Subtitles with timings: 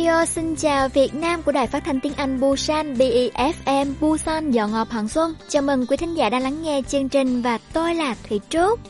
[0.00, 4.72] Radio xin chào Việt Nam của Đài Phát thanh tiếng Anh Busan BEFM Busan dọn
[4.72, 5.34] ngọt Hoàng Xuân.
[5.48, 8.80] Chào mừng quý thính giả đang lắng nghe chương trình và tôi là Thủy Trúc.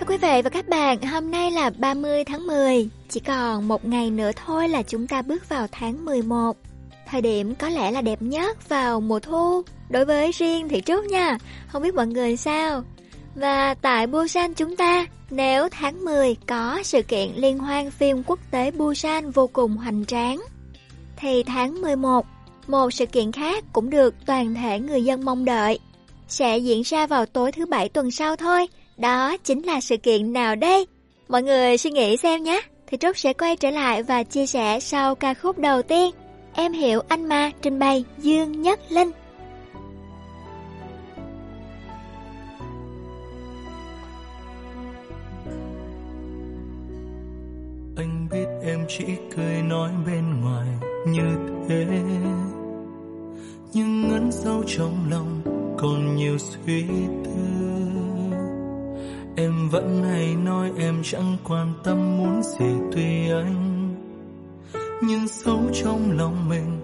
[0.00, 3.84] Thưa quý vị và các bạn, hôm nay là 30 tháng 10, chỉ còn một
[3.84, 6.56] ngày nữa thôi là chúng ta bước vào tháng 11.
[7.06, 11.04] Thời điểm có lẽ là đẹp nhất vào mùa thu, đối với riêng Thủy Trúc
[11.04, 12.82] nha, không biết mọi người sao.
[13.34, 18.38] Và tại Busan chúng ta, nếu tháng 10 có sự kiện liên hoan phim quốc
[18.50, 20.40] tế Busan vô cùng hoành tráng,
[21.16, 22.26] thì tháng 11,
[22.66, 25.78] một sự kiện khác cũng được toàn thể người dân mong đợi.
[26.28, 30.32] Sẽ diễn ra vào tối thứ bảy tuần sau thôi, đó chính là sự kiện
[30.32, 30.86] nào đây?
[31.28, 34.80] Mọi người suy nghĩ xem nhé, thì Trúc sẽ quay trở lại và chia sẻ
[34.80, 36.14] sau ca khúc đầu tiên.
[36.54, 39.10] Em hiểu anh ma trình bày Dương Nhất Linh.
[48.32, 49.04] Biết em chỉ
[49.36, 50.68] cười nói bên ngoài
[51.06, 51.36] như
[51.68, 51.86] thế.
[53.72, 55.40] Nhưng ngấn sâu trong lòng
[55.78, 56.84] còn nhiều suy
[57.24, 57.30] tư.
[59.36, 63.94] Em vẫn hay nói em chẳng quan tâm muốn gì tùy anh.
[65.02, 66.80] Nhưng sâu trong lòng mình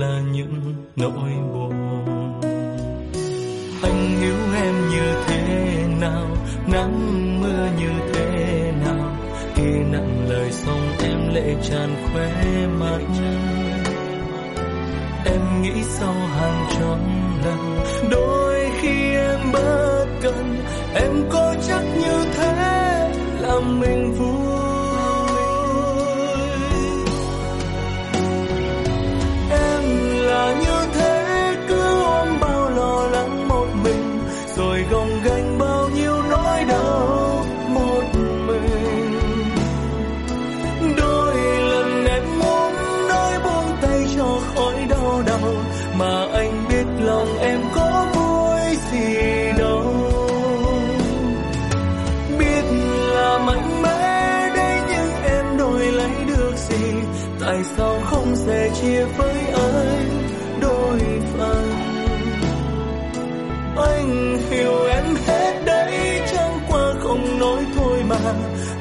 [0.00, 1.72] là những nỗi buồn.
[3.82, 6.26] Anh hiểu em như thế nào,
[6.72, 9.16] nắng mưa như thế nào,
[9.54, 10.89] khi nặng lời xong
[11.32, 13.00] lệ tràn khóe mắt
[15.24, 16.98] em nghĩ sau hàng trăm
[17.44, 20.56] lần, đôi khi em bất cần
[20.94, 24.49] em có chắc như thế làm mình vui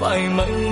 [0.10, 0.69] mãi mãi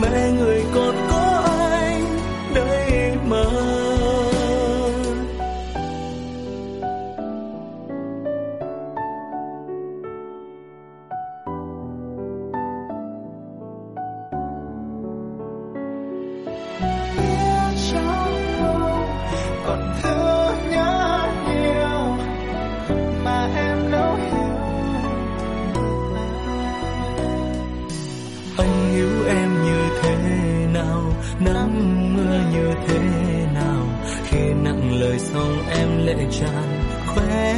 [36.08, 37.54] lệ tràn khóe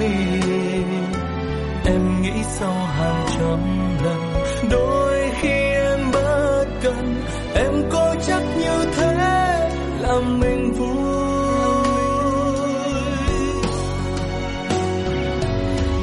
[0.00, 0.14] mi.
[1.84, 3.60] Em nghĩ sau hàng trăm
[4.04, 4.32] lần,
[4.70, 7.22] đôi khi em bất cần.
[7.54, 9.14] Em có chắc như thế
[10.00, 10.88] làm mình vui.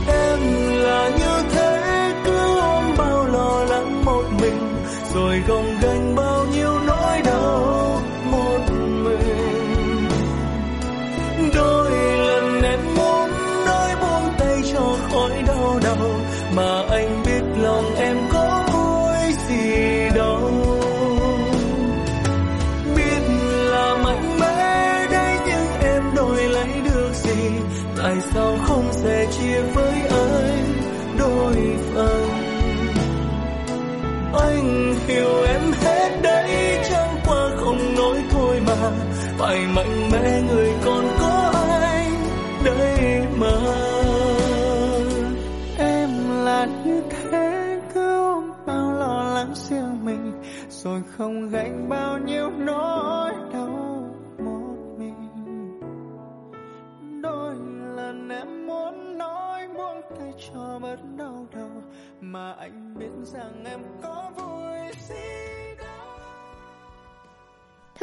[0.07, 0.39] Em
[0.83, 4.75] là như thế, cứ ôm bao lo lắng một mình,
[5.13, 5.84] rồi gồng gánh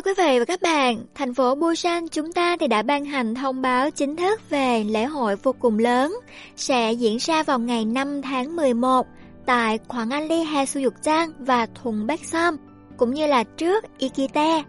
[0.05, 3.35] Thưa quý vị và các bạn, thành phố Busan chúng ta thì đã ban hành
[3.35, 6.15] thông báo chính thức về lễ hội vô cùng lớn
[6.57, 9.07] sẽ diễn ra vào ngày 5 tháng 11
[9.47, 12.57] tại Quảng An Ly Hà Su Dục Trang và Thùng Bắc Som,
[12.97, 14.63] cũng như là trước Ikite.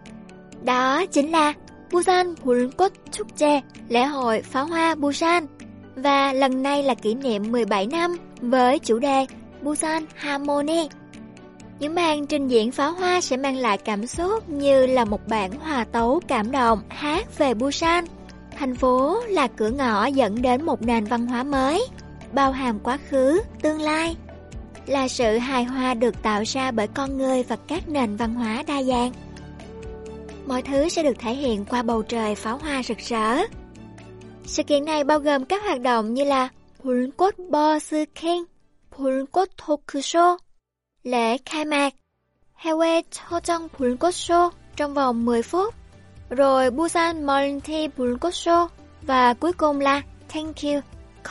[0.63, 1.53] Đó chính là
[1.91, 5.45] Busan Bulkot Chukje, lễ hội pháo hoa Busan.
[5.95, 9.25] Và lần này là kỷ niệm 17 năm với chủ đề
[9.61, 10.87] Busan Harmony.
[11.83, 15.51] Những màn trình diễn pháo hoa sẽ mang lại cảm xúc như là một bản
[15.51, 18.05] hòa tấu cảm động hát về Busan.
[18.57, 21.87] Thành phố là cửa ngõ dẫn đến một nền văn hóa mới,
[22.33, 24.15] bao hàm quá khứ, tương lai.
[24.85, 28.63] Là sự hài hòa được tạo ra bởi con người và các nền văn hóa
[28.67, 29.11] đa dạng.
[30.47, 33.37] Mọi thứ sẽ được thể hiện qua bầu trời pháo hoa rực rỡ.
[34.45, 36.49] Sự kiện này bao gồm các hoạt động như là
[36.83, 37.33] Pulkot
[38.21, 38.43] King,
[38.91, 40.37] Pulkot Tokusho,
[41.03, 41.93] lễ khai mạc,
[42.61, 45.73] Hewe Chojong Pulkot Show trong vòng 10 phút,
[46.29, 48.67] rồi Busan Multi Pulkot Show
[49.01, 50.79] và cuối cùng là Thank You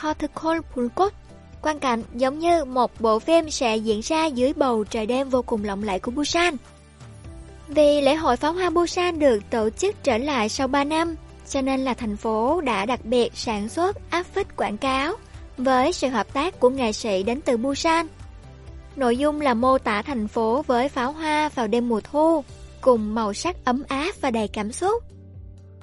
[0.01, 1.13] Cortical Pulkot.
[1.61, 5.41] Quan cảnh giống như một bộ phim sẽ diễn ra dưới bầu trời đêm vô
[5.41, 6.57] cùng lộng lẫy của Busan.
[7.67, 11.15] Vì lễ hội pháo hoa Busan được tổ chức trở lại sau 3 năm,
[11.49, 15.13] cho nên là thành phố đã đặc biệt sản xuất áp phích quảng cáo
[15.57, 18.07] với sự hợp tác của nghệ sĩ đến từ Busan.
[18.95, 22.43] Nội dung là mô tả thành phố với pháo hoa vào đêm mùa thu,
[22.81, 25.03] cùng màu sắc ấm áp và đầy cảm xúc.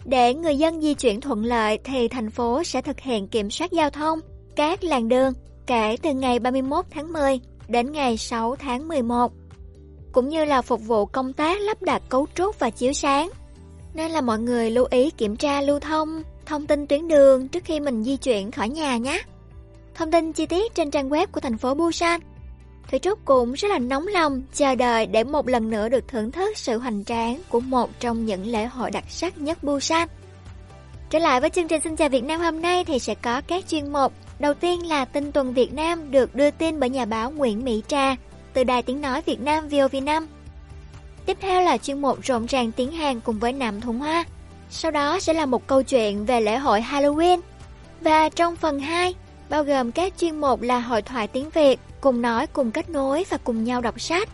[0.05, 3.73] Để người dân di chuyển thuận lợi thì thành phố sẽ thực hiện kiểm soát
[3.73, 4.21] giao thông,
[4.57, 5.33] các làn đường
[5.67, 9.33] kể từ ngày 31 tháng 10 đến ngày 6 tháng 11,
[10.13, 13.31] cũng như là phục vụ công tác lắp đặt cấu trúc và chiếu sáng.
[13.95, 17.65] Nên là mọi người lưu ý kiểm tra lưu thông, thông tin tuyến đường trước
[17.65, 19.23] khi mình di chuyển khỏi nhà nhé.
[19.95, 22.21] Thông tin chi tiết trên trang web của thành phố Busan.
[22.91, 26.31] Thủy Trúc cũng rất là nóng lòng chờ đợi để một lần nữa được thưởng
[26.31, 30.09] thức sự hoành tráng của một trong những lễ hội đặc sắc nhất Busan.
[31.11, 33.69] Trở lại với chương trình Xin chào Việt Nam hôm nay thì sẽ có các
[33.69, 34.13] chuyên mục.
[34.39, 37.83] Đầu tiên là tin tuần Việt Nam được đưa tin bởi nhà báo Nguyễn Mỹ
[37.89, 38.17] Trà
[38.53, 40.27] từ Đài Tiếng Nói Việt Nam VOV5.
[41.27, 44.25] Tiếp theo là chuyên mục rộn ràng tiếng Hàn cùng với Nam Thùng Hoa.
[44.71, 47.41] Sau đó sẽ là một câu chuyện về lễ hội Halloween.
[48.01, 49.15] Và trong phần 2,
[49.51, 53.25] bao gồm các chuyên mục là hội thoại tiếng Việt, cùng nói, cùng kết nối
[53.31, 54.29] và cùng nhau đọc sách.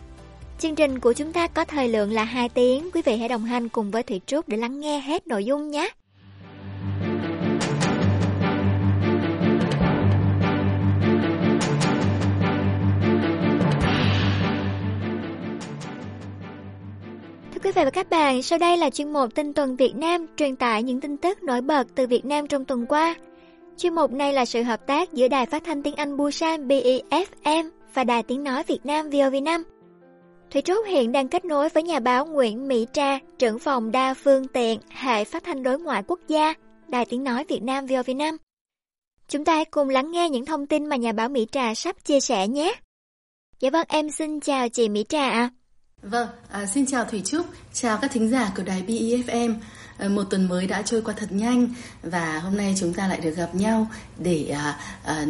[0.59, 3.45] Chương trình của chúng ta có thời lượng là 2 tiếng, quý vị hãy đồng
[3.45, 5.89] hành cùng với Thủy Trúc để lắng nghe hết nội dung nhé.
[17.53, 20.25] Thưa quý vị và các bạn, sau đây là chuyên mục tin tuần Việt Nam
[20.37, 23.15] truyền tải những tin tức nổi bật từ Việt Nam trong tuần qua.
[23.77, 27.69] Chuyên mục này là sự hợp tác giữa Đài Phát thanh Tiếng Anh Busan BEFM
[27.93, 29.63] và Đài Tiếng Nói Việt Nam VOV5.
[30.51, 34.13] Thủy Trúc hiện đang kết nối với nhà báo Nguyễn Mỹ Tra, trưởng phòng đa
[34.13, 36.53] phương tiện hệ phát thanh đối ngoại quốc gia,
[36.87, 38.37] Đài Tiếng Nói Việt Nam VOV5.
[39.27, 41.95] Chúng ta hãy cùng lắng nghe những thông tin mà nhà báo Mỹ Trà sắp
[42.03, 42.73] chia sẻ nhé.
[43.59, 45.49] Dạ vâng, em xin chào chị Mỹ Trà ạ.
[46.01, 49.53] Vâng, à, xin chào Thủy Trúc, chào các thính giả của đài BEFM.
[49.97, 51.67] Ờ, một tuần mới đã trôi qua thật nhanh
[52.03, 53.87] và hôm nay chúng ta lại được gặp nhau
[54.19, 55.25] để à, à,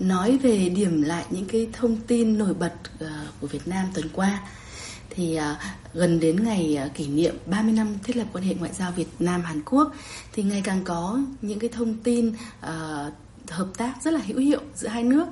[0.00, 4.08] nói về điểm lại những cái thông tin nổi bật ờ, của Việt Nam tuần
[4.12, 4.42] qua.
[5.10, 8.92] Thì à, gần đến ngày kỷ niệm 30 năm thiết lập quan hệ ngoại giao
[8.92, 9.92] Việt Nam Hàn Quốc
[10.32, 13.10] thì ngày càng có những cái thông tin ờ,
[13.48, 15.26] hợp tác rất là hữu hiệu giữa hai nước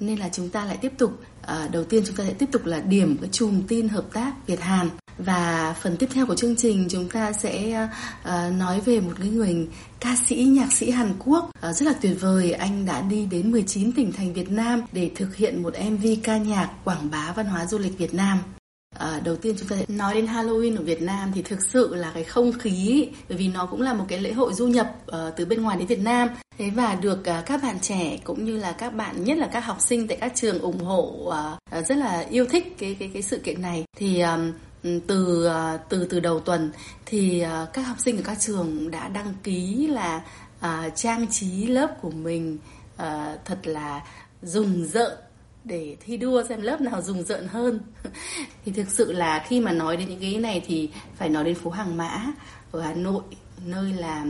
[0.00, 2.66] nên là chúng ta lại tiếp tục à, đầu tiên chúng ta sẽ tiếp tục
[2.66, 4.88] là điểm cái chùm tin hợp tác Việt Hàn
[5.24, 7.86] và phần tiếp theo của chương trình chúng ta sẽ
[8.24, 9.68] uh, nói về một cái người
[10.00, 12.52] ca sĩ nhạc sĩ Hàn Quốc uh, rất là tuyệt vời.
[12.52, 16.36] Anh đã đi đến 19 tỉnh thành Việt Nam để thực hiện một MV ca
[16.36, 18.38] nhạc quảng bá văn hóa du lịch Việt Nam.
[18.98, 21.94] À, đầu tiên chúng ta sẽ nói đến Halloween ở Việt Nam thì thực sự
[21.94, 24.96] là cái không khí bởi vì nó cũng là một cái lễ hội du nhập
[25.06, 26.28] uh, từ bên ngoài đến Việt Nam.
[26.58, 29.64] Thế và được uh, các bạn trẻ cũng như là các bạn nhất là các
[29.64, 31.32] học sinh tại các trường ủng hộ
[31.78, 33.84] uh, rất là yêu thích cái cái cái sự kiện này.
[33.96, 36.72] Thì um, Ừ, từ ờ, từ từ đầu tuần
[37.06, 40.22] thì ờ, các học sinh ở các trường đã đăng ký là
[40.58, 42.58] uh, trang trí lớp của mình
[42.94, 43.04] uh,
[43.44, 44.04] thật là
[44.42, 45.12] rùng rợn
[45.64, 47.80] để thi đua xem lớp nào rùng rợn hơn.
[48.64, 51.54] Thì thực sự là khi mà nói đến những cái này thì phải nói đến
[51.54, 52.26] phố Hàng Mã
[52.72, 53.22] ở Hà Nội
[53.66, 54.26] nơi là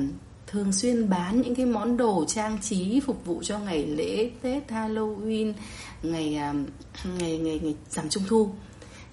[0.46, 4.68] thường xuyên bán những cái món đồ trang trí phục vụ cho ngày lễ Tết
[4.68, 5.52] Halloween
[6.02, 6.40] ngày
[7.18, 8.50] ngày ngày, ngày giảm trung thu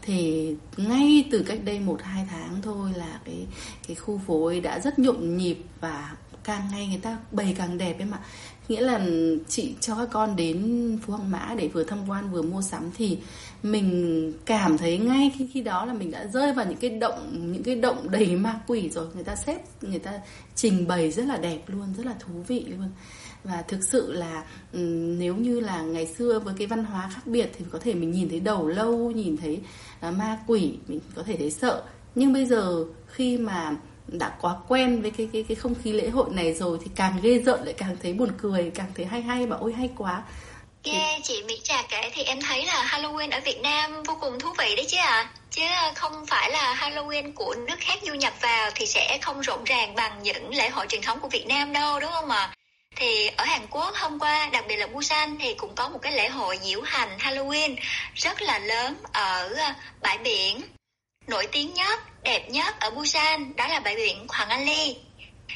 [0.07, 3.45] thì ngay từ cách đây một, hai tháng thôi là cái
[3.87, 7.77] cái khu phố ấy đã rất nhộn nhịp và càng ngày người ta bày càng
[7.77, 8.19] đẹp em ạ.
[8.67, 9.05] Nghĩa là
[9.47, 12.91] chị cho các con đến phố Hàng mã để vừa tham quan vừa mua sắm
[12.97, 13.17] thì
[13.63, 17.51] mình cảm thấy ngay khi khi đó là mình đã rơi vào những cái động,
[17.51, 19.07] những cái động đầy ma quỷ rồi.
[19.13, 20.19] Người ta xếp, người ta
[20.55, 22.89] trình bày rất là đẹp luôn, rất là thú vị luôn
[23.43, 24.79] và thực sự là ừ,
[25.19, 28.11] nếu như là ngày xưa với cái văn hóa khác biệt thì có thể mình
[28.11, 29.61] nhìn thấy đầu lâu nhìn thấy
[30.07, 31.83] uh, ma quỷ mình có thể thấy sợ
[32.15, 33.75] nhưng bây giờ khi mà
[34.07, 37.19] đã quá quen với cái cái cái không khí lễ hội này rồi thì càng
[37.21, 40.23] ghê rợn lại càng thấy buồn cười càng thấy hay hay và ôi hay quá
[40.83, 44.39] Nghe chị Mỹ Trà kể thì em thấy là Halloween ở Việt Nam vô cùng
[44.39, 45.05] thú vị đấy chứ ạ.
[45.05, 45.29] À.
[45.51, 45.63] Chứ
[45.95, 49.95] không phải là Halloween của nước khác du nhập vào thì sẽ không rộn ràng
[49.95, 52.37] bằng những lễ hội truyền thống của Việt Nam đâu đúng không ạ?
[52.37, 52.53] À?
[52.99, 56.13] Thì ở Hàn Quốc hôm qua, đặc biệt là Busan thì cũng có một cái
[56.13, 57.75] lễ hội diễu hành Halloween
[58.15, 60.61] rất là lớn ở ờ, bãi biển.
[61.27, 64.95] Nổi tiếng nhất, đẹp nhất ở Busan đó là bãi biển Hoàng An Ly.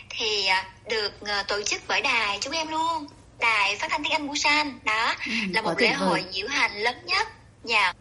[0.09, 3.07] Thì ờ, được ờ, tổ chức bởi đài chúng em luôn
[3.39, 6.95] đài phát thanh tiếng Anh Busan đó ừ, là một lễ hội diễu hành lớn
[7.05, 7.27] nhất.
[7.63, 7.93] Dạ.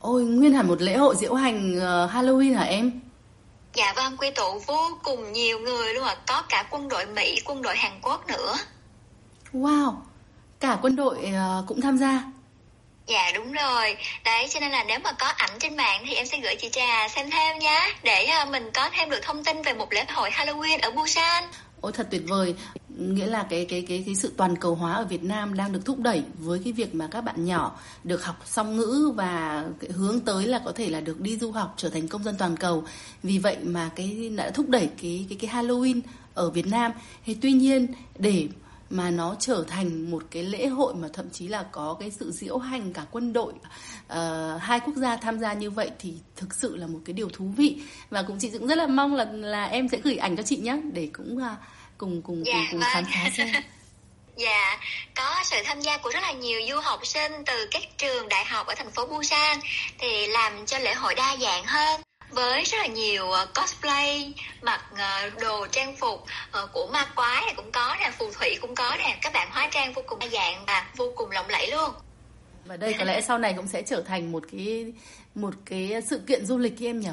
[0.00, 1.72] Ôi, nguyên hẳn một lễ hội diễu hành
[2.12, 3.00] Halloween hả em?
[3.76, 7.40] Dạ vâng, quy tụ vô cùng nhiều người luôn ạ, có cả quân đội Mỹ,
[7.44, 8.56] quân đội Hàn Quốc nữa.
[9.52, 9.94] Wow,
[10.60, 12.22] cả quân đội uh, cũng tham gia.
[13.06, 13.96] Dạ đúng rồi.
[14.24, 16.68] Đấy cho nên là nếu mà có ảnh trên mạng Thì em sẽ gửi chị
[16.72, 20.04] Trà xem thêm nhé Để uh, mình có thêm được thông tin Về một lễ
[20.08, 21.44] hội Halloween ở Busan.
[21.80, 22.54] Ôi thật tuyệt vời
[22.96, 25.84] nghĩa là cái cái cái cái sự toàn cầu hóa ở Việt Nam đang được
[25.84, 29.90] thúc đẩy với cái việc mà các bạn nhỏ được học song ngữ và cái
[29.90, 32.56] hướng tới là có thể là được đi du học trở thành công dân toàn
[32.56, 32.84] cầu.
[33.22, 36.00] Vì vậy mà cái đã thúc đẩy cái cái cái Halloween
[36.34, 36.92] ở Việt Nam.
[37.24, 37.86] Thì tuy nhiên
[38.18, 38.48] để
[38.90, 42.30] mà nó trở thành một cái lễ hội mà thậm chí là có cái sự
[42.30, 46.54] diễu hành cả quân đội uh, hai quốc gia tham gia như vậy thì thực
[46.54, 49.24] sự là một cái điều thú vị và cũng chị cũng rất là mong là
[49.24, 51.42] là em sẽ gửi ảnh cho chị nhé để cũng uh,
[51.98, 52.88] cùng cùng dạ, cùng, cùng vâng.
[52.92, 53.48] khám phá xem.
[54.36, 54.80] Dạ,
[55.14, 58.44] có sự tham gia của rất là nhiều du học sinh từ các trường đại
[58.44, 59.58] học ở thành phố Busan
[59.98, 62.00] thì làm cho lễ hội đa dạng hơn.
[62.30, 67.42] Với rất là nhiều ờ, cosplay mặc ờ, đồ trang phục ờ, của ma quái
[67.42, 69.18] này cũng có nè phù thủy cũng có nè.
[69.22, 71.90] Các bạn hóa trang vô cùng đa dạng và vô cùng lộng lẫy luôn.
[72.64, 74.92] Và đây có lẽ sau này cũng sẽ trở thành một cái
[75.34, 77.08] một cái sự kiện du lịch em nhỉ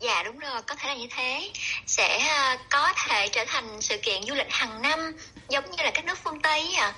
[0.00, 1.50] Dạ đúng rồi, có thể là như thế.
[1.86, 4.98] Sẽ uh, có thể trở thành sự kiện du lịch hàng năm
[5.48, 6.94] giống như là các nước phương Tây à.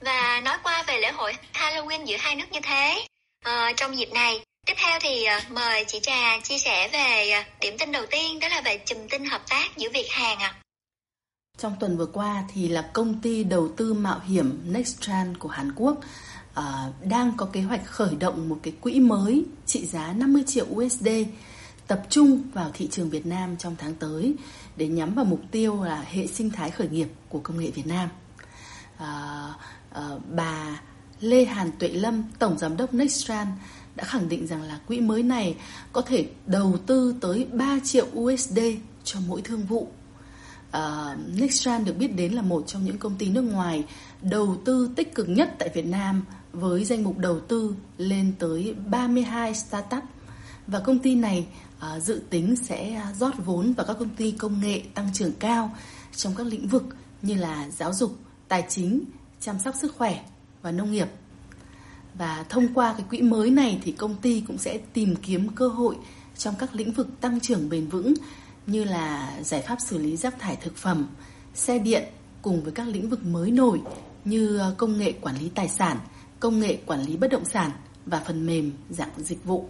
[0.00, 3.06] Và nói qua về lễ hội Halloween giữa hai nước như thế.
[3.48, 7.60] Uh, trong dịp này, tiếp theo thì uh, mời chị Trà chia sẻ về uh,
[7.60, 10.54] điểm tin đầu tiên đó là về chùm tin hợp tác giữa Việt Hàn ạ.
[10.56, 10.58] À.
[11.58, 15.72] Trong tuần vừa qua thì là công ty đầu tư mạo hiểm Nextran của Hàn
[15.76, 15.96] Quốc
[16.58, 16.64] uh,
[17.00, 21.08] đang có kế hoạch khởi động một cái quỹ mới trị giá 50 triệu USD
[21.92, 24.34] tập trung vào thị trường Việt Nam trong tháng tới
[24.76, 27.86] để nhắm vào mục tiêu là hệ sinh thái khởi nghiệp của công nghệ Việt
[27.86, 28.08] Nam.
[28.98, 29.54] À,
[29.92, 30.80] à, bà
[31.20, 33.46] Lê Hàn Tuệ Lâm, Tổng Giám đốc Nextran
[33.96, 35.56] đã khẳng định rằng là quỹ mới này
[35.92, 38.58] có thể đầu tư tới 3 triệu USD
[39.04, 39.88] cho mỗi thương vụ.
[40.76, 43.84] Uh, Nextran được biết đến là một trong những công ty nước ngoài
[44.22, 48.74] đầu tư tích cực nhất tại Việt Nam với danh mục đầu tư lên tới
[48.86, 50.02] 32 startup
[50.66, 51.46] và công ty này
[51.82, 55.32] Ờ, dự tính sẽ à, rót vốn vào các công ty công nghệ tăng trưởng
[55.38, 55.70] cao
[56.16, 56.84] trong các lĩnh vực
[57.22, 58.16] như là giáo dục,
[58.48, 59.04] tài chính,
[59.40, 60.24] chăm sóc sức khỏe
[60.62, 61.08] và nông nghiệp.
[62.14, 65.68] Và thông qua cái quỹ mới này thì công ty cũng sẽ tìm kiếm cơ
[65.68, 65.96] hội
[66.36, 68.14] trong các lĩnh vực tăng trưởng bền vững
[68.66, 71.08] như là giải pháp xử lý rác thải thực phẩm,
[71.54, 72.04] xe điện
[72.42, 73.80] cùng với các lĩnh vực mới nổi
[74.24, 75.98] như à, công nghệ quản lý tài sản,
[76.40, 77.70] công nghệ quản lý bất động sản
[78.06, 79.68] và phần mềm dạng dịch vụ.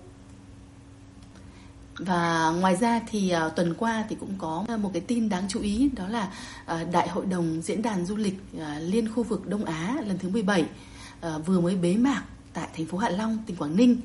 [1.99, 5.61] Và ngoài ra thì uh, tuần qua thì cũng có một cái tin đáng chú
[5.61, 6.33] ý đó là
[6.75, 10.19] uh, Đại hội đồng Diễn đàn Du lịch uh, Liên khu vực Đông Á lần
[10.19, 12.23] thứ 17 uh, vừa mới bế mạc
[12.53, 14.01] tại thành phố Hạ Long, tỉnh Quảng Ninh.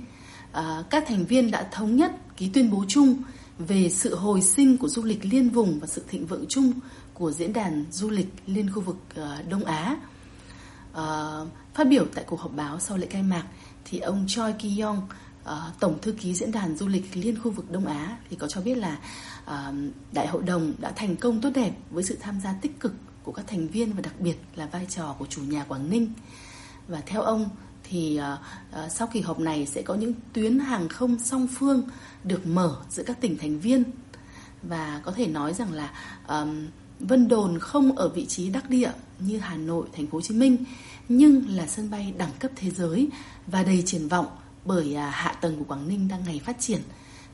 [0.52, 3.16] Uh, các thành viên đã thống nhất ký tuyên bố chung
[3.60, 6.72] về sự hồi sinh của du lịch liên vùng và sự thịnh vượng chung
[7.14, 9.98] của Diễn đàn Du lịch Liên khu vực uh, Đông Á.
[10.92, 13.44] Uh, phát biểu tại cuộc họp báo sau lễ khai mạc
[13.86, 15.02] thì ông Choi Ki-yong
[15.48, 18.48] uh, Tổng thư ký Diễn đàn Du lịch Liên khu vực Đông Á thì có
[18.48, 18.98] cho biết là
[19.46, 19.76] uh,
[20.12, 23.32] Đại hội đồng đã thành công tốt đẹp với sự tham gia tích cực của
[23.32, 26.14] các thành viên và đặc biệt là vai trò của chủ nhà Quảng Ninh.
[26.88, 27.50] Và theo ông
[27.84, 31.84] thì uh, sau kỳ họp này sẽ có những tuyến hàng không song phương
[32.24, 33.84] được mở giữa các tỉnh thành viên
[34.64, 35.92] và có thể nói rằng là
[36.28, 36.68] um,
[37.00, 40.34] Vân Đồn không ở vị trí đắc địa như Hà Nội, Thành phố Hồ Chí
[40.34, 40.58] Minh
[41.10, 43.10] nhưng là sân bay đẳng cấp thế giới
[43.48, 44.28] và đầy triển vọng
[44.68, 46.82] bởi à, hạ tầng của Quảng Ninh đang ngày phát triển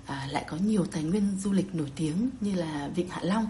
[0.06, 3.48] à, lại có nhiều tài nguyên du lịch nổi tiếng như là Vịnh Hạ Long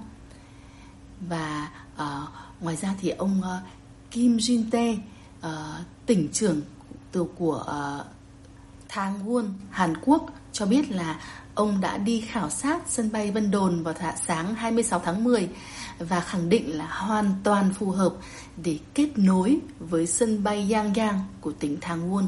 [1.20, 2.22] và à,
[2.60, 3.62] ngoài ra thì ông à,
[4.12, 4.96] Kim Jin Tae
[5.42, 6.62] à, tỉnh trưởng
[7.12, 8.04] từ của à,
[8.90, 11.20] Thang Won Hàn Quốc cho biết là
[11.56, 13.94] ông đã đi khảo sát sân bay Vân Đồn vào
[14.28, 15.50] sáng 26 tháng 10
[16.00, 18.14] và khẳng định là hoàn toàn phù hợp
[18.58, 22.26] để kết nối với sân bay Yang Yang của tỉnh Thang Won.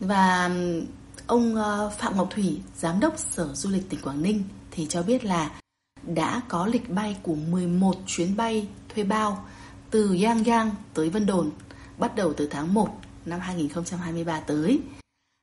[0.00, 0.50] Và
[1.26, 5.02] ông ờ, Phạm Ngọc Thủy, giám đốc Sở Du lịch tỉnh Quảng Ninh thì cho
[5.02, 5.50] biết là
[6.02, 9.44] đã có lịch bay của 11 chuyến bay thuê bao
[9.90, 11.50] từ Yang Yang tới Vân Đồn
[11.98, 12.88] bắt đầu từ tháng 1
[13.26, 14.80] năm 2023 tới.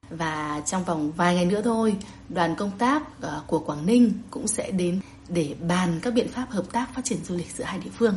[0.10, 1.96] Và trong vòng vài ngày nữa thôi,
[2.30, 5.00] đoàn công tác ờ, của Quảng Ninh cũng sẽ đến
[5.30, 8.16] để bàn các biện pháp hợp tác phát triển du lịch giữa hai địa phương.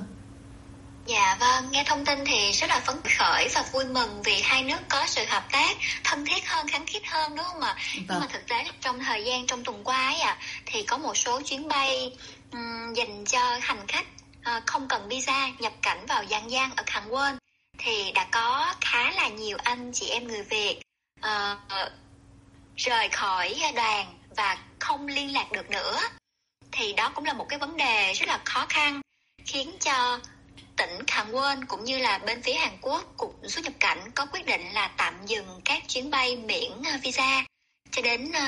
[1.10, 4.62] Dạ vâng, nghe thông tin thì rất là phấn khởi và vui mừng vì hai
[4.62, 7.76] nước có sự hợp tác thân thiết hơn, kháng khít hơn đúng không ạ?
[7.94, 8.04] Vâng.
[8.08, 10.98] Nhưng mà thực tế trong thời gian trong tuần qua ấy ạ, à, thì có
[10.98, 12.16] một số chuyến bay
[12.52, 14.06] um, dành cho hành khách
[14.56, 17.38] uh, không cần visa nhập cảnh vào Giang Giang ở Hàn Quân
[17.78, 20.80] thì đã có khá là nhiều anh chị em người Việt
[21.18, 21.58] uh,
[22.76, 26.00] rời khỏi đoàn và không liên lạc được nữa
[26.72, 29.00] thì đó cũng là một cái vấn đề rất là khó khăn
[29.44, 30.18] khiến cho
[30.80, 34.26] tỉnh Hàn Quân cũng như là bên phía Hàn Quốc cục xuất nhập cảnh có
[34.26, 37.44] quyết định là tạm dừng các chuyến bay miễn ờ, visa
[37.90, 38.44] cho đến ờ,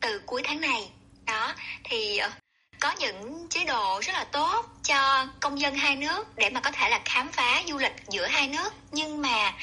[0.00, 0.90] từ cuối tháng này.
[1.26, 2.30] Đó, thì ờ,
[2.80, 6.70] có những chế độ rất là tốt cho công dân hai nước để mà có
[6.70, 9.54] thể là khám phá du lịch giữa hai nước, nhưng mà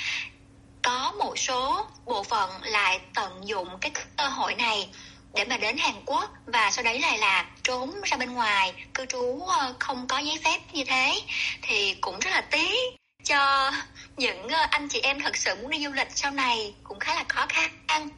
[0.83, 4.89] có một số bộ phận lại tận dụng cái cơ hội này
[5.35, 9.05] để mà đến Hàn Quốc và sau đấy lại là trốn ra bên ngoài cư
[9.05, 11.13] trú ờ, không có giấy phép như thế
[11.61, 13.71] thì cũng rất là tiếc cho
[14.17, 17.15] những ờ, anh chị em thật sự muốn đi du lịch sau này cũng khá
[17.15, 18.09] là khó khăn.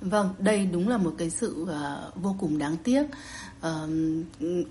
[0.00, 3.02] Vâng, đây đúng là một cái sự uh, vô cùng đáng tiếc.
[3.02, 3.90] Uh,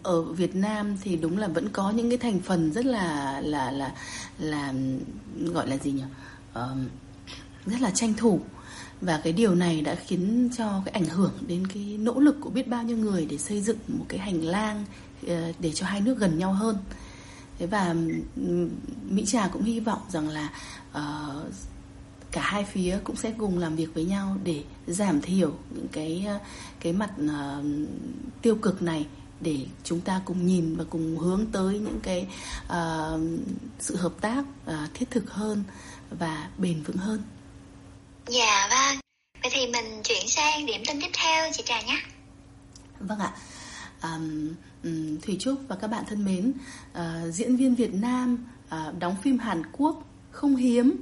[0.03, 3.71] ở Việt Nam thì đúng là vẫn có những cái thành phần rất là là
[3.71, 3.91] là
[4.39, 4.73] là
[5.35, 6.03] gọi là gì nhỉ?
[6.59, 6.77] Uh,
[7.65, 8.41] rất là tranh thủ
[9.05, 12.49] và cái điều này đã khiến cho cái ảnh hưởng đến cái nỗ lực của
[12.49, 14.85] biết bao nhiêu người để xây dựng một cái hành lang
[15.27, 16.77] ờ, để cho hai nước gần nhau hơn
[17.59, 17.95] thế và
[19.09, 20.49] mỹ trà cũng hy vọng rằng là
[20.91, 21.53] uh,
[22.31, 26.23] cả hai phía cũng sẽ cùng làm việc với nhau để giảm thiểu những cái
[26.27, 26.39] ờ,
[26.79, 27.65] cái mặt uh,
[28.41, 29.07] tiêu cực này
[29.41, 32.27] để chúng ta cùng nhìn và cùng hướng tới những cái
[32.65, 33.21] uh,
[33.79, 35.63] sự hợp tác uh, thiết thực hơn
[36.19, 37.21] và bền vững hơn
[38.27, 39.02] Dạ vâng.
[39.43, 41.99] Vậy thì mình chuyển sang điểm tin tiếp theo chị Trà nhé.
[42.99, 43.31] Vâng ạ.
[44.03, 44.49] Um,
[44.83, 46.53] um, Thủy Trúc và các bạn thân mến,
[46.91, 50.95] uh, diễn viên Việt Nam uh, đóng phim Hàn Quốc không hiếm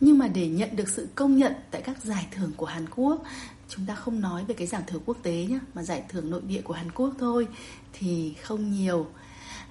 [0.00, 3.22] nhưng mà để nhận được sự công nhận tại các giải thưởng của Hàn Quốc
[3.68, 6.42] chúng ta không nói về cái giải thưởng quốc tế nhé mà giải thưởng nội
[6.48, 7.48] địa của Hàn Quốc thôi
[7.92, 9.06] thì không nhiều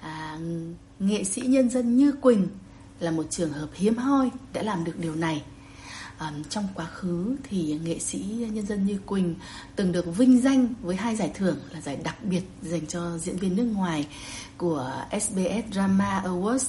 [0.01, 0.39] à,
[0.99, 2.47] nghệ sĩ nhân dân như Quỳnh
[2.99, 5.43] là một trường hợp hiếm hoi đã làm được điều này
[6.19, 8.19] um, trong quá khứ thì nghệ sĩ
[8.51, 9.35] nhân dân như Quỳnh
[9.75, 13.37] từng được vinh danh với hai giải thưởng là giải đặc biệt dành cho diễn
[13.37, 14.07] viên nước ngoài
[14.57, 16.65] của SBS Drama Awards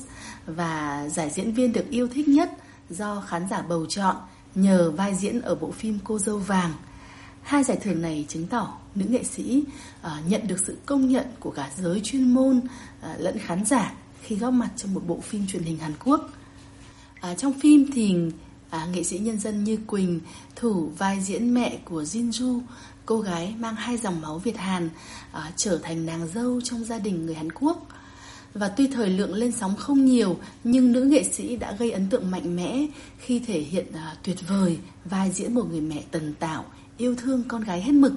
[0.46, 2.50] và giải diễn viên được yêu thích nhất
[2.90, 4.16] do khán giả bầu chọn
[4.54, 6.72] nhờ vai diễn ở bộ phim Cô dâu vàng.
[7.42, 9.64] Hai giải thưởng này chứng tỏ nữ nghệ sĩ
[10.06, 13.92] uh, nhận được sự công nhận của cả giới chuyên môn uh, lẫn khán giả
[14.22, 16.30] khi góp mặt trong một bộ phim truyền hình Hàn Quốc.
[17.20, 18.16] À, trong phim thì
[18.70, 20.20] à, nghệ sĩ nhân dân như Quỳnh
[20.56, 22.60] thủ vai diễn mẹ của Jinju,
[23.06, 24.90] cô gái mang hai dòng máu Việt Hàn,
[25.32, 27.86] à, trở thành nàng dâu trong gia đình người Hàn Quốc.
[28.54, 32.08] Và tuy thời lượng lên sóng không nhiều, nhưng nữ nghệ sĩ đã gây ấn
[32.08, 32.86] tượng mạnh mẽ
[33.18, 36.64] khi thể hiện à, tuyệt vời vai diễn một người mẹ tần tảo,
[36.96, 38.12] yêu thương con gái hết mực.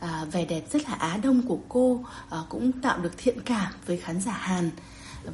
[0.00, 3.72] À, vẻ đẹp rất là á đông của cô à, cũng tạo được thiện cảm
[3.86, 4.70] với khán giả Hàn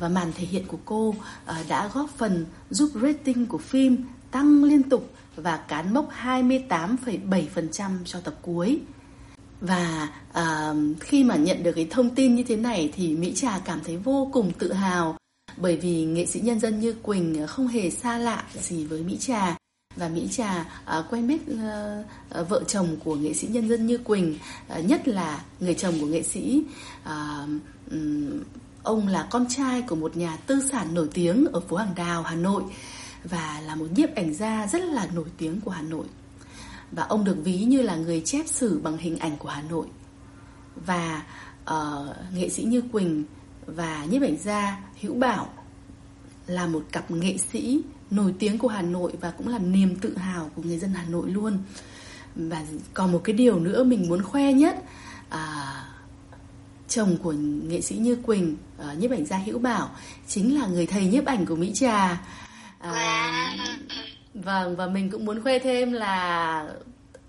[0.00, 1.14] và màn thể hiện của cô
[1.46, 4.04] à, đã góp phần giúp rating của phim
[4.34, 8.80] tăng liên tục và cán mốc 28,7% cho tập cuối.
[9.60, 13.58] Và à, khi mà nhận được cái thông tin như thế này thì Mỹ Trà
[13.58, 15.16] cảm thấy vô cùng tự hào
[15.56, 19.16] bởi vì nghệ sĩ nhân dân như Quỳnh không hề xa lạ gì với Mỹ
[19.20, 19.56] Trà
[19.96, 21.40] và Mỹ Trà à, quen biết
[22.30, 25.94] à, vợ chồng của nghệ sĩ nhân dân như Quỳnh à, nhất là người chồng
[26.00, 26.64] của nghệ sĩ
[27.04, 27.46] à,
[27.90, 28.42] um,
[28.82, 32.22] ông là con trai của một nhà tư sản nổi tiếng ở phố Hàng Đào
[32.22, 32.62] Hà Nội
[33.24, 36.06] và là một nhiếp ảnh gia rất là nổi tiếng của Hà Nội.
[36.92, 39.86] Và ông được ví như là người chép sử bằng hình ảnh của Hà Nội.
[40.86, 41.22] Và
[41.70, 43.24] uh, nghệ sĩ Như Quỳnh
[43.66, 45.48] và nhiếp ảnh gia Hữu Bảo
[46.46, 50.16] là một cặp nghệ sĩ nổi tiếng của Hà Nội và cũng là niềm tự
[50.16, 51.58] hào của người dân Hà Nội luôn.
[52.36, 54.84] Và còn một cái điều nữa mình muốn khoe nhất
[55.28, 55.84] à,
[56.88, 57.32] chồng của
[57.62, 59.90] nghệ sĩ Như Quỳnh, uh, nhiếp ảnh gia Hữu Bảo
[60.28, 62.26] chính là người thầy nhiếp ảnh của Mỹ Trà
[62.92, 63.56] à,
[64.34, 66.68] vâng và mình cũng muốn khoe thêm là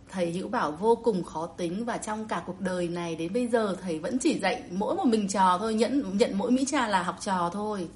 [0.10, 3.48] thầy Hữu Bảo vô cùng khó tính và trong cả cuộc đời này đến bây
[3.48, 6.88] giờ thầy vẫn chỉ dạy mỗi một mình trò thôi nhận nhận mỗi mỹ trà
[6.88, 7.88] là học trò thôi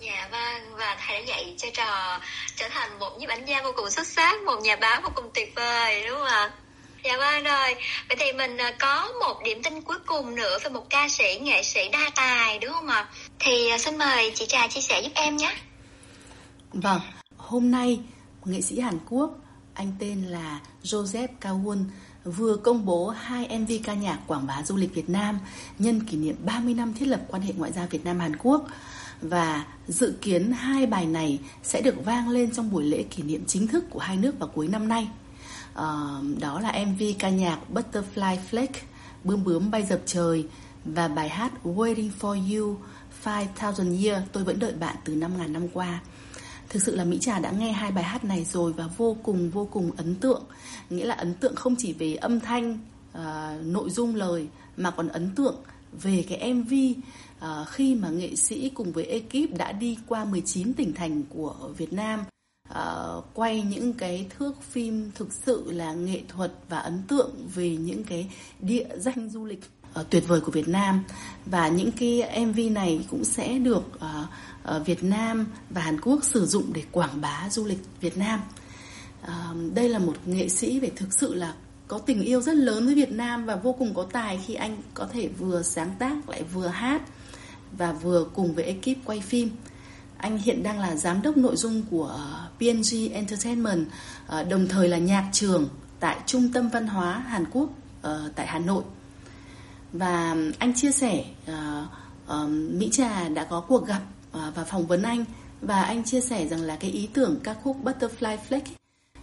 [0.00, 2.20] Dạ vâng và thầy đã dạy cho trò
[2.56, 5.30] trở thành một nhiếp ảnh gia vô cùng xuất sắc, một nhà báo vô cùng
[5.34, 6.50] tuyệt vời đúng không ạ?
[7.04, 7.74] Dạ vâng rồi.
[8.08, 11.38] Vậy thì mình à, có một điểm tin cuối cùng nữa về một ca sĩ,
[11.42, 13.08] nghệ sĩ đa tài đúng không ạ?
[13.38, 15.54] Thì à, xin mời chị Trà chia sẻ giúp em nhé.
[16.74, 17.00] Vâng,
[17.36, 18.00] hôm nay
[18.44, 19.38] nghệ sĩ Hàn Quốc,
[19.74, 21.84] anh tên là Joseph Kawon
[22.24, 25.38] vừa công bố hai MV ca nhạc quảng bá du lịch Việt Nam
[25.78, 28.66] nhân kỷ niệm 30 năm thiết lập quan hệ ngoại giao Việt Nam Hàn Quốc
[29.22, 33.44] và dự kiến hai bài này sẽ được vang lên trong buổi lễ kỷ niệm
[33.46, 35.08] chính thức của hai nước vào cuối năm nay.
[35.74, 35.84] À,
[36.40, 38.80] đó là MV ca nhạc Butterfly flake
[39.24, 40.46] Bướm bướm bay dập trời
[40.84, 42.76] và bài hát Waiting for You
[43.24, 46.00] 5000 Year tôi vẫn đợi bạn từ 5000 năm qua.
[46.74, 49.50] Thực sự là Mỹ Trà đã nghe hai bài hát này rồi và vô cùng
[49.50, 50.42] vô cùng ấn tượng.
[50.90, 52.78] Nghĩa là ấn tượng không chỉ về âm thanh,
[53.12, 55.56] uh, nội dung lời mà còn ấn tượng
[56.02, 57.04] về cái MV uh,
[57.40, 61.54] ờ, khi mà nghệ sĩ cùng với ekip đã đi qua 19 tỉnh thành của
[61.76, 62.24] Việt Nam
[62.70, 67.76] uh, quay những cái thước phim thực sự là nghệ thuật và ấn tượng về
[67.76, 69.60] những cái địa danh du lịch
[70.00, 71.04] uh, tuyệt vời của Việt Nam
[71.46, 74.28] và những cái MV này cũng sẽ được uh,
[74.84, 78.40] Việt Nam và Hàn Quốc sử dụng để quảng bá du lịch Việt Nam.
[79.22, 81.54] Ờ, đây là một nghệ sĩ về thực sự là
[81.88, 84.76] có tình yêu rất lớn với Việt Nam và vô cùng có tài khi anh
[84.94, 87.02] có thể vừa sáng tác lại vừa hát
[87.78, 89.50] và vừa cùng với ekip quay phim.
[90.16, 92.20] Anh hiện đang là giám đốc nội dung của
[92.58, 93.86] PNG Entertainment,
[94.26, 95.68] ờ, đồng thời là nhạc trường
[96.00, 97.68] tại Trung tâm Văn hóa Hàn Quốc
[98.02, 98.82] ờ, tại Hà Nội.
[99.92, 101.24] Và anh chia sẻ
[102.48, 104.00] Mỹ Trà đã có cuộc gặp
[104.34, 105.24] À, và phỏng vấn anh.
[105.60, 108.60] Và anh chia sẻ rằng là cái ý tưởng ca khúc Butterfly flex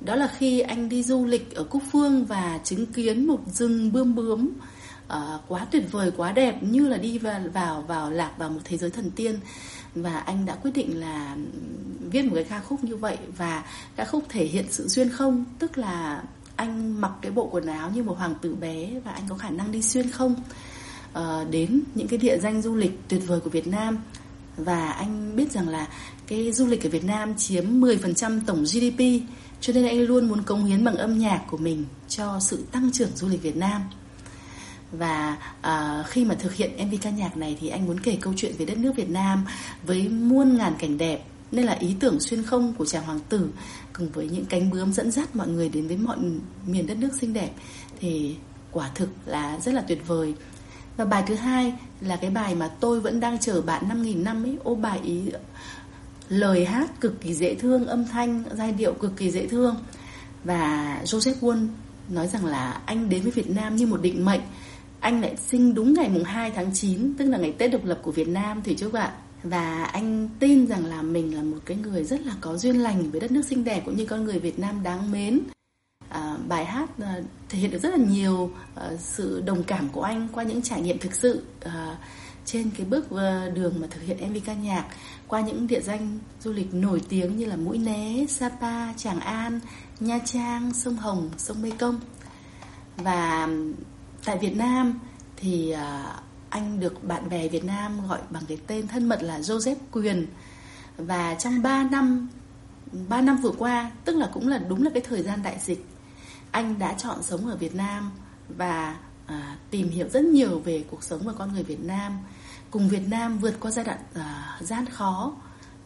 [0.01, 3.91] đó là khi anh đi du lịch ở Cúc Phương và chứng kiến một rừng
[3.91, 4.49] bươm bướm
[5.07, 8.59] uh, quá tuyệt vời quá đẹp như là đi vào vào vào lạc vào một
[8.63, 9.39] thế giới thần tiên.
[9.95, 11.37] Và anh đã quyết định là
[12.11, 13.17] viết một cái ca khúc như vậy.
[13.37, 13.63] Và
[13.95, 15.45] ca khúc thể hiện sự duyên không?
[15.59, 16.23] Tức là
[16.55, 19.49] anh mặc cái bộ quần áo như một hoàng tử bé và anh có khả
[19.49, 20.35] năng đi xuyên không?
[21.17, 23.97] Uh, đến những cái địa danh du lịch tuyệt vời của Việt Nam
[24.57, 25.87] và anh biết rằng là
[26.27, 29.03] cái du lịch ở Việt Nam chiếm 10% tổng GDP
[29.61, 32.91] cho nên anh luôn muốn cống hiến bằng âm nhạc của mình cho sự tăng
[32.91, 33.81] trưởng du lịch Việt Nam.
[34.91, 38.33] Và uh, khi mà thực hiện MV ca nhạc này thì anh muốn kể câu
[38.37, 39.45] chuyện về đất nước Việt Nam
[39.83, 43.49] với muôn ngàn cảnh đẹp nên là ý tưởng xuyên không của chàng hoàng tử
[43.93, 46.17] cùng với những cánh bướm dẫn dắt mọi người đến với mọi
[46.67, 47.49] miền đất nước xinh đẹp
[47.99, 48.35] thì
[48.71, 50.33] quả thực là rất là tuyệt vời
[51.01, 54.43] và bài thứ hai là cái bài mà tôi vẫn đang chờ bạn 5.000 năm
[54.43, 54.57] ấy.
[54.63, 55.21] Ô, bài ý,
[56.29, 59.75] lời hát cực kỳ dễ thương, âm thanh, giai điệu cực kỳ dễ thương.
[60.43, 61.67] Và Joseph Won
[62.09, 64.41] nói rằng là anh đến với Việt Nam như một định mệnh.
[64.99, 67.99] Anh lại sinh đúng ngày mùng 2 tháng 9 tức là ngày Tết độc lập
[68.01, 69.13] của Việt Nam thì chúc ạ.
[69.43, 73.11] Và anh tin rằng là mình là một cái người rất là có duyên lành
[73.11, 75.39] với đất nước xinh đẹp cũng như con người Việt Nam đáng mến
[76.11, 77.19] à, bài hát à,
[77.49, 80.81] thể hiện được rất là nhiều à, sự đồng cảm của anh qua những trải
[80.81, 81.97] nghiệm thực sự à,
[82.45, 84.85] trên cái bước à, đường mà thực hiện MV ca nhạc
[85.27, 89.59] qua những địa danh du lịch nổi tiếng như là Mũi Né, Sapa, Tràng An,
[89.99, 91.99] Nha Trang, sông Hồng, sông Mê Công.
[92.97, 93.49] Và
[94.25, 94.99] tại Việt Nam
[95.37, 96.15] thì à,
[96.49, 100.27] anh được bạn bè Việt Nam gọi bằng cái tên thân mật là Joseph Quyền.
[100.97, 102.29] Và trong 3 năm
[103.09, 105.85] 3 năm vừa qua, tức là cũng là đúng là cái thời gian đại dịch,
[106.51, 108.11] anh đã chọn sống ở Việt Nam
[108.49, 112.19] và à, tìm hiểu rất nhiều về cuộc sống và con người Việt Nam.
[112.71, 115.33] Cùng Việt Nam vượt qua giai đoạn à, gian khó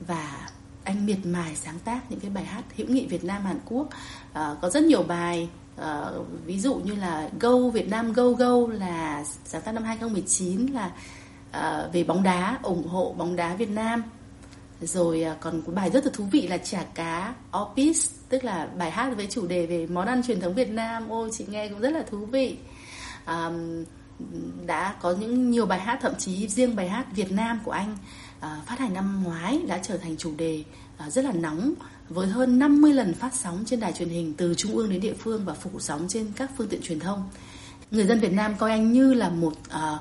[0.08, 0.50] và
[0.84, 3.88] anh miệt mài sáng tác những cái bài hát hữu nghị Việt Nam Hàn Quốc.
[4.34, 6.06] À, có rất nhiều bài à,
[6.46, 10.92] ví dụ như là Go Việt Nam Go Go là sáng tác năm 2019 là
[11.52, 14.04] à, về bóng đá ủng hộ bóng đá Việt Nam
[14.82, 18.68] rồi à, còn một bài rất là thú vị là chả cá Opis tức là
[18.78, 21.10] bài hát với chủ đề về món ăn truyền thống Việt Nam.
[21.10, 22.58] Ôi chị nghe cũng rất là thú vị.
[23.26, 23.52] À,
[24.66, 27.98] đã có những nhiều bài hát thậm chí riêng bài hát Việt Nam của anh
[28.40, 30.64] à, phát hành năm ngoái đã trở thành chủ đề
[30.98, 31.74] à, rất là nóng
[32.10, 35.14] với hơn 50 lần phát sóng trên đài truyền hình từ trung ương đến địa
[35.14, 37.30] phương và phủ sóng trên các phương tiện truyền thông.
[37.92, 40.00] Người dân Việt Nam coi anh như là một à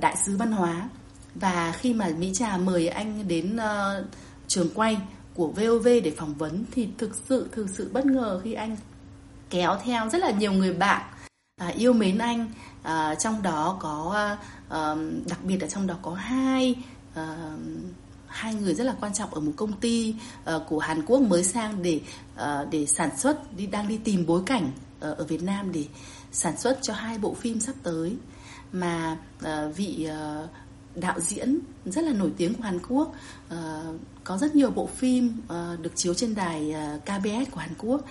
[0.00, 0.88] đại sứ văn hóa
[1.34, 4.06] và khi mà Mỹ Trà mời anh đến uh,
[4.46, 4.98] trường quay
[5.34, 8.76] của VOV để phỏng vấn thì thực sự thực sự bất ngờ khi anh
[9.50, 11.02] kéo theo rất là nhiều người bạn
[11.60, 12.50] à, yêu mến anh.
[12.82, 14.14] À, trong đó có
[14.68, 14.94] à,
[15.28, 16.74] đặc biệt là trong đó có hai
[17.14, 17.52] à,
[18.26, 21.44] hai người rất là quan trọng ở một công ty à, của Hàn Quốc mới
[21.44, 22.00] sang để
[22.36, 24.70] à, để sản xuất đi đang đi tìm bối cảnh
[25.00, 25.84] à, ở Việt Nam để
[26.32, 28.16] sản xuất cho hai bộ phim sắp tới.
[28.72, 30.46] Mà à, vị à,
[30.94, 33.14] đạo diễn rất là nổi tiếng của Hàn Quốc.
[33.46, 33.56] Uh,
[34.24, 38.04] có rất nhiều bộ phim uh, được chiếu trên đài uh, KBS của Hàn Quốc.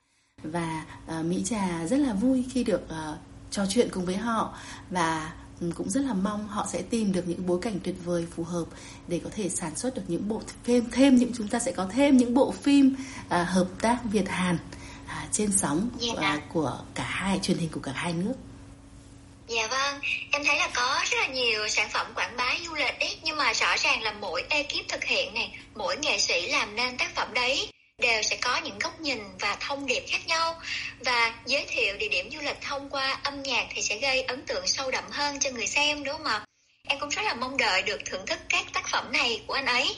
[0.44, 0.86] Và
[1.20, 3.18] uh, Mỹ Trà rất là vui khi được uh,
[3.52, 4.58] trò chuyện cùng với họ.
[4.90, 8.28] Và ừ, cũng rất là mong họ sẽ tìm được những bối cảnh tuyệt vời
[8.36, 8.66] phù hợp
[9.08, 11.88] để có thể sản xuất được những bộ phim thêm những chúng ta sẽ có
[11.92, 12.96] thêm những bộ phim
[13.30, 14.58] à, hợp tác Việt Hàn
[15.08, 18.34] à, trên sóng à, của cả hai truyền hình của cả hai nước.
[19.56, 23.00] Dạ vâng, em thấy là có rất là nhiều sản phẩm quảng bá du lịch
[23.00, 26.76] ấy, nhưng mà rõ ràng là mỗi ekip thực hiện này, mỗi nghệ sĩ làm
[26.76, 27.70] nên tác phẩm đấy
[28.02, 30.56] đều sẽ có những góc nhìn và thông điệp khác nhau
[31.06, 34.46] và giới thiệu địa điểm du lịch thông qua âm nhạc thì sẽ gây ấn
[34.46, 36.46] tượng sâu đậm hơn cho người xem đúng không ạ?
[36.88, 39.66] Em cũng rất là mong đợi được thưởng thức các tác phẩm này của anh
[39.66, 39.96] ấy.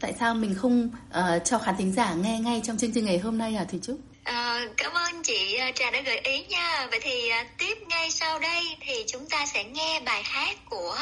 [0.00, 3.18] Tại sao mình không uh, cho khán thính giả nghe ngay trong chương trình ngày
[3.18, 3.98] hôm nay à Thùy Trúc?
[4.28, 6.86] À, cảm ơn chị ờ, Trà đã gợi ý nha.
[6.90, 10.96] Vậy thì ờ, tiếp ngay sau đây thì chúng ta sẽ nghe bài hát của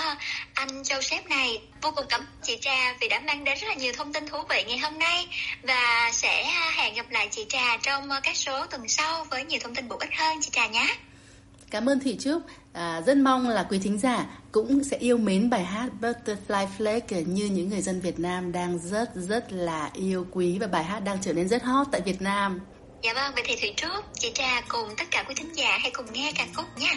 [0.55, 1.61] anh Châu Sếp này.
[1.83, 4.29] Vô cùng cảm ơn chị Trà vì đã mang đến rất là nhiều thông tin
[4.29, 5.27] thú vị ngày hôm nay
[5.63, 6.45] và sẽ
[6.77, 9.97] hẹn gặp lại chị Trà trong các số tuần sau với nhiều thông tin bổ
[9.97, 10.97] ích hơn chị Trà nhé.
[11.71, 12.43] Cảm ơn Thủy Trúc.
[12.73, 17.25] À, rất mong là quý thính giả cũng sẽ yêu mến bài hát Butterfly Flag
[17.27, 21.01] như những người dân Việt Nam đang rất rất là yêu quý và bài hát
[21.01, 22.61] đang trở nên rất hot tại Việt Nam.
[23.03, 25.91] Dạ vâng, vậy thì Thủy trước, chị Trà cùng tất cả quý thính giả hãy
[25.91, 26.93] cùng nghe ca khúc nha.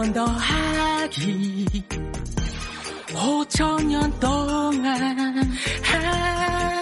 [0.00, 1.66] 3년 더 하기.
[3.08, 4.86] 5천년 동안
[5.92, 6.80] 아,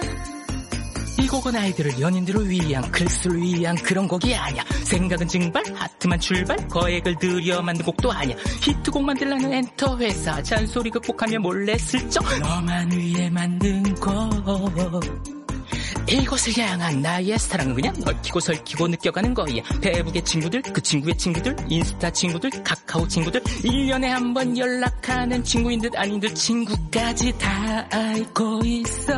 [1.19, 4.63] 이 곡은 아이들을 연인들을 위한 글쓰를 위한 그런 곡이 아니야.
[4.83, 8.37] 생각은 증발 하트만 출발 거액을 들여 만든 곡도 아니야.
[8.61, 12.23] 히트곡 만들라는 엔터 회사 잔소리 극복하며 몰래 슬쩍.
[12.39, 15.38] 너만 위해 만든 곡
[16.11, 19.61] 이곳을 향한 나의 사랑은 그냥 얽히고 설키고 느껴가는 거야.
[19.81, 25.95] 페북의 친구들 그 친구의 친구들 인스타 친구들 카카오 친구들 1년에 한 번 연락하는 친구인 듯
[25.97, 29.13] 아닌 듯 친구까지 다 알고 있어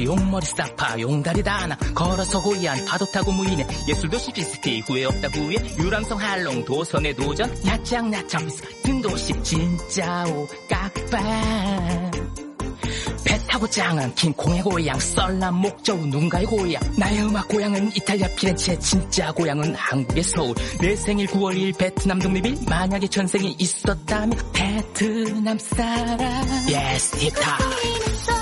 [0.00, 5.56] 수산버스 용머리 사파 용다리 다나 걸어서 고이안 파도 타고 무인해 예술도 시피스티 후회 없다 후회
[5.78, 12.10] 유람선 할롱 도선의 도전 야짱 야짱 비스 같은 도시 진짜오 깍방
[13.24, 19.30] 배 타고 짱은 킹콩의 고향 썰난 목저우 눈가의 고향 나의 음악 고향은 이탈리아 피렌체 진짜
[19.32, 26.20] 고향은 한국의 서울 내 생일 9월 1일 베트남 독립일 만약에 전생이 있었다면 베트남 사람
[26.68, 28.39] Yes 틱탁 꽃송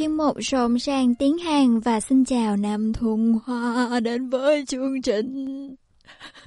[0.00, 5.02] chuyên mục rộn ràng tiếng Hàn và xin chào Nam Thuần Hoa đến với chương
[5.02, 5.68] trình.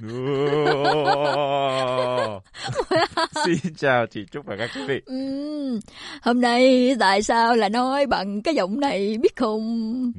[3.44, 5.00] Xin chào chị Trúc và các quý vị.
[5.06, 5.80] Ừm,
[6.22, 10.12] hôm nay tại sao là nói bằng cái giọng này biết không?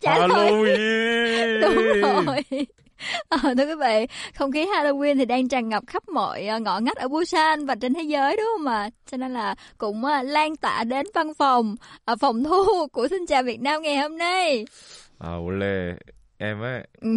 [0.00, 0.78] Trả lời
[1.62, 2.66] đúng rồi
[3.29, 6.79] Ờ, thưa quý vị, không khí Halloween thì đang tràn ngập khắp mọi ờ, ngõ
[6.79, 8.89] ngách ở Busan và trên thế giới đúng không ạ?
[9.11, 13.25] Cho nên là cũng ờ, lan tỏa đến văn phòng, ở phòng thu của Xin
[13.25, 14.65] chào Việt Nam ngày hôm nay.
[15.19, 15.95] 아 원래
[16.37, 17.09] em ấy, Ừ.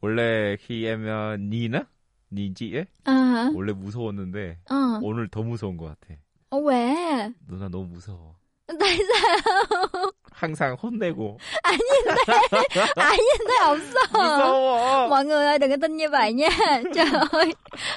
[0.00, 1.82] 원래 khi em uh, nhìn á,
[2.30, 3.50] nhìn chị ấy, À, hả?
[3.54, 6.14] 원래 무서웠는데 ờ, 오늘 더 무서운 것 같아.
[6.50, 7.30] Ồ, quẹ.
[7.48, 8.34] 누나 너무 무서워.
[8.80, 10.10] Tại sao?
[10.32, 14.22] 항상 혼내고 À nhìn thấy, à nhìn thấy ổng sao?
[14.22, 15.08] 무서워.
[15.08, 16.48] Mọi người ơi đừng có tin như vậy nha.
[16.94, 17.54] Trời ơi.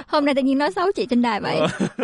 [0.08, 1.60] Hôm nay tự nhiên nói xấu chị trên đài vậy.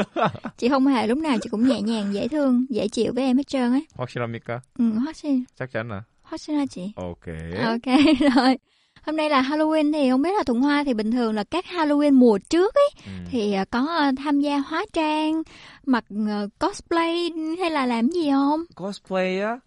[0.57, 3.37] Chị không hề lúc nào chị cũng nhẹ nhàng, dễ thương, dễ chịu với em
[3.37, 3.79] hết trơn á.
[3.97, 4.59] 확실합니까?
[4.79, 5.43] Ừ, hóa xin.
[5.59, 6.03] chắc chắn à?
[6.21, 6.91] Hóa xin hả chị?
[6.95, 7.25] Ok.
[7.65, 7.95] Ok
[8.35, 8.57] rồi.
[9.05, 11.65] Hôm nay là Halloween thì không biết là Thuận Hoa thì bình thường là các
[11.65, 13.11] Halloween mùa trước ấy Ừ.
[13.31, 15.43] thì à, có à, tham gia hóa trang,
[15.85, 18.63] mặc à, cosplay hay là làm gì không?
[18.75, 19.59] cosplay á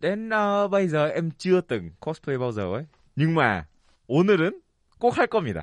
[0.00, 2.84] đến ờ, bây giờ em chưa từng cosplay bao giờ ấy
[3.16, 3.64] nhưng mà
[4.08, 4.50] 오늘은
[5.00, 5.62] 꼭 할 겁니다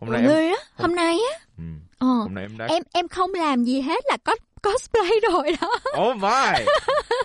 [0.00, 1.38] hôm nay em Người á, hôm nay á.
[1.58, 1.64] ừ,
[1.98, 2.06] Ờ.
[2.06, 5.70] hôm nay em đã Em em không làm gì hết là có cosplay rồi đó.
[6.08, 6.64] oh my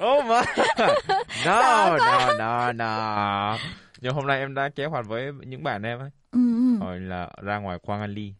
[0.05, 0.63] oh my
[1.45, 3.57] no no no no
[4.01, 6.39] nhưng hôm nay em đã kế hoạch với những bạn em ấy Ừ.
[6.55, 6.79] ừ.
[6.85, 8.33] rồi là ra ngoài 광안리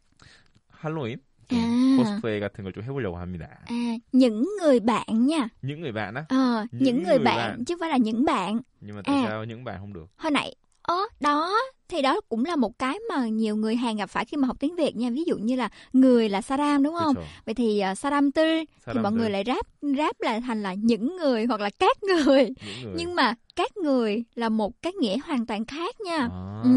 [0.82, 1.18] 할로윈
[1.50, 1.96] 좀 À.
[1.98, 5.50] 코스프레 같은 걸 좀 해보려고 합니다 À, những người bạn nha.
[5.62, 7.66] những người bạn á Ờ, những, Những người người bạn, bạn.
[7.66, 8.60] chứ không phải là những bạn.
[8.82, 9.22] nhưng mà tại À.
[9.26, 11.54] sao những bạn không được Hồi nãy, ớ, đó,
[11.93, 14.57] thì đó cũng là một cái mà nhiều người hàng gặp phải khi mà học
[14.61, 17.91] tiếng Việt nha ví dụ như là người là saram đúng không vậy thì ờ,
[17.91, 21.61] uh, saram tư thì mọi người lại ráp ráp lại thành là những người hoặc
[21.61, 22.49] là các người,
[22.85, 22.95] người.
[22.97, 26.19] nhưng mà các người là một cái nghĩa hoàn toàn khác nha.
[26.19, 26.61] À.
[26.65, 26.71] Ừ,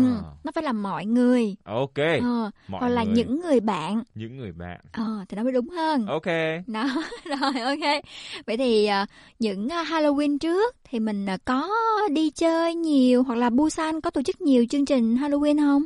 [0.44, 1.56] nó phải là mọi người.
[1.64, 1.98] Ok.
[2.22, 3.14] Ờ, mọi hoặc là người.
[3.14, 4.04] những người bạn.
[4.16, 4.80] Những người bạn.
[4.92, 6.06] Ờ, thì nó mới đúng hơn.
[6.06, 6.26] Ok.
[6.68, 6.88] Đó,
[7.24, 8.04] rồi ok.
[8.48, 11.70] Vậy thì uh, những ờ, Halloween trước thì mình uh, có
[12.12, 15.83] đi chơi nhiều hoặc là Busan có tổ chức nhiều chương trình Halloween không?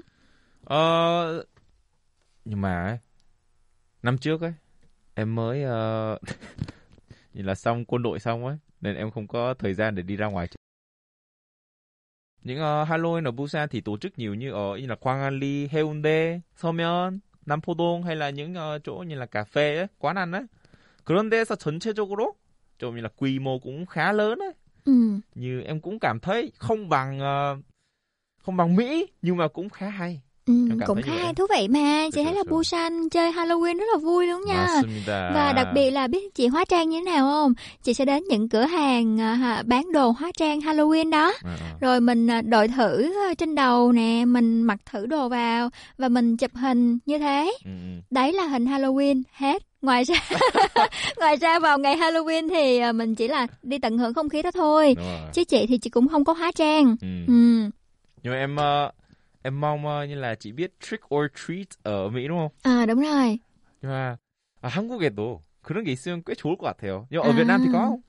[0.64, 1.44] Ờ,
[2.44, 2.98] nhưng mà ấy,
[4.02, 4.54] năm trước ấy
[5.14, 6.18] em mới ờ,
[7.34, 10.16] nhìn là xong quân đội xong ấy nên em không có thời gian để đi
[10.16, 10.48] ra ngoài.
[12.42, 16.40] Những ờ, Halloween ở Busan thì tổ chức nhiều như ở như là 광안리, 해운대,
[16.56, 20.46] 서면, 남포동 hay là những ờ, chỗ như là cà phê ấy, quán ăn ấy.
[21.04, 22.34] 그런 데서 전체적으로
[22.78, 24.52] 좀 như là quy mô cũng khá lớn ấy.
[24.84, 24.92] Ừ.
[25.34, 27.56] Như em cũng cảm thấy không bằng ờ,
[28.48, 30.20] không bằng Mỹ nhưng mà cũng khá hay.
[30.46, 31.34] Ừ, Em cảm cũng thấy như khá vậy.
[31.34, 32.50] thú vị mà chị Được, thấy được, là được.
[32.50, 35.30] Busan chơi Halloween rất là vui đúng nha 맞습니다.
[35.34, 38.22] và đặc biệt là biết chị hóa trang như thế nào không chị sẽ đến
[38.30, 41.66] những cửa hàng à, ha- bán đồ hóa trang Halloween đó Ờ, ờ.
[41.80, 46.08] rồi mình à, đội thử à, trên đầu nè mình mặc thử đồ vào và
[46.08, 48.00] mình chụp hình như thế Ừ, ừ.
[48.10, 50.16] đấy là hình Halloween hết ngoài ra
[51.16, 54.42] ngoài ra vào ngày Halloween thì à, mình chỉ là đi tận hưởng không khí
[54.42, 55.30] đó thôi Đúng rồi.
[55.32, 57.08] chứ chị thì chị cũng không có hóa trang Ừ.
[57.26, 57.70] ừ
[58.22, 58.90] Nhưng mà em ờ,
[59.42, 62.52] em mong ờ, như là chị biết trick or treat ở Mỹ đúng không?
[62.62, 63.38] à đúng rồi
[63.82, 64.16] Nhưng mà
[64.62, 67.06] à, 한국에도 그런 게 있으면 꽤 좋을 것 같아요.
[67.10, 67.36] Nhưng ở À.
[67.36, 68.00] Việt Nam thì có không?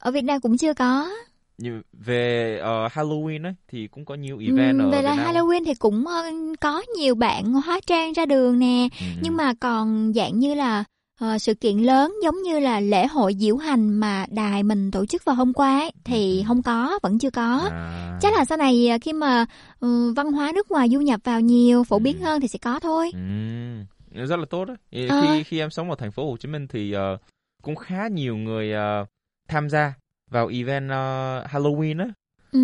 [0.00, 1.10] ở Việt Nam cũng chưa có
[1.58, 5.16] Như về ờ, Halloween ấy thì cũng có nhiều event Ừ, ở về Việt là
[5.16, 5.26] Nam.
[5.34, 6.22] Halloween thì cũng ờ,
[6.60, 9.20] có nhiều bạn hóa trang ra đường nè Ừ, ừ.
[9.20, 10.84] nhưng mà còn dạng như là
[11.23, 15.05] ờ, sự kiện lớn giống như là lễ hội diễu hành mà đài mình tổ
[15.05, 16.43] chức vào hôm qua ấy, thì Ừ.
[16.47, 18.17] không có vẫn chưa có À.
[18.21, 19.45] chắc là sau này ờ, khi mà
[19.79, 22.23] ừ, văn hóa nước ngoài du nhập vào nhiều phổ biến Ừ.
[22.25, 23.85] hơn thì sẽ có thôi Ừm,
[24.27, 24.67] rất là tốt.
[24.91, 25.17] Thì Ờ.
[25.21, 27.17] Khi khi em sống ở thành phố Hồ Chí Minh thì ờ,
[27.63, 29.05] cũng khá nhiều người ờ,
[29.47, 29.93] tham gia
[30.31, 32.07] vào event ờ, Halloween á.
[32.51, 32.59] ừ.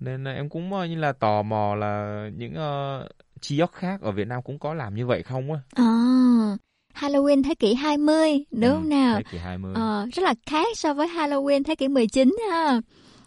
[0.00, 3.06] Nên em cũng như là tò mò là những uh,
[3.40, 5.60] chi ốc khác ở Việt Nam cũng có làm như vậy không á.
[5.74, 5.84] À,
[6.94, 9.72] Halloween thế kỷ 20 đúng Ừ, không nào Thế kỷ 20.
[9.74, 12.80] Ờ, rất là khác so với Halloween thế kỷ 19 ha.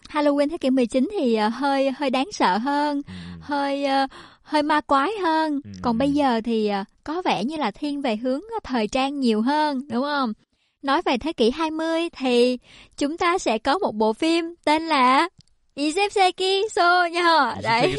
[0.09, 3.13] Halloween thế kỷ 19 thì ờ, hơi hơi đáng sợ hơn, Ừ.
[3.41, 4.07] hơi ờ,
[4.43, 5.61] hơi ma quái hơn.
[5.63, 5.69] Ừ.
[5.81, 9.41] Còn bây giờ thì ờ, có vẻ như là thiên về hướng thời trang nhiều
[9.41, 10.33] hơn, đúng không?
[10.81, 12.57] Nói về thế kỷ 20 thì
[12.97, 15.29] chúng ta sẽ có một bộ phim tên là
[15.75, 17.95] Isepseki Sonya đấy.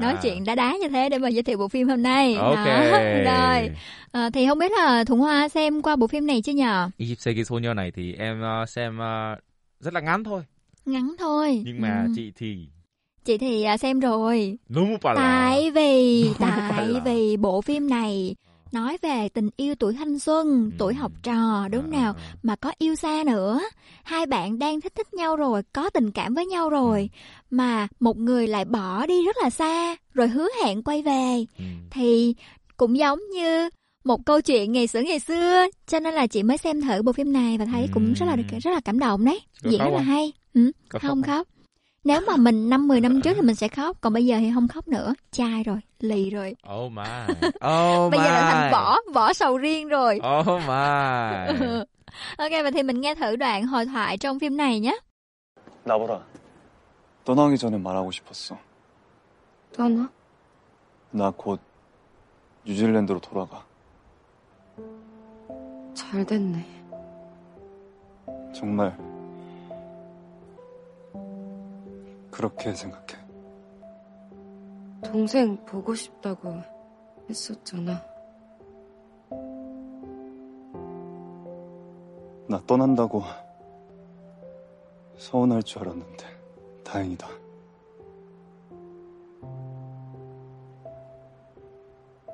[0.00, 2.34] Nói chuyện đá đá như thế để mà giới thiệu bộ phim hôm nay.
[2.34, 2.56] Ok.
[2.56, 2.90] Đó.
[3.24, 3.70] rồi.
[4.12, 7.46] À, thì không biết là thủng hoa xem qua bộ phim này chưa nhờ Isepseki
[7.46, 9.38] Sonya này thì em uh, xem uh,
[9.80, 10.42] rất là ngắn thôi.
[10.86, 11.62] Ngắn thôi.
[11.64, 12.12] Nhưng mà ừ.
[12.16, 12.56] chị thì
[13.24, 14.58] chị thì xem rồi.
[15.02, 18.34] Tại vì tại vì bộ phim này
[18.72, 22.14] nói về tình yêu tuổi thanh xuân, tuổi học trò đúng nào?
[22.18, 23.60] À, à, Mà có yêu xa nữa.
[24.04, 27.10] Hai bạn đang thích thích nhau rồi, có tình cảm với nhau rồi.
[27.50, 31.44] Mà một người lại bỏ đi rất là xa, rồi hứa hẹn quay về.
[31.58, 31.64] ừ.
[31.90, 32.34] Thì
[32.76, 33.68] cũng giống như
[34.04, 35.66] một câu chuyện ngày xưa ngày xưa.
[35.86, 38.36] Cho nên là chị mới xem thử bộ phim này và thấy cũng rất là
[38.62, 39.40] rất là cảm động đấy.
[39.62, 40.32] Diễn rất là hay.
[40.54, 41.48] Ừ, không khóc
[42.07, 44.67] Nếu mà mình 5-10 năm trước thì mình sẽ khóc, còn bây giờ thì không
[44.67, 45.13] khóc nữa.
[45.31, 46.55] Chai rồi, lì rồi.
[46.75, 47.03] Oh my.
[47.43, 48.71] Oh bây giờ là thành my.
[48.71, 50.19] vỏ, vỏ sầu riêng rồi.
[50.39, 51.67] Oh my.
[52.37, 54.97] ok, vậy thì mình nghe thử đoạn hồi thoại trong phim này nhé.
[55.85, 56.19] 나보라.
[57.25, 58.57] 떠나기 전에 말하고 싶었어.
[59.75, 60.09] 떠나?
[61.11, 61.59] 나 곧
[62.65, 63.65] 뉴질랜드로 돌아가.
[65.93, 66.65] 잘 됐네.
[68.53, 68.97] 정말
[72.38, 73.18] 그렇게 생각해.
[75.02, 76.54] 동생 보고 싶다고
[77.28, 78.00] 했었잖아.
[82.48, 83.24] 나 떠난다고
[85.16, 86.26] 서운할 줄 알았는데
[86.84, 87.26] 다행이다.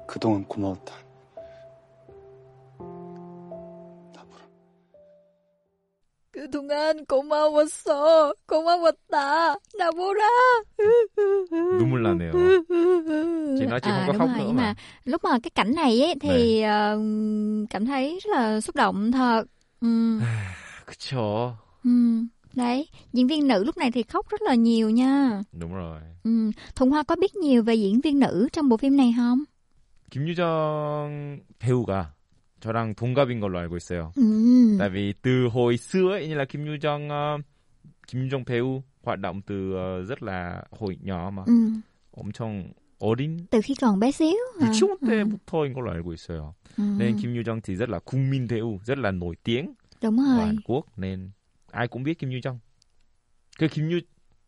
[0.07, 1.04] 그동안 고마웠다.
[6.74, 8.34] 그동안 고마웠어.
[8.48, 9.56] 고마웠다.
[9.78, 10.24] 나보라.
[11.78, 12.32] 눈물 나네요.
[13.60, 14.64] Chị nói chị không có đúng khóc rồi, nữa nhưng mà.
[14.64, 17.00] mà lúc mà cái cảnh này ấy thì ờ,
[17.70, 19.44] cảm thấy rất là xúc động thật.
[19.82, 20.20] Ừ.
[20.86, 21.56] 그쵸.
[21.84, 21.90] ừ.
[22.56, 25.42] Đấy, diễn viên nữ lúc này thì khóc rất là nhiều nha.
[25.52, 26.00] Đúng rồi.
[26.24, 26.52] Ừ.
[26.76, 29.44] Thuận Hoa có biết nhiều về diễn viên nữ trong bộ phim này không?
[30.12, 32.14] 김유정 배우가
[32.64, 34.12] 저랑 동갑인 걸로 알고 있어요.
[34.16, 34.76] Ừ.
[34.80, 37.38] Tại vì từ hồi xưa ấy, như là Kim Yu Jong, ờ,
[38.08, 41.54] Kim Yu Jong 배우 hoạt động từ ờ, rất là hồi nhỏ mà Ừ.
[42.12, 44.36] 엄청 어린 Từ khi còn bé xíu.
[44.60, 44.68] hả?
[44.68, 45.08] 유치원 Ừ.
[45.08, 46.54] 때부터인 걸로 알고 있어요.
[46.78, 46.84] Ừ.
[46.98, 50.36] Nên Kim Yu Jong thì rất là 국민 배우, rất là nổi tiếng Đúng ở
[50.36, 50.46] rồi.
[50.46, 51.30] Hàn Quốc nên
[51.72, 52.58] ai cũng biết Kim Yu Jong.
[53.60, 54.00] Cái Kim Yu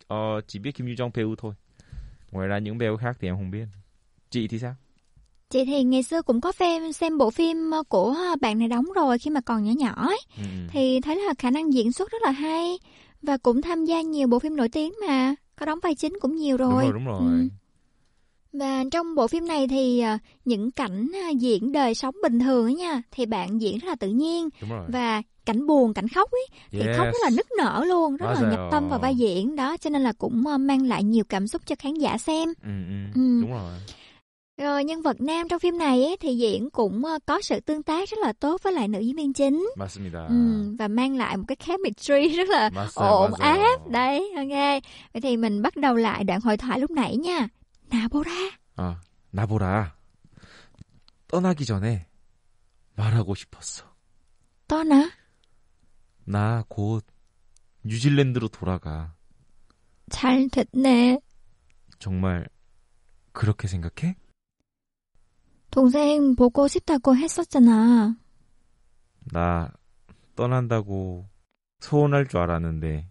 [0.08, 1.54] ờ, chỉ biết Kim Yu Jong 배우 thôi.
[2.32, 3.66] Ngoài ra những béo khác thì em không biết.
[4.30, 4.76] Chị thì sao?
[5.51, 8.69] Chị thì ngày xưa cũng có phim, xem bộ phim ờ, của ờ, bạn này
[8.69, 10.19] đóng rồi khi mà còn nhỏ nhỏ ấy.
[10.37, 10.67] Ừ, ừ.
[10.69, 12.79] Thì thấy là khả năng diễn xuất rất là hay
[13.23, 16.37] và cũng tham gia nhiều bộ phim nổi tiếng mà, có đóng vai chính cũng
[16.37, 16.71] nhiều rồi.
[16.71, 16.83] Đúng ừ.
[16.83, 17.41] rồi, đúng rồi.
[17.41, 17.49] Ừ.
[18.53, 22.75] Và trong bộ phim này thì ờ, những cảnh diễn đời sống bình thường ấy
[22.75, 24.49] nha thì bạn diễn rất là tự nhiên
[24.89, 26.97] và cảnh buồn cảnh khóc ấy thì yes.
[26.97, 29.77] khóc rất là nức nở luôn rất Đó là nhập tâm vào vai diễn đó
[29.77, 33.21] cho nên là cũng mang lại nhiều cảm xúc cho khán giả xem ừ, ừ.
[33.21, 33.41] Ừ.
[33.41, 33.73] đúng rồi
[34.58, 37.84] Rồi nhân vật nam trong phim này ấy, thì diễn cũng ờ, có sự tương
[37.84, 39.70] tác rất là tốt với lại nữ diễn viên chính.
[39.78, 40.28] 맞습니다.
[40.28, 43.62] Ừ, và mang lại một cái chemistry rất là 맞아요, ổn 맞아요.
[43.62, 43.88] áp.
[43.90, 44.84] Đấy, ok.
[45.14, 47.48] Vậy thì mình bắt đầu lại đoạn hội thoại lúc nãy nha.
[47.92, 48.32] 나보라.
[48.76, 48.96] 아,
[49.32, 49.96] 나보라.
[51.28, 52.06] 떠나기 전에
[52.96, 53.84] 말하고 싶었어.
[54.68, 55.10] 떠나?
[56.26, 57.04] 나 곧
[57.84, 59.16] 뉴질랜드로 돌아가.
[60.10, 61.20] 잘 됐네.
[62.00, 62.48] 정말
[63.34, 64.16] 그렇게 생각해?
[65.77, 68.17] 동생 보고 싶다고 했었잖아.
[69.31, 69.71] 나
[70.35, 71.29] 떠난다고
[71.81, 73.11] 소원할 줄 알았는데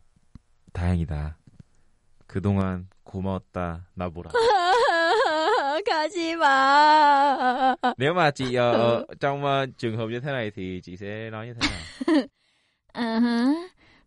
[0.73, 1.37] 다행이다.
[2.25, 4.31] 그동안 고마웠다, 나보라.
[5.85, 7.75] 가지 마.
[7.97, 11.29] Nếu mà chị ờ, ờ, trong ờ, trường hợp như thế này thì chị sẽ
[11.29, 11.79] nói như thế nào?
[12.93, 13.53] À hả.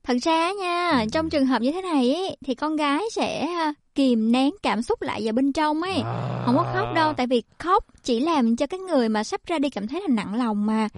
[0.09, 3.49] thật ra nha trong trường hợp như thế này thì con gái sẽ
[3.95, 6.01] kìm nén cảm xúc lại vào bên trong ấy.
[6.05, 6.43] À...
[6.47, 9.59] không có khóc đâu tại vì khóc chỉ làm cho cái người mà sắp ra
[9.59, 10.89] đi cảm thấy là nặng lòng mà.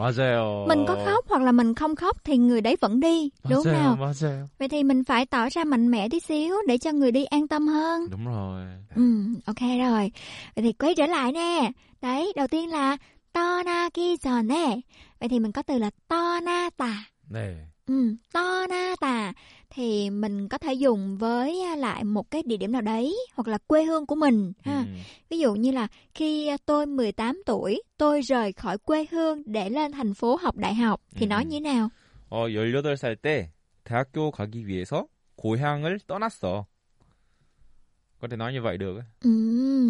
[0.68, 3.72] Mình có khóc hoặc là mình không khóc thì người đấy vẫn đi đúng không
[3.72, 4.12] nào?
[4.58, 7.48] vậy thì mình phải tỏ ra mạnh mẽ tí xíu để cho người đi an
[7.48, 8.10] tâm hơn.
[8.10, 8.64] Đúng rồi.
[8.96, 9.02] Ừ
[9.46, 10.12] ok rồi.
[10.56, 11.70] Vậy thì quay trở lại nè.
[12.02, 12.96] Đấy đầu tiên là
[13.32, 14.80] to na ki giòn nè.
[15.20, 17.04] Vậy thì mình có từ là to na tà.
[17.30, 19.33] 네 Ừ, to na tà
[19.69, 23.47] thì mình có thể dùng với à, lại một cái địa điểm nào đấy hoặc
[23.47, 24.79] là quê hương của mình ha.
[24.79, 24.97] 음,
[25.29, 29.69] Ví dụ như là khi à, tôi 18 tuổi, tôi rời khỏi quê hương để
[29.69, 31.29] lên thành phố học đại học thì Ừ.
[31.29, 31.89] nói như thế nào?
[32.29, 33.49] 어, 18살 때
[33.83, 36.65] 대학교 가기 위해서 고향을 떠났어.
[38.21, 38.95] Có thể nói như vậy được.
[38.97, 39.03] ấy.
[39.21, 39.29] Ừ.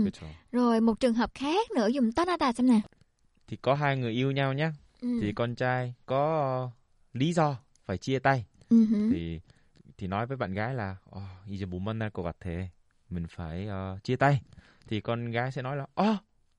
[0.04, 0.26] 그렇죠.
[0.52, 2.82] Rồi một trường hợp khác nữa dùng to na tà xem nè.
[3.48, 4.74] Thì có hai người yêu nhau nhá.
[5.02, 5.08] Ừ.
[5.22, 6.70] Thì con trai có ờ,
[7.14, 7.56] lý do
[7.86, 8.46] phải chia tay.
[8.70, 9.10] Ừ hử.
[9.14, 9.40] Thì
[9.98, 12.50] thì nói với bạn gái là 어, 이제 못 만날 것 같아.
[13.10, 14.42] Mình phải ờ, chia tay.
[14.88, 16.16] Thì con gái sẽ nói là 어,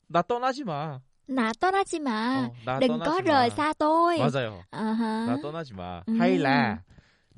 [0.09, 1.01] 나 떠나지 마.
[1.29, 2.37] Nà 떠나지 mà.
[2.37, 3.23] 어, 나 Đừng 떠나지 có 마.
[3.27, 4.19] rời xa tôi.
[4.19, 4.63] 맞아요.
[4.71, 5.27] À ha.
[5.27, 6.03] 나 떠나지 마.
[6.07, 6.13] Ừ.
[6.19, 6.79] Hay là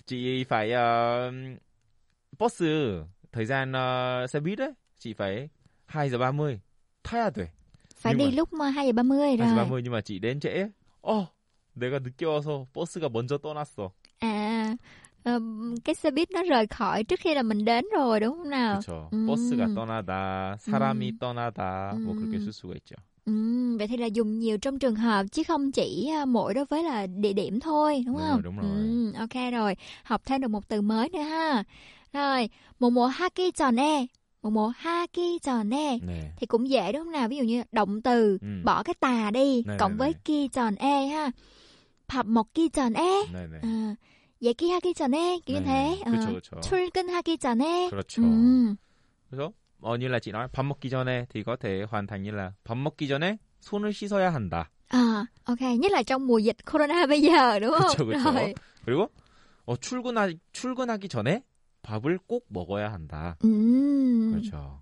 [0.06, 1.30] chị phải ờ,
[2.38, 2.62] bus
[3.32, 5.48] thời gian ờ, xe buýt ấy, chị phải
[5.86, 6.60] 2 giờ 30
[7.04, 7.46] 타야 돼.
[7.96, 9.46] Phải Nhưng đi mà- lúc mà 2 giờ 30 rồi.
[9.48, 10.68] 2시 30 nhưng mà chị đến trễ.
[11.00, 11.26] 어,
[11.74, 13.92] 내가 늦게 와서 버스가 먼저 떠났어.
[14.20, 14.76] À,
[15.24, 15.40] ờ,
[15.84, 18.80] cái xe buýt nó rời khỏi trước khi là mình đến rồi đúng không nào?
[18.80, 19.08] 그렇죠.
[19.12, 19.26] 음.
[19.26, 21.18] 버스가 떠나다, 사람이 음.
[21.18, 22.40] 떠나다 뭐 그렇게 음.
[22.40, 22.96] 쓸 수가 있죠.
[23.24, 23.32] Ừ,
[23.78, 26.82] vậy thì là dùng nhiều trong trường hợp chứ không chỉ à, mỗi đối với
[26.84, 28.32] là địa điểm thôi đúng Đúng không?
[28.32, 28.66] rồi, đúng rồi.
[28.70, 31.64] Ừ, ok rồi, học thêm được một từ mới nữa ha.
[32.12, 32.48] Rồi,
[32.80, 34.06] một mùa haki 전에,
[34.42, 36.30] một mùa haki 전에 네.
[36.36, 37.28] thì cũng dễ đúng không nào?
[37.28, 38.48] Ví dụ như động từ Ừ.
[38.64, 40.20] bỏ cái tà đi Này, cộng này, với này.
[40.24, 41.30] ki 전에 ha.
[42.13, 43.59] 밥 먹기 전에 네, 네.
[43.63, 43.95] à,
[44.41, 45.99] 얘기하기 전에 네.
[46.05, 46.59] 그렇죠, 그렇죠.
[46.61, 47.89] 출근하기 전에.
[47.89, 48.21] 그렇죠.
[48.21, 48.75] Ừ.
[49.29, 49.51] 그래서
[49.81, 52.51] 어, như là chị nói 밥 먹기 전에 thì có thể hoàn thành như là
[52.63, 54.69] 밥 먹기 전에 손을 씻어야 한다.
[54.89, 57.81] À, ok, nhất là trong mùa dịch corona bây giờ đúng không?
[57.81, 58.31] 그렇죠, 그렇죠.
[58.31, 58.53] Rồi.
[58.85, 59.09] 그리고
[59.65, 61.41] 어, 출근하 출근하기 전에
[61.81, 63.37] 밥을 꼭 먹어야 한다.
[63.41, 64.29] Ừ.
[64.31, 64.81] 그렇죠.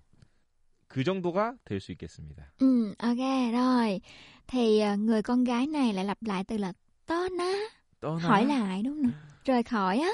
[0.88, 2.52] 그 정도가 될 수 있겠습니다.
[2.60, 4.00] Ừ, ok, rồi.
[4.46, 6.72] Thì à, người con gái này lại lặp lại từ là
[7.05, 7.53] 떠나,
[7.99, 8.27] 떠나.
[8.27, 9.03] hỏi lại đúng không?
[9.11, 9.13] nào?
[9.45, 10.11] Rời khỏi á.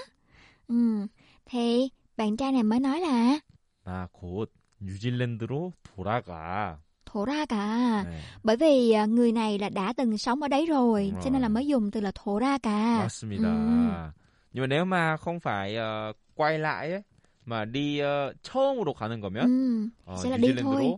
[0.67, 1.07] Ừ,
[1.45, 3.39] thì bạn trai này mới nói là
[3.86, 4.51] 나 곧
[4.82, 6.80] 뉴질랜드로 돌아가.
[7.05, 8.03] 돌아가.
[8.03, 11.30] 네, Bởi vì à, người này là đã từng sống ở đấy rồi, Đúng cho
[11.30, 11.49] nên là rồi.
[11.49, 12.97] mới dùng từ là 돌아가.
[12.97, 13.47] 맞습니다.
[13.47, 14.11] 음.
[14.53, 17.01] Nhưng mà nếu mà không phải ờ, quay lại ấy,
[17.45, 20.97] mà đi ờ, 처음으로 가는 거면 Ừ, 어, sẽ là đi thôi.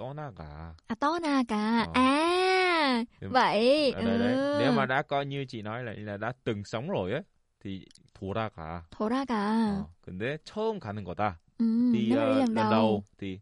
[0.00, 0.74] 떠나가.
[0.88, 1.84] À, 떠나가.
[1.84, 1.92] Ờ.
[1.94, 3.28] À, Ừ.
[3.30, 3.92] vậy.
[3.92, 4.32] Ở đây đấy.
[4.36, 4.56] ừ.
[4.58, 7.22] Nếu mà đã coi như chị nói là là đã từng sống rồi ấy
[7.60, 7.84] thì
[8.20, 8.82] 돌아가.
[8.90, 9.34] 돌아가.
[9.80, 11.38] 어, 근데 처음 가는 거다.
[11.58, 13.02] Ừ, đi, nếu mà đi ờ, lần đầu.
[13.18, 13.38] thì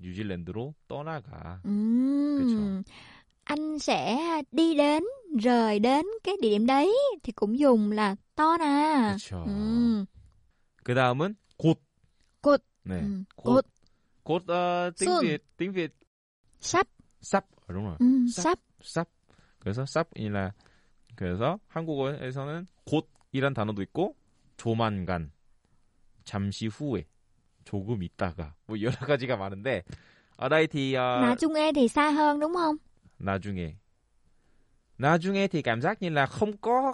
[0.00, 1.60] 뉴질랜드로 떠나가.
[1.64, 2.82] Ừm, Kìa.
[3.44, 4.18] Anh sẽ
[4.52, 5.02] đi đến,
[5.42, 9.16] rời đến cái địa điểm đấy thì cũng dùng là 떠나.
[9.16, 9.44] 그렇죠.
[9.46, 10.06] 음,
[10.84, 11.78] 그 다음은 곧.
[12.42, 12.62] 곧.
[12.84, 13.00] 네.
[13.00, 13.66] 음, 곧.
[14.24, 15.22] 곧 어, tiếng Soon.
[15.22, 15.92] Việt tiếng Việt
[16.61, 16.87] sắp
[17.67, 17.95] Ờ, đúng rồi.
[18.01, 18.43] 음, 쌉.
[18.43, 18.59] sắp.
[18.81, 19.05] 쌉.
[19.59, 19.85] 그래서
[20.31, 20.53] 라
[21.15, 24.15] 그래서 한국어에서는 곧이란 단어도 있고
[24.57, 25.31] 조만간,
[26.23, 27.05] 잠시 후에,
[27.65, 29.83] 조금 있다가 뭐 여러 가지가 많은데
[30.37, 32.77] ờ, 나중에 thì xa hơn đúng không?
[33.17, 33.75] 나중에
[34.97, 36.93] 나중에 thì cảm giác như là không có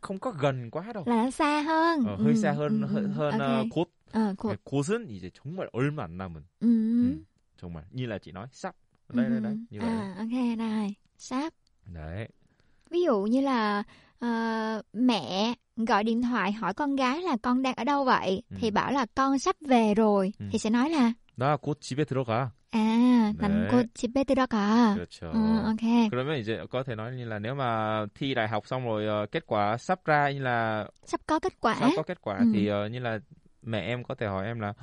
[0.00, 1.04] không có gần quá đâu.
[1.06, 2.04] Là xa hơn.
[2.06, 3.40] 어, hơi Ừm, xa hơn ừm, hơn, hơn ok.
[3.40, 3.90] ờ, 곧.
[4.12, 4.56] Ờ, 곧.
[4.64, 7.24] 곧은 이제 정말 얼마 안 남은 Ừm, 음,
[7.58, 8.74] 정말 như là chị nói sắp
[9.09, 9.65] đây đây đây ừm.
[9.69, 10.95] như vậy À, ok, rồi.
[11.17, 11.53] Sắp.
[11.85, 12.27] đấy
[12.89, 13.83] Ví dụ như là
[14.19, 18.55] ờ, mẹ gọi điện thoại hỏi con gái là con đang ở đâu vậy Ừ.
[18.59, 20.45] thì bảo là con sắp về rồi Ừ.
[20.51, 23.33] thì sẽ nói là 나 곧 집에 들어가 à 네.
[23.39, 24.95] 나는 곧 집에 들어가.
[24.95, 26.09] 그렇죠 Ừ, ok.
[26.11, 29.25] 그러면 이제 có thể nói như là nếu mà thi đại học xong rồi ờ,
[29.31, 31.75] kết quả sắp ra như là Sắp có kết quả.
[31.79, 32.45] sắp có kết quả Ừ.
[32.53, 33.19] thì ờ, như là
[33.61, 34.73] mẹ em có thể hỏi em là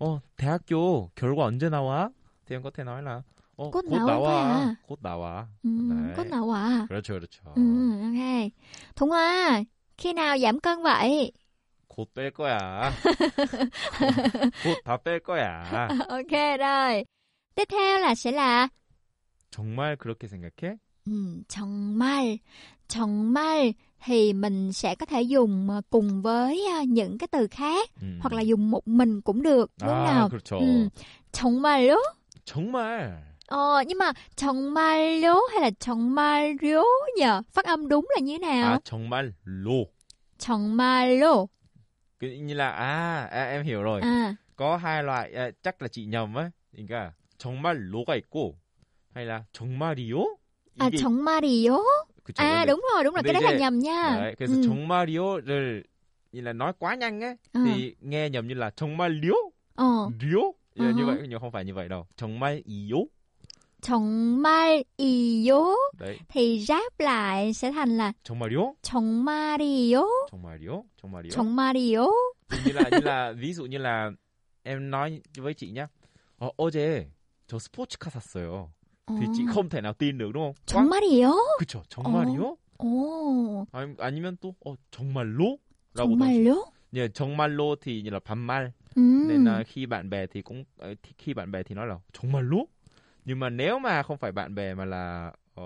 [0.00, 2.10] 어 대학교 결과 언제 나와?
[2.46, 3.22] thì em có thể nói là
[3.60, 4.76] 어, 곧 곧 나올 나와 거야.
[4.82, 6.14] 곧 나와 Ừ, 네.
[6.16, 6.88] có nào à?
[6.88, 7.60] 그렇죠 그렇죠 Ừ,
[8.02, 8.50] ok.
[8.96, 9.62] Thuận Hoa,
[9.98, 11.32] khi nào giảm cân vậy?
[11.88, 12.92] 곧 뺄 거야
[14.62, 17.04] 곧 다 뺄 거야 ok rồi.
[17.54, 18.68] Tiếp theo là sẽ là
[19.50, 20.78] 정말 그렇게 생각해?
[21.06, 22.38] ừ, 정말.
[22.88, 23.72] 정말
[24.04, 28.20] thì mình sẽ có thể dùng ờ, cùng với ờ, những cái từ khác 음.
[28.22, 30.28] hoặc là dùng một mình cũng được đúng không 아 nào?
[30.28, 30.88] 그렇죠 Ừ.
[31.32, 31.96] 정말로?
[32.44, 36.82] 정말 Ờ, nhưng mà 정말로 hay là 정말요
[37.18, 37.42] nhờ?
[37.52, 38.72] Phát âm đúng là như thế nào?
[38.72, 39.86] 아 정말로
[40.38, 41.46] 정말로.
[42.20, 45.88] cái như là à, à em hiểu rồi À, có hai loại à, chắc là
[45.88, 48.54] chị nhầm ấy 그러니까 정말로가 있고
[49.14, 50.24] hay là 정말이요
[50.78, 51.82] à 이게 정말이요?
[52.24, 54.16] 그쵸, À 근데- đúng rồi, đúng rồi, cái 근데 đấy là 이제- nhầm nha.
[54.16, 54.60] đấy, 그래서 Ừ.
[54.62, 55.82] 정말이요를
[56.32, 57.60] như là nói quá nhanh ấy Ờ.
[57.64, 59.34] thì nghe nhầm như là 정말요
[59.76, 59.84] Ờ,
[60.20, 61.06] 리요 như, như Uh-huh.
[61.06, 63.04] vậy nhưng không phải như vậy đâu 정말이요
[63.80, 70.06] 정말이요 đấy thì ráp lại sẽ thành là 정말요 정말이요?
[70.30, 72.06] 정말요 정말요 정말이요?
[72.50, 74.10] như là như là ví dụ như là
[74.62, 75.88] em nói với chị nhá
[76.38, 77.06] ờ, 어제
[77.48, 78.68] 저 스포츠카 샀어요
[79.20, 80.52] thì chị không thể nào tin được đúng không?
[80.52, 81.32] Quá- 정말이요?
[81.58, 82.56] 그쵸 정말이요?
[82.78, 85.58] 오, 아니, 아니면 또 어, 정말로?
[85.94, 86.64] 라고 정말요?
[86.92, 89.02] như 정말로 thì như là 반말 Ừ.
[89.26, 91.98] nên là khi bạn bè thì cũng ờ, thì khi bạn bè thì nói là
[92.12, 92.66] 정말로
[93.24, 95.62] nhưng mà nếu mà không phải bạn bè mà là ờ,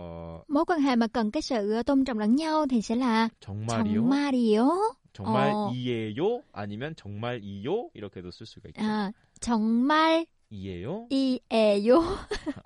[0.49, 4.03] Mối quan hệ mà cần cái sự tôn trọng lẫn nhau thì sẽ là 정말이요?
[4.03, 4.71] 정말이요?
[5.13, 5.73] 정말 어.
[5.75, 6.43] 이에요?
[6.53, 7.91] 아니면 정말이요?
[7.95, 8.81] 이렇게도 쓸 수가 있죠.
[8.83, 11.07] À, 정말 이에요?
[11.11, 12.03] 이에요?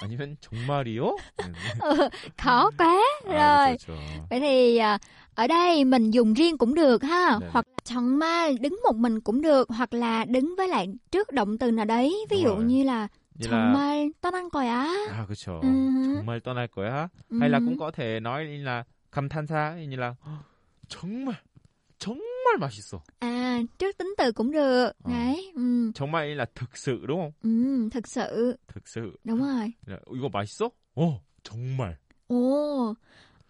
[0.00, 1.16] 아니면 정말이요?
[1.36, 1.50] 네.
[1.80, 3.00] Ờ, khó quá.
[3.26, 3.76] 아, Rồi.
[3.76, 4.26] 그렇죠, 그렇죠.
[4.30, 4.98] Vậy thì à,
[5.34, 7.48] ở đây mình dùng riêng cũng được ha, Dạ.
[7.52, 11.58] hoặc là 정말 đứng một mình cũng được, hoặc là đứng với lại trước động
[11.58, 12.64] từ nào đấy, ví Đúng dụ rồi.
[12.64, 13.08] như là như là
[13.47, 14.85] 정말 떠난 거야.
[15.09, 15.61] à 그렇죠.
[15.63, 16.15] 음.
[16.15, 17.09] 정말 떠날 거야.
[17.39, 17.65] hay là 음.
[17.65, 20.15] cũng có thể nói như là 감탄사 như là
[20.87, 21.35] 정말
[21.99, 23.01] 정말 맛있어.
[23.19, 24.91] À, trước tính từ cũng được.
[25.03, 25.11] Ờ.
[25.11, 25.51] Đấy.
[25.55, 25.91] Ừ.
[25.95, 27.31] 정말 là thực sự đúng không?
[27.41, 28.57] Ừ, thực sự.
[28.67, 29.17] thực sự.
[29.23, 29.73] Đúng rồi.
[29.89, 30.69] 야, 이거 맛있어?
[30.95, 31.95] 어, 정말.
[32.27, 32.95] Ồ,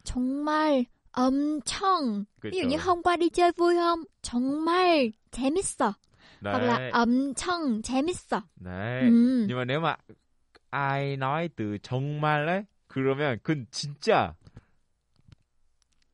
[0.03, 2.25] 정말 엄청.
[2.41, 2.67] Ví dụ 그렇죠.
[2.69, 4.03] như hôm qua đi chơi vui không?
[4.21, 5.93] 정말 재밌어.
[6.41, 6.51] 네.
[6.51, 8.41] Hoặc là 엄청 재밌어.
[8.55, 9.01] 네.
[9.09, 9.45] Ừ.
[9.47, 9.95] nhưng mà nếu mà
[10.69, 14.33] ai nói từ 정말 ấy, 그러면 그건 진짜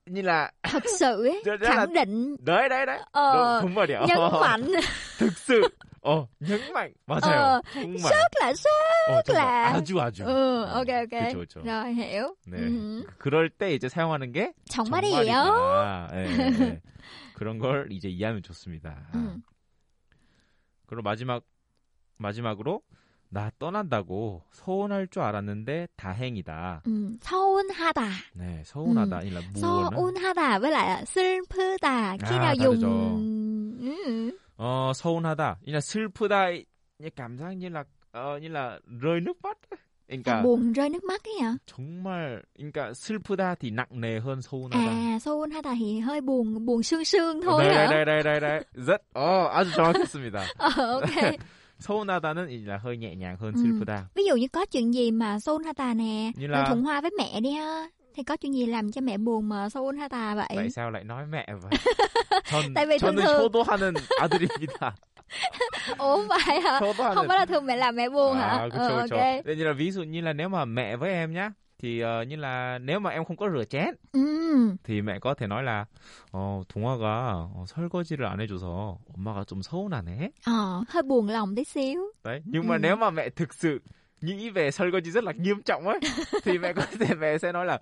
[0.06, 3.00] như là Thật sự ấy, Đó- đó là- khẳng định, đấy đấy đấy.
[3.12, 4.06] ờ, Đúng, 정말이야.
[4.08, 4.72] nhấn mạnh,
[5.20, 5.62] thực sự.
[6.02, 6.92] 어, nhấn mạnh.
[7.08, 7.22] 맞아요.
[7.36, 8.14] ờ, 정말.
[8.14, 10.24] rất là rất 어, là- 아주 아주.
[10.26, 11.10] Ừ, ok ok.
[11.10, 11.62] 그쵸, 그쵸.
[11.66, 12.36] Rồi hiểu.
[12.46, 12.58] 네.
[12.58, 13.04] Ừ.
[13.18, 15.26] 그럴 때 이제 사용하는 게 정말이에요.
[15.26, 16.10] 정말이다.
[16.14, 16.26] 예,
[16.66, 16.82] 예.
[17.34, 18.96] 그런 걸 이제 이해하면 좋습니다.
[19.16, 19.42] 음.
[20.88, 21.44] 그리고 마지막
[22.18, 22.82] 마지막으로
[23.30, 26.84] 나 떠난다고 서운할 줄 알았는데 다행이다.
[26.86, 27.18] Ừ.
[27.20, 28.02] 서운하다.
[28.34, 29.20] 네, 서운하다.
[29.22, 29.54] 음.
[29.56, 32.16] 서운하다 là 슬프다.
[32.16, 32.76] Nào 다르죠.
[32.76, 34.38] dùng ừ.
[34.58, 35.60] 어 서운하다.
[35.64, 36.52] 이라 슬프다.
[36.52, 36.66] 이
[39.02, 39.58] rơi nước mắt.
[39.70, 41.57] À, 그러니까 buồn rơi nước mắt ấy hả?
[41.67, 44.91] 정말 그러니까 슬프다 thì nặng nề hơn 서운하다.
[44.91, 47.87] À, 서운하다 thì hơi buồn buồn sương sương thôi 네, hả?
[47.91, 48.61] 네, 네, 네, 네.
[48.75, 50.45] rất 어, 아주 정확했습니다.
[50.59, 51.37] Ờ, ok.
[51.79, 53.63] 서운하다는 이제 là hơi nhẹ nhàng hơn Ừ.
[53.63, 54.03] 슬프다.
[54.15, 56.59] Ví dụ như có chuyện gì mà 서운하다 nè, Như là...
[56.59, 57.89] là- thuận hoa với mẹ đi ha.
[58.15, 60.49] Thì có chuyện gì làm cho mẹ buồn mà 서운하다 vậy?
[60.57, 61.73] Tại sao lại nói mẹ vậy?
[62.51, 64.95] 전, Tại vì thường 저는 thường- 효도하는 아들입니다.
[65.99, 66.79] Ủa không phải hả?
[66.81, 67.15] 효도하는.
[67.15, 68.49] Không phải là thường mẹ làm mẹ buồn hả?
[68.49, 69.17] À, 그쵸, Ờ, 그쵸.
[69.17, 69.47] ok.
[69.57, 72.37] Như là ví dụ như là nếu mà mẹ với em nhá, thì ờ, như
[72.37, 74.21] là nếu mà em không có rửa chén, Ừ.
[74.85, 75.85] thì mẹ có thể nói là
[76.33, 80.31] 어, 동화가 어, 설거지를 안 해줘서 엄마가 좀 서운하네.
[80.47, 82.01] Ờ, hơi buồn lòng tí xíu.
[82.25, 82.43] Đấy.
[82.45, 82.79] Nhưng mà Ừ.
[82.83, 83.81] nếu mà mẹ thực sự
[84.21, 85.99] nghĩ về 설거지 rất là nghiêm trọng ấy,
[86.45, 87.79] thì mẹ có thể mẹ sẽ nói là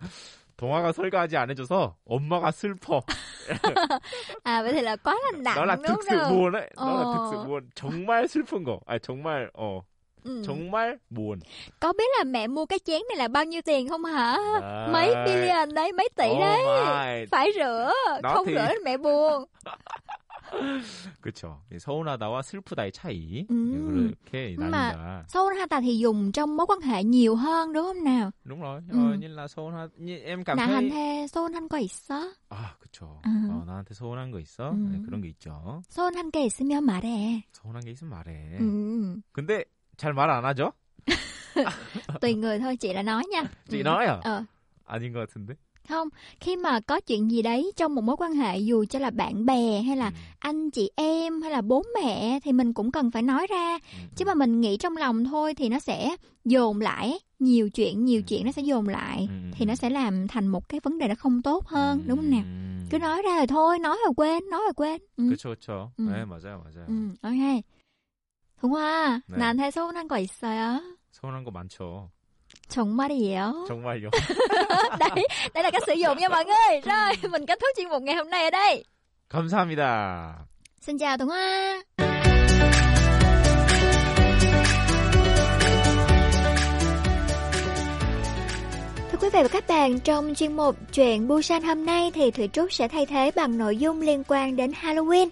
[0.56, 3.00] 동화가 설거지 안 해줘서 엄마가 슬퍼.
[4.44, 6.36] À vậy thì là quá là nặng đó là đúng thực sự không?
[6.38, 6.70] buồn đấy.
[6.76, 7.44] Đó là thực sự Ờ.
[7.44, 7.68] buồn.
[7.74, 8.78] 정말 슬픈 거.
[8.86, 9.80] 아 정말 어
[10.24, 10.42] Ừ.
[10.46, 11.38] 정말 buồn.
[11.80, 14.36] Có biết là mẹ mua cái chén này là bao nhiêu tiền không hả?
[14.60, 14.88] Đấy.
[14.92, 16.58] Mấy billion đấy, mấy tỷ Oh đấy.
[16.64, 17.26] my.
[17.30, 19.44] Phải rửa, Đó không thì- rửa là mẹ buồn.
[21.21, 21.61] 그렇죠.
[21.79, 24.13] 서운하다와 슬프다의 차이 음.
[24.25, 25.25] 그렇게 나뉜다.
[25.27, 28.31] 서운하다 thì dùng trong mối quan hệ nhiều hơn đúng không nào?
[28.45, 28.81] đúng rồi.
[28.91, 29.87] 어, như là 서운하
[30.25, 32.15] em cảm 나 thấy 한테 서운한 거 있어?
[32.49, 33.21] 아, 그렇죠.
[33.25, 33.49] 음.
[33.51, 34.71] 어, 나한테 서운한 거 있어?
[34.71, 34.91] 음.
[34.91, 35.81] 네, 그런 게 있죠.
[35.89, 37.45] 서운한 게 있으면 말해.
[37.51, 38.57] 서운한 게 있으면 말해.
[38.59, 39.21] Ừ.
[39.31, 39.63] 근데
[39.97, 40.71] 잘 말 안 하죠?
[42.21, 43.43] Tùy người thôi, chị đã nói nha.
[43.69, 43.83] chị Ừ.
[43.83, 44.19] nói à?
[44.23, 44.45] Ờ,
[44.85, 45.55] 아닌 것 같은데.
[45.88, 46.08] không,
[46.40, 49.46] khi mà có chuyện gì đấy trong một mối quan hệ dù cho là bạn
[49.46, 50.14] bè hay là 음.
[50.38, 53.72] anh chị em hay là bố mẹ thì mình cũng cần phải nói ra.
[53.72, 58.04] 음, Chứ mà mình nghĩ trong lòng thôi thì nó sẽ dồn lại nhiều chuyện,
[58.04, 60.98] nhiều chuyện nó sẽ dồn lại 음, thì nó sẽ làm thành một cái vấn
[60.98, 62.42] đề nó không tốt hơn, đúng không nào?
[62.42, 62.86] 음.
[62.90, 65.00] Cứ nói ra rồi thôi, nói rồi quên, nói rồi quên.
[65.16, 65.24] Ừ.
[65.24, 65.90] 그렇죠, 그렇죠.
[65.98, 66.06] 음.
[66.12, 66.86] 네, 맞아요, 맞아요.
[66.88, 67.62] Ừ, ok.
[68.60, 69.36] Thuận Hoa, 네.
[69.38, 70.80] 나한테 서운한 거 있어요?
[71.12, 72.10] 서운한 거 많죠.
[72.68, 73.64] 정말이에요?
[73.68, 74.10] 정말요.
[74.98, 76.80] đây, đây là cách sử dụng nha mọi người.
[76.84, 78.84] Rồi, mình kết thúc chuyên mục ngày hôm nay ở đây.
[79.28, 80.46] 감사합니다.
[80.80, 81.82] Xin chào Thuận Hoa.
[89.10, 92.48] Thưa quý vị và các bạn, trong chuyên mục Chuyện Busan hôm nay thì Thủy
[92.52, 95.28] Trúc sẽ thay thế bằng nội dung liên quan đến Halloween.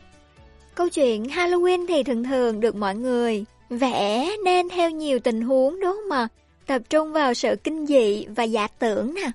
[0.74, 5.80] Câu chuyện Halloween thì thường thường được mọi người vẽ nên theo nhiều tình huống
[5.80, 6.28] đúng không ạ?
[6.71, 9.31] Tập trung vào sự kinh dị và giả tưởng nè.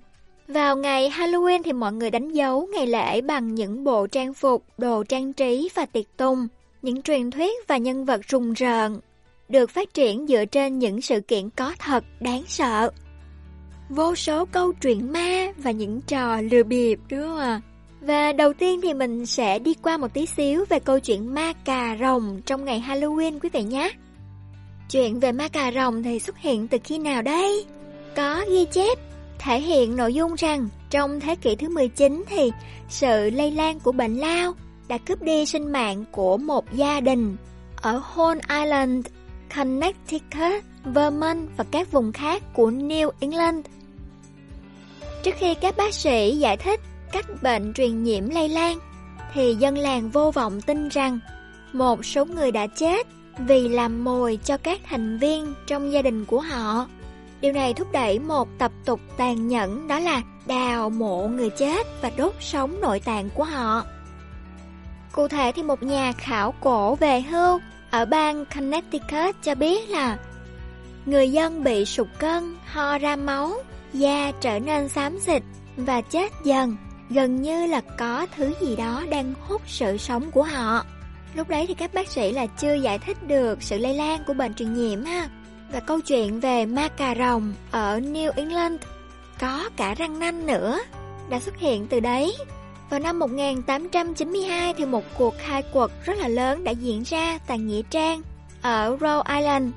[0.49, 4.65] Vào ngày Halloween thì mọi người đánh dấu ngày lễ bằng những bộ trang phục,
[4.79, 6.49] đồ trang trí và tiệc tùng,
[6.83, 9.01] những truyền thuyết và nhân vật rùng rợn,
[9.49, 12.91] được phát triển dựa trên những sự kiện có thật đáng sợ.
[13.89, 17.61] Vô số câu chuyện ma và những trò lừa bịp đúng không ạ?
[18.01, 21.53] Và đầu tiên thì mình sẽ đi qua một tí xíu về câu chuyện ma
[21.65, 23.93] cà rồng trong ngày Halloween quý vị nhé.
[24.91, 27.65] Chuyện về ma cà rồng thì xuất hiện từ khi nào đây?
[28.17, 28.99] Có ghi chép
[29.39, 32.53] thể hiện nội dung rằng trong thế kỷ thứ 19 thì
[32.89, 34.55] sự lây lan của bệnh lao
[34.89, 37.37] đã cướp đi sinh mạng của một gia đình
[37.77, 39.07] ở Horn Island,
[39.57, 43.67] Connecticut, Vermont và các vùng khác của New England.
[45.23, 46.81] Trước khi các bác sĩ giải thích
[47.13, 48.79] cách bệnh truyền nhiễm lây lan,
[49.35, 51.19] thì dân làng vô vọng tin rằng
[51.73, 53.07] một số người đã chết
[53.39, 56.87] vì làm mồi cho các thành viên trong gia đình của họ.
[57.41, 61.87] Điều này thúc đẩy một tập tục tàn nhẫn đó là đào mộ người chết
[62.03, 63.85] và đốt sống nội tạng của họ.
[65.13, 67.61] Cụ thể thì một nhà khảo cổ về hưu
[67.91, 70.19] ở bang Connecticut cho biết là
[71.07, 73.53] người dân bị sụt cân, ho ra máu,
[73.93, 75.43] da trở nên xám xịt
[75.77, 76.77] và chết dần,
[77.11, 80.85] gần như là có thứ gì đó đang hút sự sống của họ.
[81.37, 84.35] Lúc đấy thì các bác sĩ là chưa giải thích được sự lây lan của
[84.35, 85.29] bệnh truyền nhiễm ha.
[85.73, 88.81] Và câu chuyện về ma cà rồng ở New England
[89.41, 90.79] có cả răng nanh nữa
[91.29, 92.37] đã xuất hiện từ đấy.
[92.91, 97.59] Vào năm 1892 thì một cuộc khai quật rất là lớn đã diễn ra tại
[97.59, 98.23] Nghĩa Trang
[98.63, 99.73] ở Rhode Island.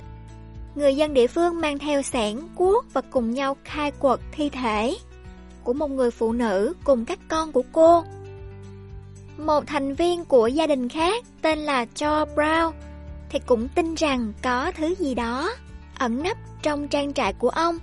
[0.76, 4.96] Người dân địa phương mang theo xẻng, cuốc và cùng nhau khai quật thi thể
[5.64, 8.04] của một người phụ nữ cùng các con của cô.
[9.46, 12.72] Một thành viên của gia đình khác tên là Joe Brown
[13.30, 15.50] thì cũng tin rằng có thứ gì đó
[15.98, 17.78] ẩn nấp trong trang trại của ông.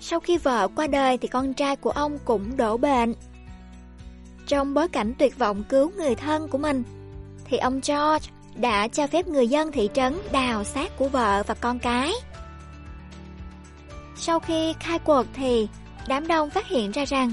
[0.00, 3.14] Sau khi vợ qua đời thì con trai của ông cũng đổ bệnh.
[4.46, 6.82] Trong bối cảnh tuyệt vọng cứu người thân của mình,
[7.44, 11.54] thì ông George đã cho phép người dân thị trấn đào xác của vợ và
[11.54, 12.12] con cái.
[14.16, 15.68] Sau khi khai quật thì
[16.08, 17.32] đám đông phát hiện ra rằng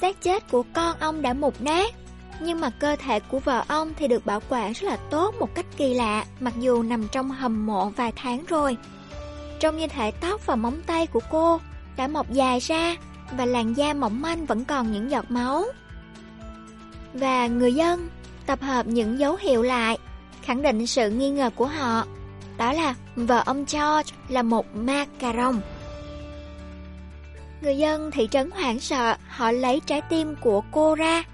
[0.00, 1.94] xác chết của con ông đã mục nát,
[2.40, 5.54] nhưng mà cơ thể của vợ ông thì được bảo quản rất là tốt một
[5.54, 8.76] cách kỳ lạ, mặc dù nằm trong hầm mộ vài tháng rồi.
[9.60, 11.60] Trông như thể tóc và móng tay của cô
[11.96, 12.96] đã mọc dài ra
[13.32, 15.64] và làn da mỏng manh vẫn còn những giọt máu.
[17.12, 18.08] Và người dân
[18.46, 19.98] tập hợp những dấu hiệu lại,
[20.42, 22.06] khẳng định sự nghi ngờ của họ.
[22.56, 25.60] Đó là vợ ông George là một ma cà rồng.
[27.62, 31.24] Người dân thị trấn hoảng sợ, họ lấy trái tim của cô ra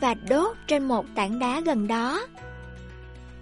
[0.00, 2.26] và đốt trên một tảng đá gần đó.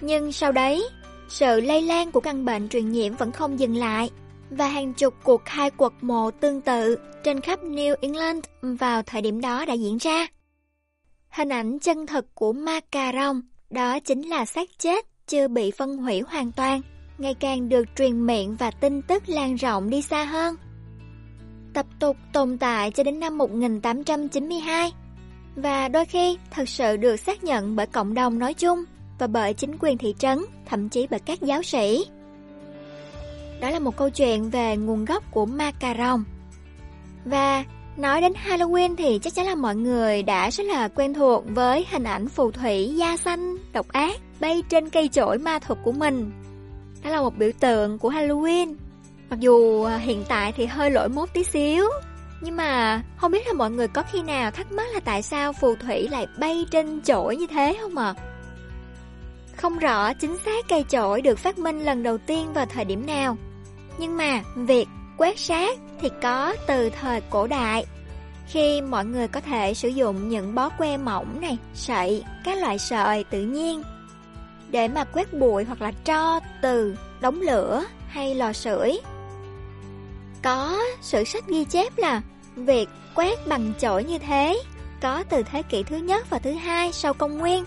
[0.00, 0.88] Nhưng sau đấy,
[1.28, 4.10] sự lây lan của căn bệnh truyền nhiễm vẫn không dừng lại
[4.50, 9.22] và hàng chục cuộc khai quật mộ tương tự trên khắp New England vào thời
[9.22, 10.26] điểm đó đã diễn ra.
[11.30, 15.70] Hình ảnh chân thực của ma cà rồng đó chính là xác chết chưa bị
[15.70, 16.80] phân hủy hoàn toàn,
[17.18, 20.56] ngày càng được truyền miệng và tin tức lan rộng đi xa hơn.
[21.74, 24.92] Tập tục tồn tại cho đến năm 1892
[25.62, 28.84] và đôi khi thật sự được xác nhận bởi cộng đồng nói chung
[29.18, 32.06] và bởi chính quyền thị trấn, thậm chí bởi các giáo sĩ.
[33.60, 36.24] Đó là một câu chuyện về nguồn gốc của ma cà rồng.
[37.24, 37.64] Và
[37.96, 41.86] nói đến Halloween thì chắc chắn là mọi người đã rất là quen thuộc với
[41.90, 45.92] hình ảnh phù thủy da xanh, độc ác, bay trên cây chổi ma thuật của
[45.92, 46.32] mình.
[47.04, 48.74] Đó là một biểu tượng của Halloween.
[49.30, 51.84] Mặc dù à, hiện tại thì hơi lỗi mốt tí xíu,
[52.40, 55.52] nhưng mà không biết là mọi người có khi nào thắc mắc là tại sao
[55.52, 58.14] phù thủy lại bay trên chổi như thế không ạ?
[58.16, 58.22] À?
[59.56, 63.06] Không rõ chính xác cây chổi được phát minh lần đầu tiên vào thời điểm
[63.06, 63.36] nào.
[63.98, 67.86] Nhưng mà việc quét sát thì có từ thời cổ đại.
[68.46, 72.78] Khi mọi người có thể sử dụng những bó que mỏng này, sậy, các loại
[72.78, 73.82] sợi tự nhiên
[74.70, 78.98] để mà quét bụi hoặc là tro từ đống lửa hay lò sưởi.
[80.42, 82.22] Có sự sách ghi chép là
[82.56, 84.62] việc quét bằng chổi như thế
[85.00, 87.64] có từ thế kỷ thứ nhất và thứ hai sau công nguyên.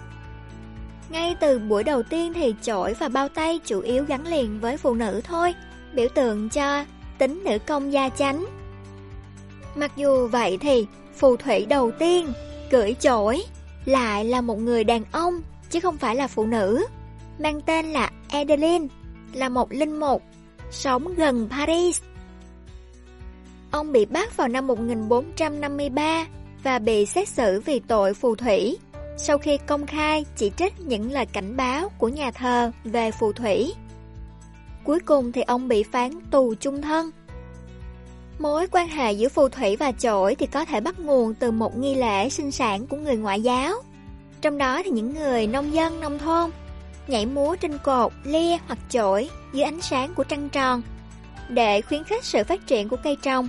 [1.10, 4.78] Ngay từ buổi đầu tiên thì chổi và bao tay chủ yếu gắn liền với
[4.78, 5.54] phụ nữ thôi,
[5.94, 6.86] biểu tượng cho
[7.18, 8.46] tính nữ công gia chánh.
[9.76, 12.34] Mặc dù vậy thì phù thủy đầu tiên
[12.72, 13.44] cưỡi chổi
[13.86, 16.86] lại là một người đàn ông chứ không phải là phụ nữ,
[17.40, 18.88] mang tên là Adeline,
[19.34, 20.24] là một linh mục,
[20.72, 22.02] sống gần Paris.
[23.72, 26.26] Ông bị bắt vào năm 1453
[26.64, 28.78] và bị xét xử vì tội phù thủy
[29.18, 33.32] sau khi công khai chỉ trích những lời cảnh báo của nhà thờ về phù
[33.34, 33.74] thủy.
[34.84, 37.12] Cuối cùng thì ông bị phán tù chung thân.
[38.40, 41.78] Mối quan hệ giữa phù thủy và chổi thì có thể bắt nguồn từ một
[41.78, 43.74] nghi lễ sinh sản của người ngoại giáo.
[44.42, 46.50] Trong đó thì những người nông dân nông thôn
[47.08, 50.82] nhảy múa trên cột, lia hoặc chổi dưới ánh sáng của trăng tròn
[51.50, 53.48] để khuyến khích sự phát triển của cây trồng.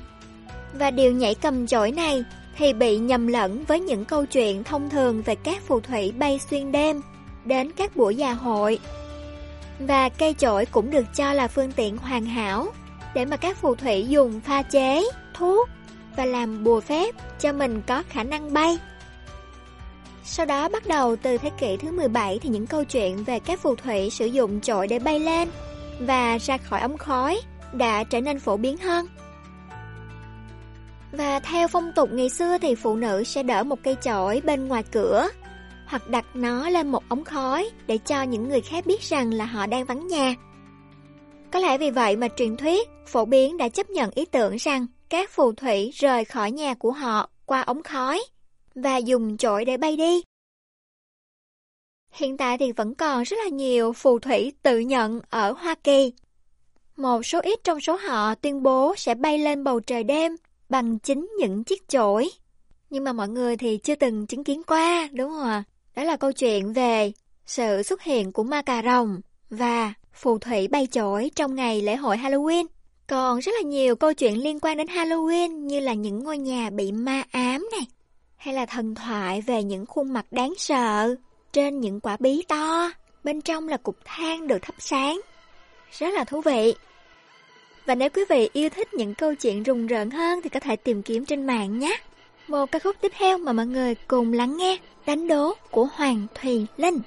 [0.79, 2.25] Và điều nhảy cầm chổi này
[2.59, 6.41] thì bị nhầm lẫn với những câu chuyện thông thường về các phù thủy bay
[6.51, 7.01] xuyên đêm
[7.45, 8.79] đến các buổi già hội.
[9.79, 12.67] Và cây chổi cũng được cho là phương tiện hoàn hảo
[13.15, 15.69] để mà các phù thủy dùng pha chế, thuốc
[16.17, 18.79] và làm bùa phép cho mình có khả năng bay.
[20.25, 23.61] Sau đó bắt đầu từ thế kỷ thứ 17 thì những câu chuyện về các
[23.61, 25.49] phù thủy sử dụng chổi để bay lên
[26.01, 27.41] và ra khỏi ống khói
[27.73, 29.07] đã trở nên phổ biến hơn.
[31.13, 34.69] Và theo phong tục ngày xưa thì phụ nữ sẽ đỡ một cây chổi bên
[34.69, 35.29] ngoài cửa,
[35.87, 39.45] hoặc đặt nó lên một ống khói để cho những người khác biết rằng là
[39.45, 40.35] họ đang vắng nhà.
[41.51, 44.87] Có lẽ vì vậy mà truyền thuyết phổ biến đã chấp nhận ý tưởng rằng
[45.09, 48.23] các phù thủy rời khỏi nhà của họ qua ống khói
[48.75, 50.23] và dùng chổi để bay đi.
[52.13, 56.13] Hiện tại thì vẫn còn rất là nhiều phù thủy tự nhận ở Hoa Kỳ
[57.03, 60.37] một số ít trong số họ tuyên bố sẽ bay lên bầu trời đêm
[60.69, 62.31] bằng chính những chiếc chổi.
[62.91, 65.65] Nhưng mà mọi người thì chưa từng chứng kiến qua, đúng không ạ?
[65.97, 67.13] Đó là câu chuyện về
[67.47, 71.97] sự xuất hiện của ma cà rồng và phù thủy bay chổi trong ngày lễ
[71.97, 72.67] hội Halloween.
[73.07, 76.71] Còn rất là nhiều câu chuyện liên quan đến Halloween như là những ngôi nhà
[76.71, 77.87] bị ma ám này,
[78.37, 81.15] hay là thần thoại về những khuôn mặt đáng sợ
[81.53, 82.91] trên những quả bí to,
[83.25, 85.21] bên trong là cục than được thắp sáng.
[85.99, 86.75] Rất là thú vị.
[87.87, 90.77] Và nếu quý vị yêu thích những câu chuyện rùng rợn hơn thì có thể
[90.77, 91.97] tìm kiếm trên mạng nhé.
[92.49, 96.27] Một ca khúc tiếp theo mà mọi người cùng lắng nghe, đánh đố của Hoàng
[96.35, 96.99] Thùy Linh.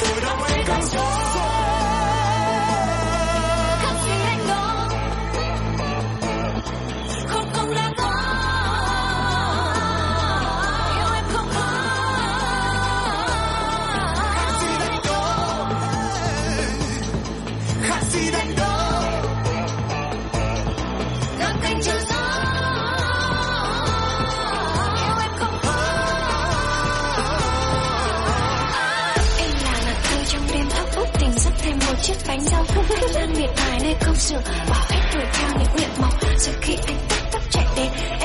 [0.00, 0.47] Tây mà chẳng
[32.88, 35.88] bánh rau Anh đang miệt mài nơi công sở bỏ hết tuổi theo những nguyện
[36.00, 38.17] mộng Rồi khi anh tấp tấp chạy đến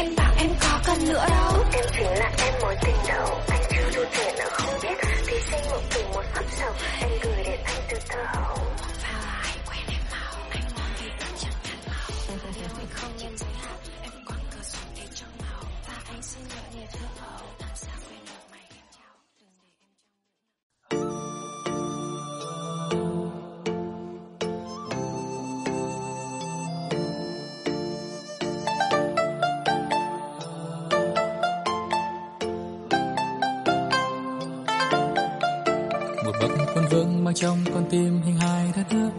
[36.93, 39.09] vương mang trong con tim hình hài đất nước.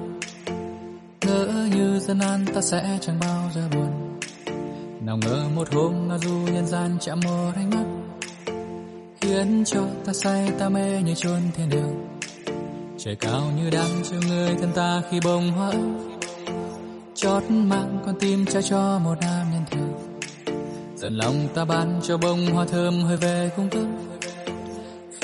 [1.26, 4.18] Ngỡ như dân an ta sẽ chẳng bao giờ buồn.
[5.00, 7.84] Nào ngờ một hôm ngao du nhân gian chạm một ánh mắt
[9.20, 12.08] khiến cho ta say ta mê như chôn thiên đường.
[12.98, 15.72] Trời cao như đang chờ người thân ta khi bông hoa
[17.14, 19.92] chót mang con tim trao cho một nam nhân thường
[20.96, 23.86] dần lòng ta ban cho bông hoa thơm hơi về cung cấp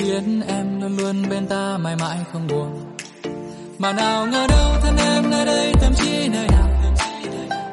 [0.01, 2.95] khiến em luôn luôn bên ta, mãi mãi không buồn.
[3.77, 6.67] Mà nào ngờ đâu thân em nơi đây tâm trí nơi nào.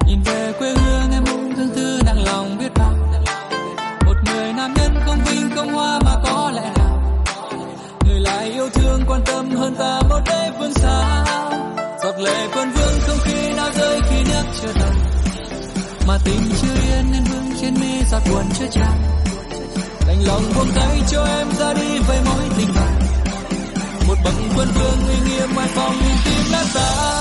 [0.06, 2.92] Nhìn về quê hương em cũng thương tư nặng lòng biết bao.
[4.06, 7.24] Một người nam nhân không vinh, không hoa mà có lẽ nào.
[8.06, 11.24] Người lại yêu thương, quan tâm hơn ta một đế phương xa
[12.04, 14.96] giọt lệ quân vương không khi nào rơi, khi nước chưa đầy
[16.08, 19.17] mà tình chưa yên nên vương trên mi, giọt buồn chưa tràn
[20.18, 22.98] đành lòng buông tay cho em ra đi với mối tình bạn
[24.08, 25.94] một bậc quân vương uy nghiêm ngoài phòng
[26.24, 27.17] tim đã tan.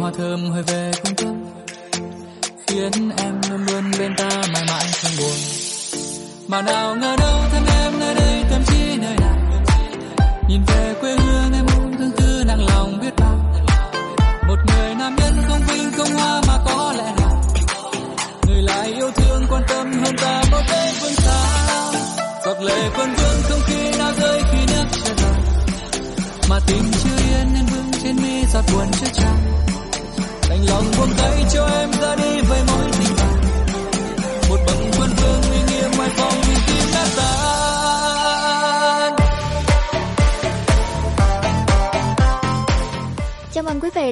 [0.00, 1.34] Hoa thơm hơi về cung cấp,
[2.66, 5.36] khiến em luôn luôn bên ta mãi mãi không buồn.
[6.48, 6.89] Mà nào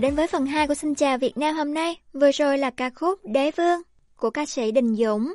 [0.09, 1.97] đến với phần 2 của Xin chào Việt Nam hôm nay.
[2.13, 3.83] Vừa rồi là ca khúc Đế Vương
[4.17, 5.35] của ca sĩ Đình Dũng.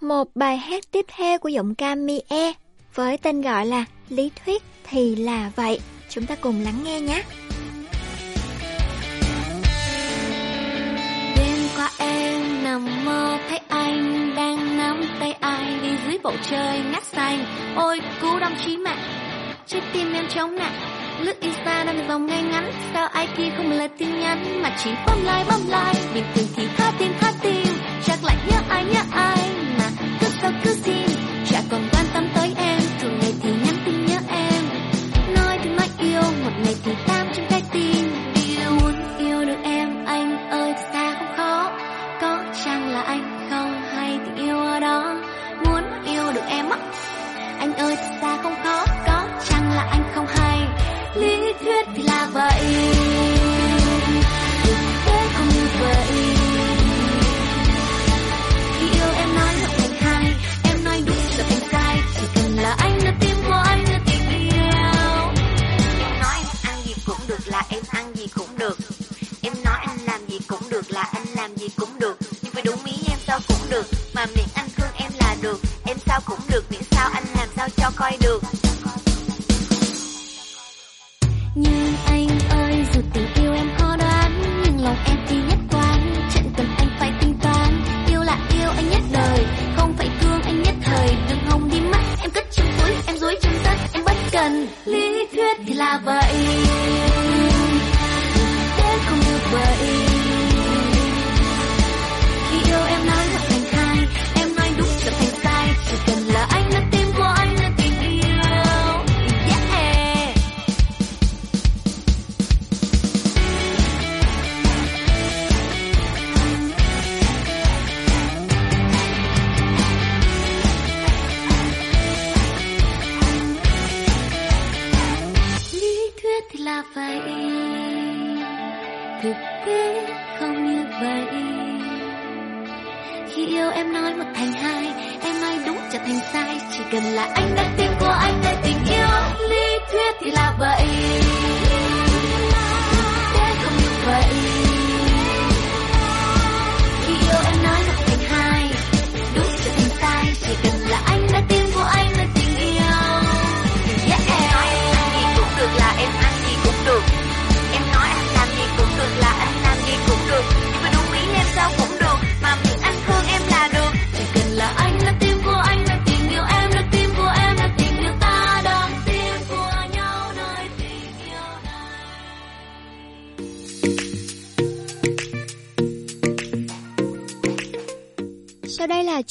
[0.00, 2.52] Một bài hát tiếp theo của giọng ca Mie
[2.94, 5.80] với tên gọi là Lý thuyết thì là vậy.
[6.08, 7.22] Chúng ta cùng lắng nghe nhé.
[11.36, 16.80] Đêm qua em nằm mơ thấy anh đang nắm tay ai đi dưới bầu trời
[16.92, 17.44] ngát xanh.
[17.76, 19.02] Ôi cú đâm chí mạng,
[19.66, 20.97] trái tim em trống nặng.
[21.20, 24.62] Lướt Insta đang dòng ngay ngắn, sao ai kia không lời tin nhắn?
[24.62, 26.14] Mà chỉ bấm like bấm like.
[26.14, 27.66] Bình thường thì thả tim thả tim,
[28.04, 29.50] chắc lại nhớ ai nhớ ai.
[29.78, 29.90] Mà
[30.20, 31.17] cứ sao cứ xin,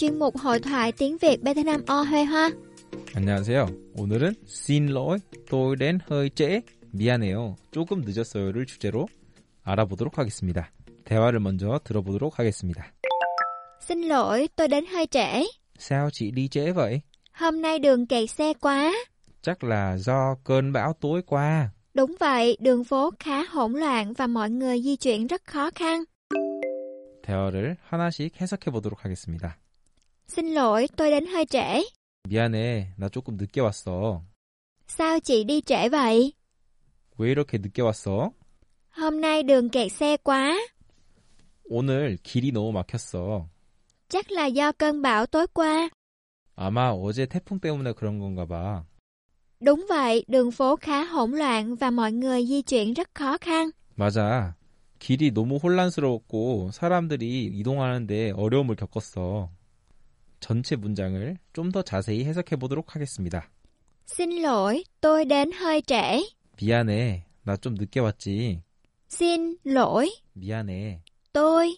[0.06, 2.50] chuyên mục hội thoại tiếng Việt Betanam O Huê Hoa.
[3.14, 3.66] 안녕하세요.
[3.94, 5.18] 오늘은 xin lỗi,
[5.50, 6.60] tôi đến hơi trễ,
[6.92, 9.06] 미안해요, 조금 늦었어요를 주제로
[9.62, 10.70] 알아보도록 하겠습니다.
[11.04, 12.92] 대화를 먼저 들어보도록 하겠습니다.
[13.88, 15.42] Xin lỗi, tôi đến hơi trễ.
[15.78, 17.00] Sao chị đi trễ vậy?
[17.32, 18.92] Hôm nay đường kẹt xe quá.
[19.42, 21.70] Chắc là do cơn bão tối qua.
[21.94, 26.04] Đúng vậy, đường phố khá hỗn loạn và mọi người di chuyển rất khó khăn.
[27.22, 29.58] 대화를 하나씩 해석해 보도록 하겠습니다.
[30.28, 31.82] Xin lỗi, tôi đến hơi trễ.
[32.28, 34.22] 미안해, 나 조금 늦게 왔어.
[34.88, 36.32] Sao chị đi trễ vậy?
[37.18, 38.30] 왜 이렇게 늦게 왔어?
[38.90, 40.58] Hôm nay đường kẹt xe quá.
[41.64, 43.46] 오늘 길이 너무 막혔어.
[44.08, 45.88] Chắc là do cơn bão tối qua.
[46.54, 48.84] 아마 어제 태풍 때문에 그런 건가 봐.
[49.60, 53.70] Đúng vậy, đường phố khá hỗn loạn và mọi người di chuyển rất khó khăn.
[53.96, 54.54] 맞아.
[54.98, 59.50] 길이 너무 혼란스러웠고 사람들이 이동하는데 어려움을 겪었어.
[60.39, 63.49] 전체 문장을 좀 더 자세히 해석해 보도록 하겠습니다.
[64.05, 66.23] Xin lỗi, tôi đến hơi trễ.
[66.61, 67.25] 미안해.
[67.45, 68.61] 나 좀 늦게 왔지.
[69.09, 71.01] Xin lỗi, 미안해.
[71.33, 71.77] tôi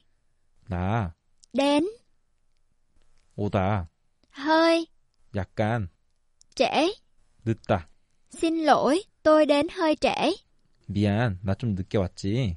[0.70, 1.14] 나
[1.54, 1.84] đến
[3.36, 3.88] 오다.
[4.32, 4.86] hơi
[5.36, 5.88] 약간
[6.56, 6.94] trễ.
[7.46, 7.88] 늦다.
[8.32, 10.14] Xin lỗi, tôi đến hơi trễ.
[10.88, 11.40] 미안.
[11.44, 12.56] 나 좀 늦게 왔지.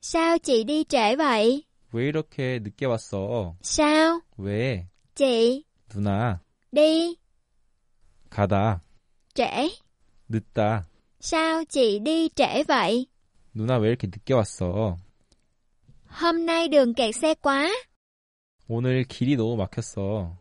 [0.00, 1.64] Sao chị đi trễ vậy?
[1.92, 3.56] 왜 이렇게 늦게 왔어?
[3.62, 4.20] Sao?
[4.36, 4.88] 왜?
[5.14, 6.40] Chị 누나,
[6.72, 7.16] đi
[8.30, 8.82] 가다.
[9.34, 9.70] Trễ.
[10.28, 10.86] 늦다.
[11.20, 13.06] Sao chị đi trễ vậy?
[13.54, 14.98] 누나 왜 이렇게 늦게 왔어?
[16.10, 17.68] Hôm nay đường kẹt xe quá.
[18.68, 20.36] 오늘 길이 너무 막혔어.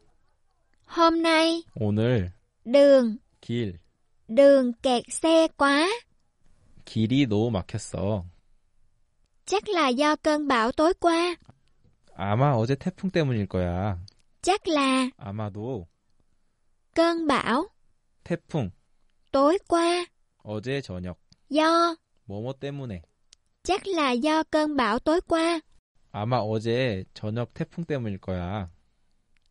[0.87, 2.31] Hôm nay 오늘
[2.65, 3.79] đường, 길,
[4.27, 5.87] đường kẹt xe quá.
[6.85, 8.25] 길이 너무 막혔어.
[9.46, 11.36] Chắc là do cơn bão tối qua.
[12.14, 13.98] 아마 어제 태풍 때문일 거야.
[14.42, 15.86] Chắc là 아마도
[16.94, 17.64] cơn bão
[18.24, 18.70] 태풍
[19.32, 20.06] tối qua.
[20.44, 21.16] 어제 저녁
[21.50, 21.96] Do
[22.26, 23.02] 뭐뭐 때문에
[23.62, 25.60] chắc là do cơn bão tối qua.
[26.12, 28.68] 아마 어제 저녁 태풍 때문일 거야.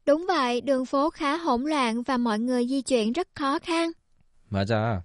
[0.05, 3.91] Đúng vậy, đường phố khá hỗn loạn và mọi người di chuyển rất khó khăn.
[4.49, 5.03] 맞아.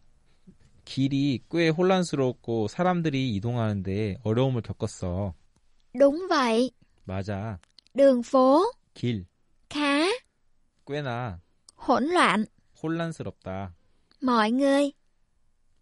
[0.84, 5.34] 길이 꽤 혼란스럽고 사람들이 이동하는데 어려움을 겪었어.
[5.94, 6.70] Đúng vậy,
[7.04, 7.58] 맞아.
[7.94, 9.24] đường phố 길
[9.68, 10.06] khá
[10.86, 11.40] 꽤나
[11.76, 12.46] hỗn loạn.
[12.82, 13.74] 혼란스럽다.
[14.22, 14.92] Mọi người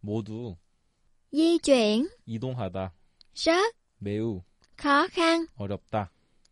[0.01, 0.57] 모두
[1.33, 2.93] di chuyển 이동하다.
[3.35, 4.43] rất 매우
[4.77, 5.47] khó khăn.
[5.57, 6.11] 어렵다.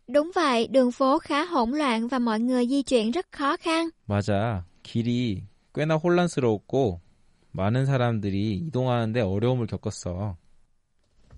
[0.09, 3.91] Đúng vậy, đường phố khá hỗn loạn và mọi người di chuyển rất khó khăn.
[4.07, 4.65] 맞아.
[4.83, 7.01] 길이 꽤나 혼란스러웠고
[7.58, 10.38] 많은 사람들이 이동하는데 어려움을 겪었어.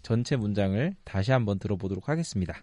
[0.02, 2.62] 전체 문장을 다시 한번 들어보도록 하겠습니다.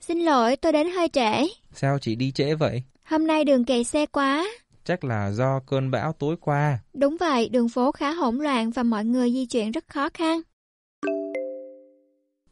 [0.00, 1.46] Xin lỗi, tôi đến hơi trễ.
[1.72, 2.82] Sao chị đi trễ vậy?
[3.04, 4.44] Hôm nay đường kẹt xe quá.
[4.84, 6.78] Chắc là do cơn bão tối qua.
[6.94, 10.42] Đúng vậy, đường phố khá hỗn loạn và mọi người di chuyển rất khó khăn.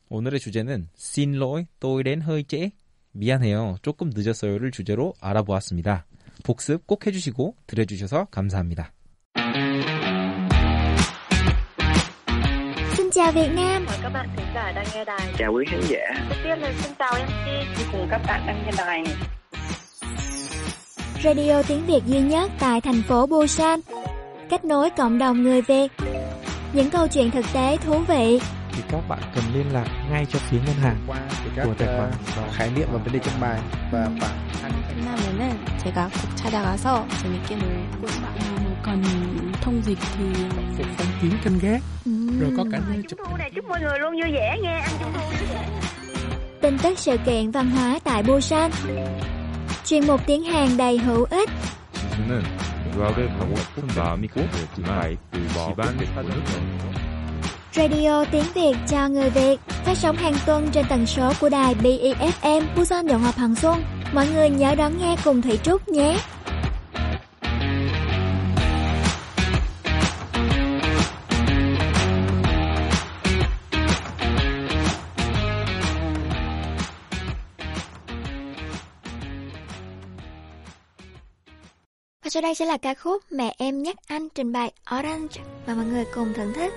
[0.09, 2.71] 오늘의 주제는 xin lỗi, tôi đến hơi trễ.
[3.13, 6.05] 미안해요, 조금 늦었어요를 주제로 알아보았습니다.
[6.45, 8.96] 복습 꼭 해주시고 들어주셔서 감사합니다.
[13.16, 13.86] chào Việt Nam.
[13.86, 15.34] Mời các bạn thính giả đang nghe đài.
[15.38, 16.00] Chào quý khán giả.
[16.30, 19.04] Đầu tiên là xin chào MC cùng các bạn đang nghe đài.
[21.24, 23.80] Radio tiếng Việt duy nhất tại thành phố Busan.
[24.50, 25.92] Kết nối cộng đồng người Việt.
[26.74, 28.40] Những câu chuyện thực tế thú vị.
[28.74, 31.18] thì các bạn cần liên lạc ngay cho phía ngân hàng qua
[31.64, 32.12] của tài khoản
[32.54, 33.60] khái niệm và vấn đề trong bài
[33.92, 34.08] và
[34.62, 39.04] khoảng 끝나면은 제가 꼭 찾아가서 재밌게 놀고 뭐 cần
[39.62, 40.26] thông dịch thì
[40.78, 41.82] phục phong kiến canh gác
[42.26, 44.80] rồi có cả nơi chụp Trung thu này chúc mọi người luôn vui vẻ nghe
[44.80, 45.68] ăn trung thu vui vẻ.
[46.62, 48.72] Tin tức sự kiện văn hóa tại Busan.
[49.86, 51.50] Chuyên mục tiếng Hàn đầy hữu ích.
[52.12, 52.44] 지수는
[52.96, 56.82] 유학을 가고 싶은 마음이 강했지만 집안 사정이
[57.74, 61.76] Radio tiếng Việt cho người Việt phát sóng hàng tuần trên tần số của đài
[61.76, 63.84] BEFM Busan Động Ngọc Hằng Xuân.
[64.14, 66.18] Mọi người nhớ đón nghe cùng Thủy Trúc nhé.
[82.27, 85.75] Và sau đây sẽ là ca khúc Mẹ em nhắc anh trình bày Orange và
[85.75, 86.73] mọi người cùng thưởng thức.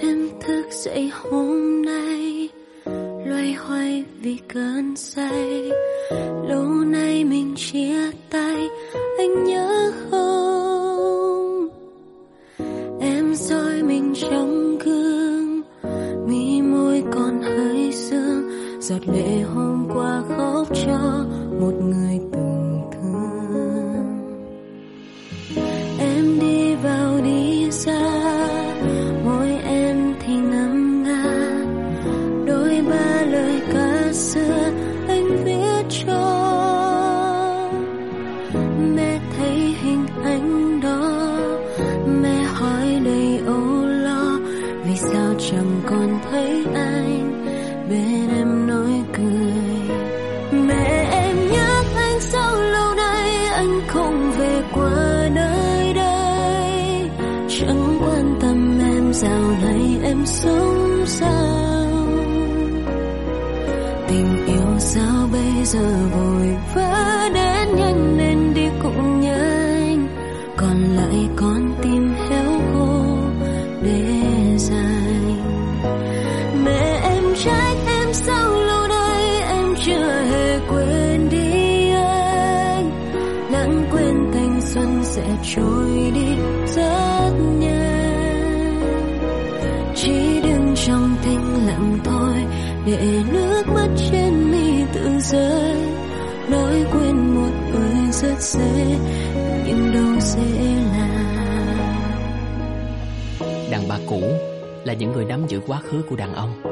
[0.00, 2.48] Em thức dậy hôm nay,
[3.26, 5.70] loay hoay vì cơn say
[6.48, 8.68] lâu nay mình chia tay,
[9.18, 10.21] anh nhớ không
[18.92, 20.22] giọt lệ hôm qua
[65.72, 66.31] sao
[98.42, 98.98] dễ
[99.66, 100.42] nhưng đâu dễ
[100.92, 101.08] là
[103.70, 104.22] đàn bà cũ
[104.84, 106.62] là những người nắm giữ quá khứ của đàn ông.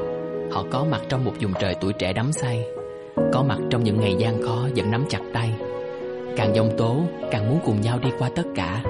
[0.53, 2.65] Họ có mặt trong một vùng trời tuổi trẻ đắm say,
[3.33, 5.53] có mặt trong những ngày gian khó vẫn nắm chặt tay.
[6.37, 6.97] Càng giông tố,
[7.31, 8.83] càng muốn cùng nhau đi qua tất cả,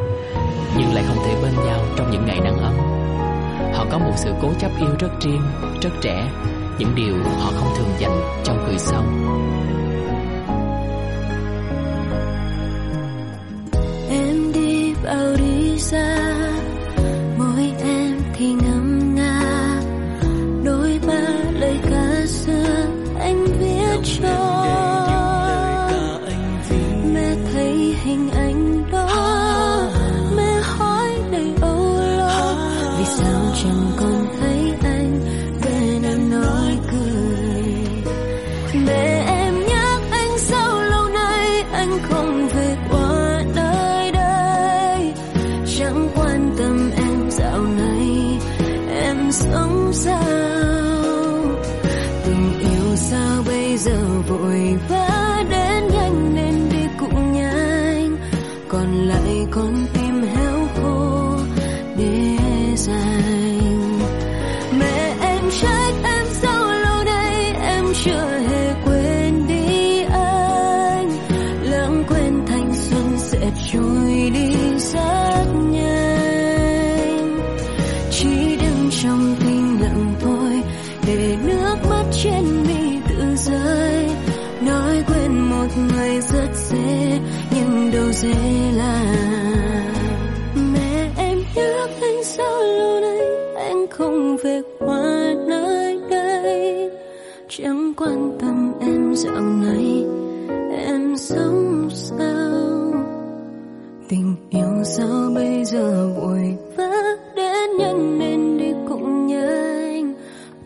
[0.79, 2.75] nhưng lại không thể bên nhau trong những ngày nắng ấm.
[3.73, 5.43] Họ có một sự cố chấp yêu rất riêng,
[5.83, 6.31] rất trẻ,
[6.79, 9.05] những điều họ không thường dành trong cười sau.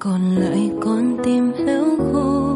[0.05, 2.54] Còn lại con tim héo khô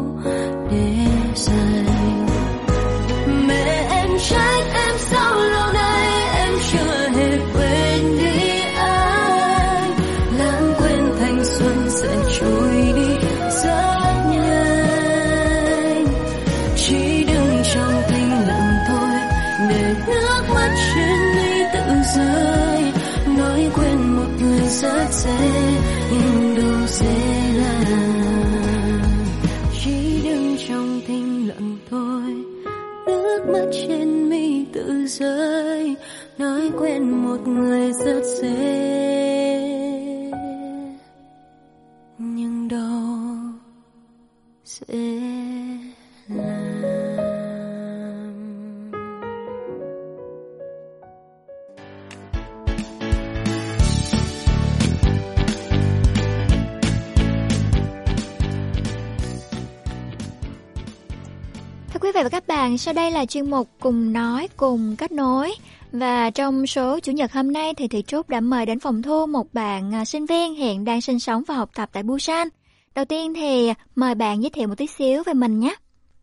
[62.89, 65.51] sau đây là chuyên mục cùng nói cùng kết nối.
[65.91, 69.25] Và trong số Chủ nhật hôm nay thì Thị Trúc đã mời đến phòng thu
[69.25, 72.47] một bạn à, sinh viên hiện đang sinh sống và học tập tại Busan.
[72.95, 75.75] Đầu tiên thì mời bạn giới thiệu một tí xíu về mình nhé.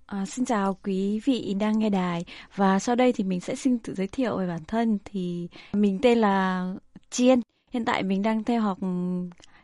[0.06, 2.24] À, xin chào quý vị đang nghe đài
[2.56, 5.98] và sau đây thì mình sẽ xin tự giới thiệu về bản thân thì mình
[6.02, 6.66] tên là
[7.10, 7.40] Chiên
[7.72, 8.88] hiện tại mình đang theo học ừ,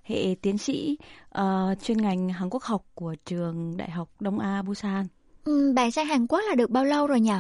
[0.03, 0.99] hệ tiến sĩ
[1.39, 5.07] uh, chuyên ngành Hàn Quốc học của trường Đại học Đông a Busan.
[5.45, 7.33] Ừ, bạn sang Hàn Quốc là được bao lâu rồi nhỉ?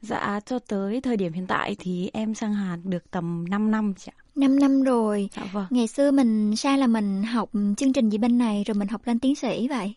[0.00, 3.94] Dạ cho tới thời điểm hiện tại thì em sang Hàn được tầm 5 năm
[3.98, 4.22] chị ạ.
[4.34, 5.28] 5 năm rồi.
[5.36, 5.66] Dạ vâng.
[5.70, 9.00] Ngày xưa mình sang là mình học chương trình gì bên này rồi mình học
[9.04, 9.94] lên tiến sĩ vậy?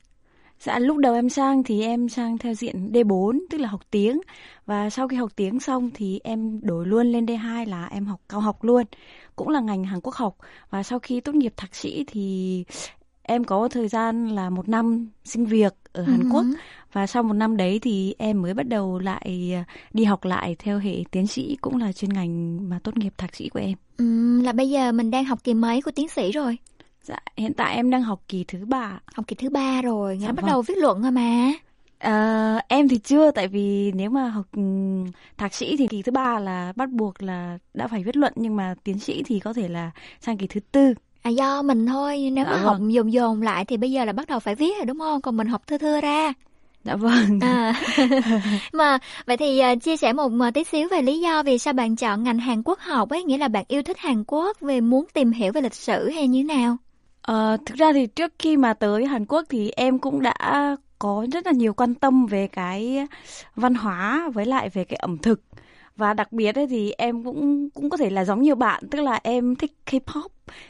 [0.59, 4.21] Dạ lúc đầu em sang thì em sang theo diện D4 tức là học tiếng
[4.65, 8.21] và sau khi học tiếng xong thì em đổi luôn lên D2 là em học
[8.29, 8.83] cao học luôn
[9.35, 10.35] cũng là ngành Hàn Quốc học
[10.69, 12.63] và sau khi tốt nghiệp thạc sĩ thì
[13.23, 16.55] em có thời gian là một năm xin việc ở Hàn Ừ Quốc hứ.
[16.93, 19.53] và sau một năm đấy thì em mới bắt đầu lại
[19.93, 23.35] đi học lại theo hệ tiến sĩ cũng là chuyên ngành mà tốt nghiệp thạc
[23.35, 23.77] sĩ của em.
[23.97, 26.57] Ừ, là bây giờ mình đang học kỳ mấy của tiến sĩ rồi?
[27.03, 28.99] Dạ hiện tại em đang học kỳ thứ ba.
[29.13, 30.45] Học kỳ thứ ba rồi, Dạ bắt vâng.
[30.45, 31.51] đầu viết luận rồi mà.
[31.99, 35.05] À, em thì chưa tại vì nếu mà học ừm,
[35.37, 38.55] thạc sĩ thì kỳ thứ ba là bắt buộc là đã phải viết luận nhưng
[38.55, 40.93] mà tiến sĩ thì có thể là sang kỳ thứ tư.
[41.21, 42.65] À do mình thôi, nếu Dạ mà vâng.
[42.65, 45.21] học dồn dồn lại thì bây giờ là bắt đầu phải viết rồi đúng không?
[45.21, 46.33] Còn mình học thưa thưa ra.
[46.83, 47.39] Dạ vâng.
[47.41, 47.73] À.
[48.73, 51.73] mà vậy thì à, chia sẻ một à, tí xíu về lý do vì sao
[51.73, 54.81] bạn chọn ngành Hàn Quốc học ấy, nghĩa là bạn yêu thích Hàn Quốc về
[54.81, 56.77] muốn tìm hiểu về lịch sử hay như nào?
[57.21, 61.25] Ờ, thực ra thì trước khi mà tới Hàn Quốc thì em cũng đã có
[61.31, 63.07] rất là nhiều quan tâm về cái
[63.55, 65.41] văn hóa với lại về cái ẩm thực
[65.99, 69.01] và đặc biệt ấy thì em cũng cũng có thể là giống như bạn tức
[69.01, 70.29] là em thích K-pop.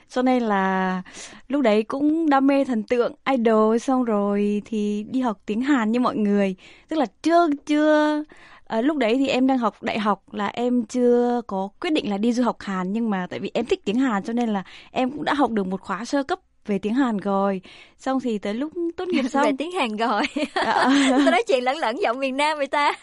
[0.10, 1.02] Cho nên là
[1.48, 5.92] lúc đấy cũng đam mê thần tượng idol xong rồi thì đi học tiếng Hàn
[5.92, 6.56] như mọi người.
[6.90, 8.24] Tức là chưa chưa
[8.70, 12.10] À, lúc đấy thì em đang học đại học là em chưa có quyết định
[12.10, 14.50] là đi du học Hàn nhưng mà tại vì em thích tiếng Hàn cho nên
[14.50, 17.62] là em cũng đã học được một khóa sơ cấp về tiếng Hàn rồi.
[17.98, 19.44] Xong thì tới lúc tốt nghiệp xong.
[19.44, 20.22] về tiếng Hàn rồi.
[20.56, 20.90] Dạ.
[21.10, 22.94] sao nói chuyện lẫn lẫn giọng miền Nam vậy ta.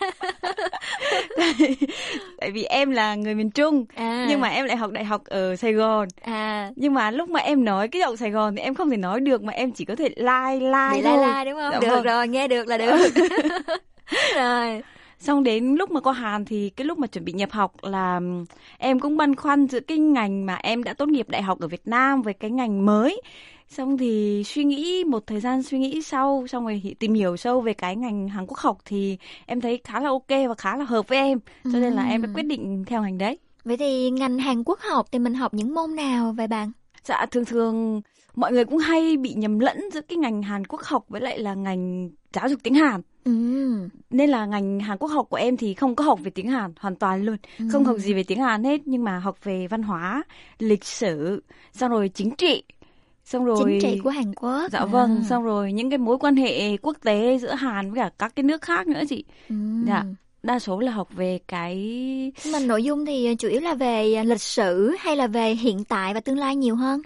[2.38, 4.26] Tại vì em là người miền Trung à.
[4.28, 6.08] nhưng mà em lại học đại học ở Sài Gòn.
[6.22, 6.70] À.
[6.76, 9.20] nhưng mà lúc mà em nói cái giọng Sài Gòn thì em không thể nói
[9.20, 11.72] được mà em chỉ có thể lai lai thôi lai lai đúng không?
[11.72, 12.02] Dạ, được vâng.
[12.02, 12.96] rồi nghe được là được.
[14.34, 14.82] Rồi
[15.18, 18.20] xong đến lúc mà qua Hàn thì cái lúc mà chuẩn bị nhập học là
[18.78, 21.68] em cũng băn khoăn giữa cái ngành mà em đã tốt nghiệp đại học ở
[21.68, 23.20] Việt Nam với cái ngành mới.
[23.68, 27.60] Xong thì suy nghĩ một thời gian suy nghĩ sau xong rồi tìm hiểu sâu
[27.60, 30.84] về cái ngành Hàn Quốc học thì em thấy khá là ok và khá là
[30.84, 31.38] hợp với em.
[31.64, 33.38] Cho nên là em đã quyết định theo ngành đấy.
[33.64, 36.72] Vậy thì ngành Hàn Quốc học thì mình học những môn nào vậy bạn?
[37.04, 38.00] Dạ thường thường
[38.34, 41.38] mọi người cũng hay bị nhầm lẫn giữa cái ngành Hàn Quốc học với lại
[41.38, 43.88] là ngành giáo dục tiếng Hàn Ừ.
[44.10, 46.72] Nên là ngành Hàn Quốc học của em thì không có học về tiếng Hàn
[46.80, 47.64] hoàn toàn luôn, ừ.
[47.72, 50.22] không học gì về tiếng Hàn hết nhưng mà học về văn hóa,
[50.58, 51.42] lịch sử,
[51.72, 52.62] xong rồi chính trị,
[53.24, 54.68] xong rồi chính trị của Hàn Quốc.
[54.72, 54.84] Dạ à.
[54.84, 58.32] vâng, xong rồi những cái mối quan hệ quốc tế giữa Hàn với cả các
[58.36, 59.24] cái nước khác nữa chị.
[59.48, 59.54] Ừ.
[59.86, 60.04] Dạ
[60.46, 61.76] đa số là học về cái
[62.52, 66.14] mà nội dung thì chủ yếu là về lịch sử hay là về hiện tại
[66.14, 67.02] và tương lai nhiều hơn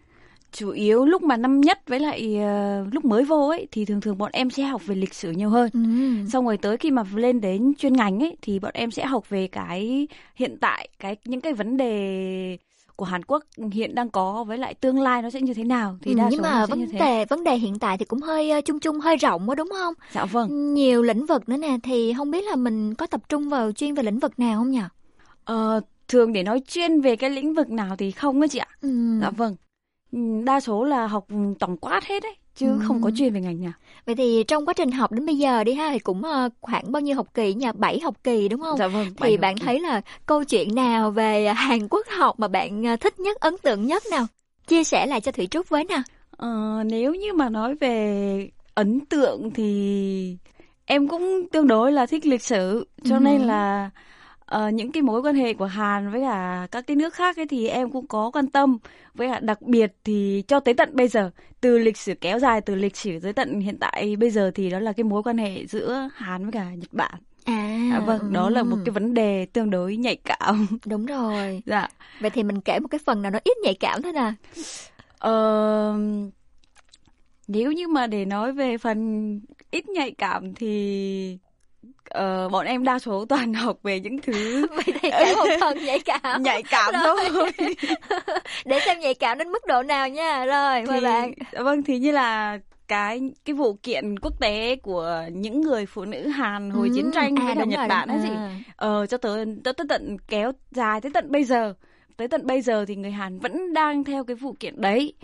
[0.53, 4.01] chủ yếu lúc mà năm nhất với lại uh, lúc mới vô ấy thì thường
[4.01, 5.71] thường bọn em sẽ học về lịch sử nhiều hơn.
[5.73, 5.81] Ừ.
[6.29, 9.29] Xong rồi tới khi mà lên đến chuyên ngành ấy thì bọn em sẽ học
[9.29, 12.59] về cái hiện tại cái những cái vấn đề
[12.97, 15.99] của Hàn Quốc hiện đang có với lại tương lai nó sẽ như thế nào
[16.03, 18.65] thì ừ, đa nhưng mà vấn đề vấn đề hiện tại thì cũng hơi uh,
[18.65, 19.95] chung chung hơi rộng quá đúng không?
[20.13, 20.75] Dạ vâng.
[20.75, 23.95] Nhiều lĩnh vực nữa nè thì không biết là mình có tập trung vào chuyên
[23.95, 24.81] về lĩnh vực nào không nhỉ?
[25.45, 28.69] Ờ, thường để nói chuyên về cái lĩnh vực nào thì không á chị ạ.
[28.81, 29.19] Ừ.
[29.21, 29.57] Dạ vâng.
[30.45, 31.27] Đa số là học
[31.59, 32.79] tổng quát hết đấy chứ ừ.
[32.83, 33.73] không có chuyên về ngành nào.
[34.07, 36.93] Vậy thì trong quá trình học đến bây giờ đi ha thì cũng ờ, khoảng
[36.93, 37.67] bao nhiêu học kỳ nhỉ?
[37.75, 38.79] 7 học kỳ đúng không?
[38.79, 39.07] Dạ vâng.
[39.17, 39.65] Thì bạn kỳ.
[39.65, 43.55] thấy là câu chuyện nào về Hàn Quốc học mà bạn ờ, thích nhất, ấn
[43.63, 44.27] tượng nhất nào?
[44.67, 46.03] Chia sẻ lại cho Thủy Trúc với nào.
[46.37, 50.37] Ờ, nếu như mà nói về ấn tượng thì
[50.87, 53.21] em cũng tương đối là thích lịch sử cho ừ.
[53.21, 53.91] nên là
[54.55, 57.47] uh, những cái mối quan hệ của Hàn với cả các cái nước khác ấy
[57.47, 58.79] thì em cũng có quan tâm
[59.15, 62.61] với cả đặc biệt thì cho tới tận bây giờ từ lịch sử kéo dài
[62.61, 65.39] từ lịch sử tới tận hiện tại bây giờ thì đó là cái mối quan
[65.39, 69.15] hệ giữa Hàn với cả Nhật Bản À, à vâng, đó là một cái vấn
[69.15, 70.67] đề tương đối nhạy cảm.
[70.87, 71.63] Đúng rồi.
[71.67, 71.89] Dạ.
[72.21, 74.33] Vậy thì mình kể một cái phần nào nó ít nhạy cảm thế nào?
[75.19, 75.95] Ờ,
[77.49, 79.41] nếu như mà để nói về phần
[79.71, 81.39] ít nhạy cảm thì
[82.19, 85.85] uh, bọn em đa số toàn học về những thứ vậy thì kể một phần
[85.85, 86.43] nhạy cảm.
[86.43, 87.51] Nhạy cảm thôi.
[88.65, 90.45] Để xem nhạy cảm đến mức độ nào nha.
[90.45, 91.33] Rồi mời bạn.
[91.65, 92.59] vâng thì như là
[92.89, 97.11] cái cái vụ kiện quốc tế của những người phụ nữ Hàn hồi ừ, chiến
[97.15, 98.29] tranh à, với cả Nhật rồi, Bản ấy gì.
[98.77, 101.75] ờ cho tới tới tận kéo dài tới tận bây giờ.
[102.17, 105.15] Tới tận bây giờ thì người Hàn vẫn đang theo cái vụ kiện đấy.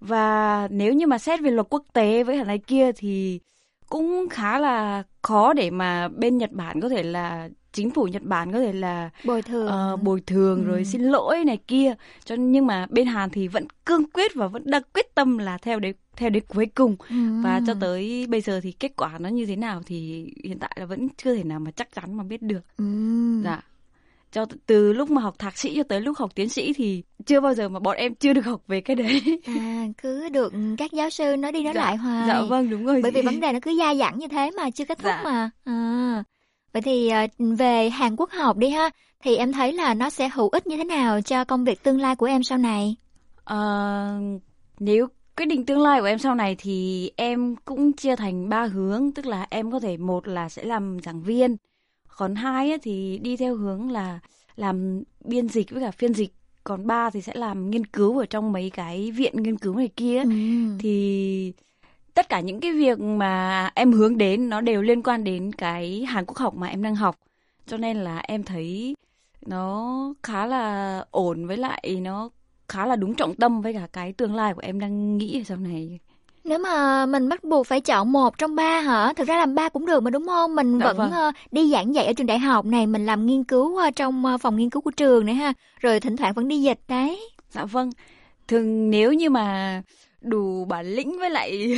[0.00, 3.40] Và nếu như mà xét về luật quốc tế với hẳn này kia thì
[3.88, 8.22] cũng khá là khó để mà bên Nhật Bản có thể là chính phủ Nhật
[8.22, 10.70] Bản có thể là bồi thường uh, bồi thường ừ.
[10.70, 11.94] rồi xin lỗi này kia
[12.24, 15.58] cho nhưng mà bên Hàn thì vẫn cương quyết và vẫn đang quyết tâm là
[15.58, 17.42] theo đến theo đến cuối cùng ừ.
[17.42, 20.76] và cho tới bây giờ thì kết quả nó như thế nào thì hiện tại
[20.80, 22.84] là vẫn chưa thể nào mà chắc chắn mà biết được ừ.
[23.44, 23.60] dạ
[24.34, 27.40] cho từ lúc mà học thạc sĩ cho tới lúc học tiến sĩ thì chưa
[27.40, 29.40] bao giờ mà bọn em chưa được học về cái đấy.
[29.46, 32.28] À cứ được các giáo sư nói đi nói dạ, lại hoài.
[32.28, 34.70] dạ vâng đúng rồi bởi vì vấn đề nó cứ dai dẳng như thế mà
[34.70, 35.20] chưa kết thúc dạ.
[35.24, 35.50] mà.
[35.64, 36.24] À,
[36.72, 38.90] vậy thì à, về Hàn Quốc học đi ha
[39.24, 42.00] thì em thấy là nó sẽ hữu ích như thế nào cho công việc tương
[42.00, 42.96] lai của em sau này?
[43.44, 43.58] À,
[44.78, 45.06] nếu
[45.36, 49.12] quyết định tương lai của em sau này thì em cũng chia thành ba hướng
[49.12, 51.56] tức là em có thể một là sẽ làm giảng viên
[52.16, 54.20] còn hai ấy, thì đi theo hướng là
[54.56, 56.32] làm biên dịch với cả phiên dịch.
[56.64, 59.88] Còn ba thì sẽ làm nghiên cứu ở trong mấy cái viện nghiên cứu này
[59.96, 60.30] kia ừ.
[60.78, 61.52] thì
[62.14, 66.04] tất cả những cái việc mà em hướng đến nó đều liên quan đến cái
[66.08, 67.16] Hàn Quốc học mà em đang học.
[67.66, 68.94] Cho nên là em thấy
[69.46, 72.30] nó khá là ổn với lại nó
[72.68, 75.44] khá là đúng trọng tâm với cả cái tương lai của em đang nghĩ ở
[75.44, 75.98] sau này
[76.44, 79.12] nếu mà mình bắt buộc phải chọn một trong ba hả?
[79.12, 80.54] Thực ra làm ba cũng được mà đúng không?
[80.54, 81.28] Mình dạ, vẫn vâng.
[81.28, 84.24] uh, đi giảng dạy ở trường đại học này, mình làm nghiên cứu uh, trong
[84.34, 85.52] uh, phòng nghiên cứu của trường này ha.
[85.80, 87.20] Rồi thỉnh thoảng vẫn đi dịch đấy.
[87.50, 87.90] Dạ vâng.
[88.48, 89.82] Thường nếu như mà
[90.20, 91.76] đủ bản lĩnh với lại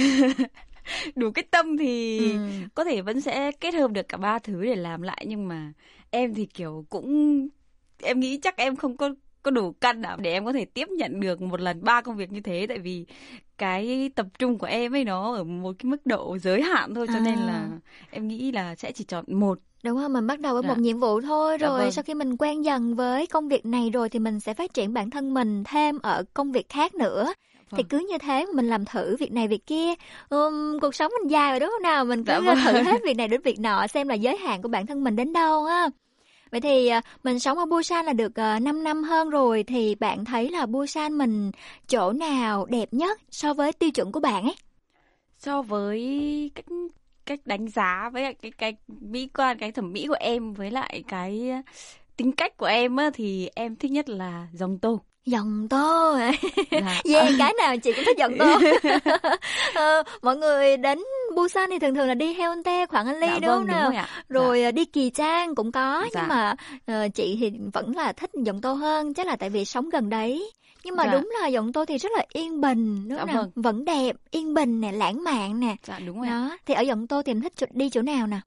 [1.15, 2.37] đủ cái tâm thì ừ.
[2.75, 5.73] có thể vẫn sẽ kết hợp được cả ba thứ để làm lại nhưng mà
[6.11, 7.49] em thì kiểu cũng
[8.03, 9.11] em nghĩ chắc em không có
[9.43, 12.17] có đủ căn đảm để em có thể tiếp nhận được một lần ba công
[12.17, 13.07] việc như thế tại vì
[13.59, 17.07] cái tập trung của em ấy nó ở một cái mức độ giới hạn thôi
[17.07, 17.21] cho à.
[17.25, 17.69] nên là
[18.11, 20.13] em nghĩ là sẽ chỉ chọn một Đúng không?
[20.13, 20.69] Mình bắt đầu với dạ.
[20.69, 21.93] một nhiệm vụ thôi dạ rồi dạ vâng.
[21.93, 24.95] sau khi mình quen dần với công việc này rồi thì mình sẽ phát triển
[24.95, 27.25] bản thân mình thêm ở công việc khác nữa.
[27.71, 27.79] Vâng.
[27.79, 29.95] Thì cứ như thế mình làm thử việc này việc kia.
[30.29, 32.05] Um, cuộc sống mình dài rồi đúng không nào?
[32.05, 32.59] Mình cứ dạ vâng.
[32.65, 35.17] thử hết việc này đến việc nọ xem là giới hạn của bản thân mình
[35.17, 35.89] đến đâu á.
[36.51, 39.95] Vậy thì ờ, mình sống ở Busan là được ờ, 5 năm hơn rồi, thì
[39.95, 41.51] bạn thấy là Busan mình
[41.89, 44.55] chỗ nào đẹp nhất so với tiêu chuẩn của bạn ấy?
[45.39, 46.67] So với cách
[47.27, 51.05] cách đánh giá với cái cái mỹ quan, cái thẩm mỹ của em với lại
[51.09, 51.57] cái ờ,
[52.17, 56.19] tính cách của em á, thì em thích nhất là dòng tô dòng tô
[56.71, 57.01] dạ.
[57.13, 58.59] yeah, cái nào chị cũng thích dòng tô
[59.75, 60.99] ờ, mọi người đến
[61.35, 63.91] Busan thì thường thường là đi Haeundae, Quảng An Ly dạ, đúng vâng, không nào?
[63.91, 64.71] Rồi, rồi dạ.
[64.71, 66.21] đi Kỳ Trang cũng có dạ.
[66.21, 66.55] nhưng mà
[67.07, 70.11] uh, chị thì vẫn là thích dòng tô hơn, chắc là tại vì sống gần
[70.11, 70.53] đấy.
[70.85, 71.13] Nhưng mà dạ.
[71.13, 73.35] đúng là giọng tôi thì rất là yên bình đúng dạ?
[73.35, 73.51] Vâng.
[73.55, 75.77] Vẫn đẹp, yên bình nè, lãng mạn nè.
[75.85, 76.31] Dạ đúng rồi.
[76.31, 78.41] Đó, thì ở giọng tôi thì em thích đi chỗ nào nè?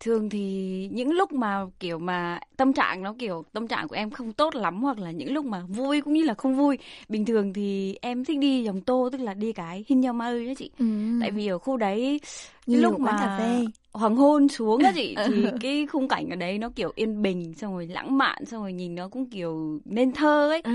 [0.00, 4.10] Thường thì những lúc mà kiểu mà tâm trạng nó kiểu tâm trạng của em
[4.10, 6.78] không tốt lắm hoặc là những lúc mà vui cũng như là không vui
[7.08, 10.24] bình thường thì em thích đi dòng tô tức là đi cái hin nhau ma
[10.26, 10.70] ơi đó chị.
[10.78, 10.84] Ừ.
[11.20, 12.20] tại vì ở khu đấy
[12.66, 13.66] Nhiều lúc mà cà phê.
[13.92, 17.54] hoàng hôn xuống á chị thì cái khung cảnh ở đấy nó kiểu yên bình
[17.54, 20.62] xong rồi lãng mạn xong rồi nhìn nó cũng kiểu nên thơ ấy.
[20.62, 20.70] Ừ.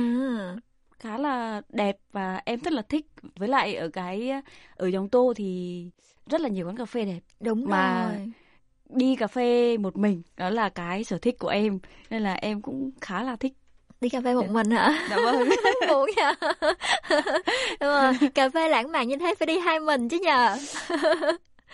[1.00, 3.06] Khá là đẹp và em rất là thích.
[3.36, 4.32] Với lại ở cái
[4.76, 5.86] ở dòng tô thì
[6.26, 7.20] rất là nhiều quán cà phê đẹp.
[7.40, 8.34] Đúng mà rồi
[8.90, 10.22] đi cà phê một mình.
[10.38, 11.80] Đó là cái sở thích của em.
[12.10, 13.54] Nên là em cũng khá là thích.
[14.02, 15.08] Đi cà phê một mình hả?
[15.10, 15.50] Dạ vâng.
[15.90, 16.34] Buồn nha.
[17.80, 18.14] Đúng rồi.
[18.36, 20.58] Cà phê lãng mạn như thế phải đi hai mình chứ nhờ.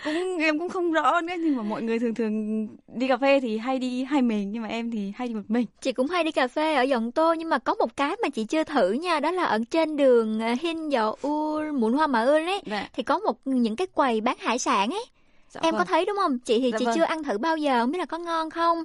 [0.04, 3.40] Cũng em cũng không rõ nữa nhưng mà mọi người thường thường đi cà phê
[3.40, 5.66] thì hay đi hai mình nhưng mà em thì hay đi một mình.
[5.80, 8.28] Chị cũng hay đi cà phê ở dòng tô nhưng mà có một cái mà
[8.28, 12.06] chị chưa thử nha đó là ở trên đường ờ, hin dọ u muộn hoa
[12.06, 12.62] mà ơn ấy.
[12.66, 12.88] Dạ.
[12.92, 15.04] thì có một những cái quầy bán hải sản ấy
[15.52, 15.78] dạ em vâng.
[15.78, 16.38] có thấy đúng không?
[16.38, 16.94] Chị thì dạ chị vâng.
[16.96, 18.84] chưa ăn thử bao giờ không biết là có ngon không?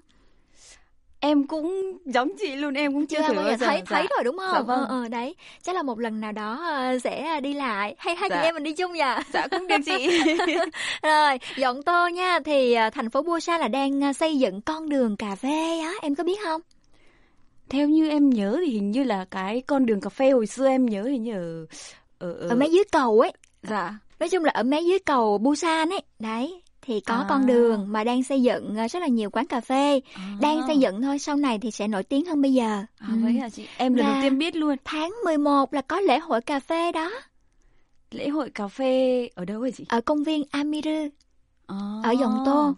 [1.20, 3.84] Em cũng giống chị luôn em cũng chưa, chưa thử bao giờ thấy dạ.
[3.86, 4.54] thấy rồi đúng không?
[4.54, 4.80] dạ vâng.
[4.80, 5.36] ờ, ờ đấy.
[5.64, 7.96] Chắc là một lần nào đó uh, sẽ đi lại.
[7.98, 8.36] Hay hai dạ.
[8.36, 9.02] chị em mình đi chung nhỉ
[9.34, 10.22] dạ cũng được chị.
[11.04, 12.40] Rồi dọn tô nha.
[12.46, 16.24] Thì thành phố Busan là đang xây dựng con đường cà phê á em có
[16.24, 16.62] biết không?
[17.70, 20.68] Theo như em nhớ thì hình như là cái con đường cà phê hồi xưa
[20.68, 21.66] em nhớ hình như ở
[22.20, 22.50] ở, ở...
[22.50, 23.32] ở mấy dưới cầu ấy.
[23.64, 27.26] Dạ nói chung là ở mấy dưới cầu Busan ấy đấy thì có à.
[27.30, 30.38] con đường mà đang xây dựng ờ, rất là nhiều quán cà phê à.
[30.42, 33.16] đang xây dựng thôi sau này thì sẽ nổi tiếng hơn bây giờ à, ừ.
[33.24, 36.42] vậy hả chị em lần đầu tiên biết luôn tháng 11 là có lễ hội
[36.42, 37.12] cà phê đó
[38.12, 41.10] lễ hội cà phê ở đâu hả chị ở công viên Amiru
[41.68, 41.76] à.
[42.04, 42.74] ở dòng tô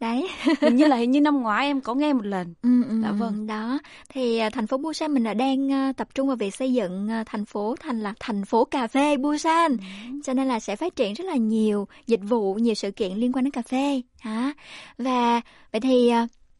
[0.00, 0.28] đấy.
[0.60, 2.54] Hình như là hình như năm ngoái em có nghe một lần.
[2.62, 3.46] Ừ, ừ, dạ vâng.
[3.46, 3.78] Đó.
[4.08, 7.10] Thì à, thành phố Busan mình là đang à, tập trung vào việc xây dựng
[7.10, 9.76] à, thành phố thành là thành phố cà phê Busan.
[9.76, 9.84] Ừ.
[10.24, 13.32] cho nên là sẽ phát triển rất là nhiều dịch vụ nhiều sự kiện liên
[13.32, 14.02] quan đến cà phê.
[14.20, 14.52] Hả?
[14.98, 15.40] Và
[15.72, 16.12] vậy thì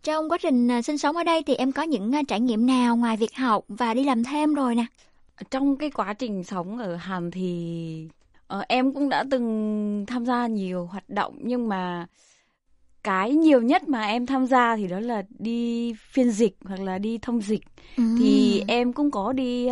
[0.03, 3.17] trong quá trình sinh sống ở đây thì em có những trải nghiệm nào ngoài
[3.17, 4.85] việc học và đi làm thêm rồi nè?
[5.51, 8.09] Trong cái quá trình sống ở Hàn thì
[8.59, 12.07] uh, em cũng đã từng tham gia nhiều hoạt động nhưng mà
[13.05, 16.99] cái nhiều nhất mà em tham gia thì đó là đi phiên dịch hoặc là
[16.99, 17.63] đi thông dịch
[17.97, 18.03] ừ.
[18.19, 19.69] thì em cũng có đi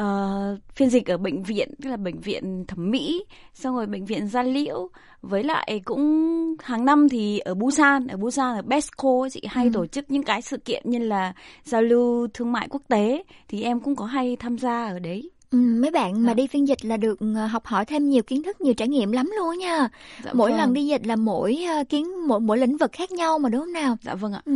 [0.00, 3.24] uh, phiên dịch ở bệnh viện tức là bệnh viện thẩm mỹ
[3.54, 4.88] xong rồi bệnh viện gia liễu
[5.22, 9.70] với lại cũng hàng năm thì ở Busan ở Busan ở Besco chị hay ừ.
[9.74, 11.32] tổ chức những cái sự kiện như là
[11.64, 15.30] giao lưu thương mại quốc tế thì em cũng có hay tham gia ở đấy
[15.54, 16.34] mấy bạn mà dạ.
[16.34, 19.12] đi phiên dịch là được ờ, học hỏi thêm nhiều kiến thức, nhiều trải nghiệm
[19.12, 19.88] lắm luôn nha.
[20.24, 20.58] Dạ mỗi vâng.
[20.60, 23.60] lần đi dịch là mỗi ờ, kiến mỗi mỗi lĩnh vực khác nhau mà đúng
[23.60, 23.96] không nào?
[24.02, 24.42] Dạ vâng ạ.
[24.44, 24.52] Ừ.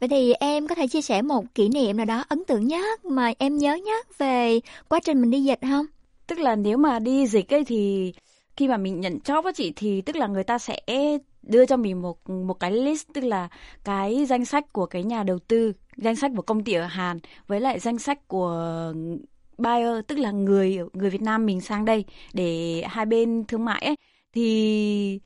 [0.00, 3.04] Vậy thì em có thể chia sẻ một kỷ niệm nào đó ấn tượng nhất
[3.04, 5.86] mà em nhớ nhất về quá trình mình đi dịch không?
[6.26, 8.12] Tức là nếu mà đi dịch ấy thì
[8.56, 10.78] khi mà mình nhận job á chị thì tức là người ta sẽ
[11.42, 13.48] đưa cho mình một một cái list tức là
[13.84, 17.18] cái danh sách của cái nhà đầu tư danh sách của công ty ở Hàn
[17.46, 18.92] với lại danh sách của
[19.62, 23.82] buyer tức là người người Việt Nam mình sang đây để hai bên thương mại
[23.82, 23.96] ấy,
[24.32, 25.20] thì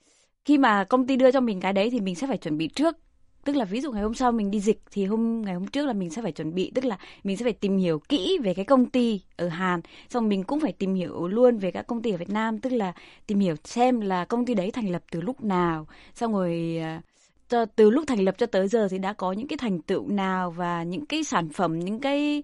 [0.44, 2.68] khi mà công ty đưa cho mình cái đấy thì mình sẽ phải chuẩn bị
[2.68, 2.96] trước.
[3.44, 5.86] Tức là ví dụ ngày hôm sau mình đi dịch thì hôm, ngày hôm trước
[5.86, 8.54] là mình sẽ phải chuẩn bị, tức là mình sẽ phải tìm hiểu kỹ về
[8.54, 12.02] cái công ty ở Hàn, xong mình cũng phải tìm hiểu luôn về các công
[12.02, 12.92] ty ở Việt Nam, tức là
[13.26, 15.86] tìm hiểu xem là công ty đấy thành lập từ lúc nào.
[16.14, 17.02] Xong rồi à,
[17.48, 20.08] cho, từ lúc thành lập cho tới giờ thì đã có những cái thành tựu
[20.08, 22.42] nào và những cái sản phẩm, những cái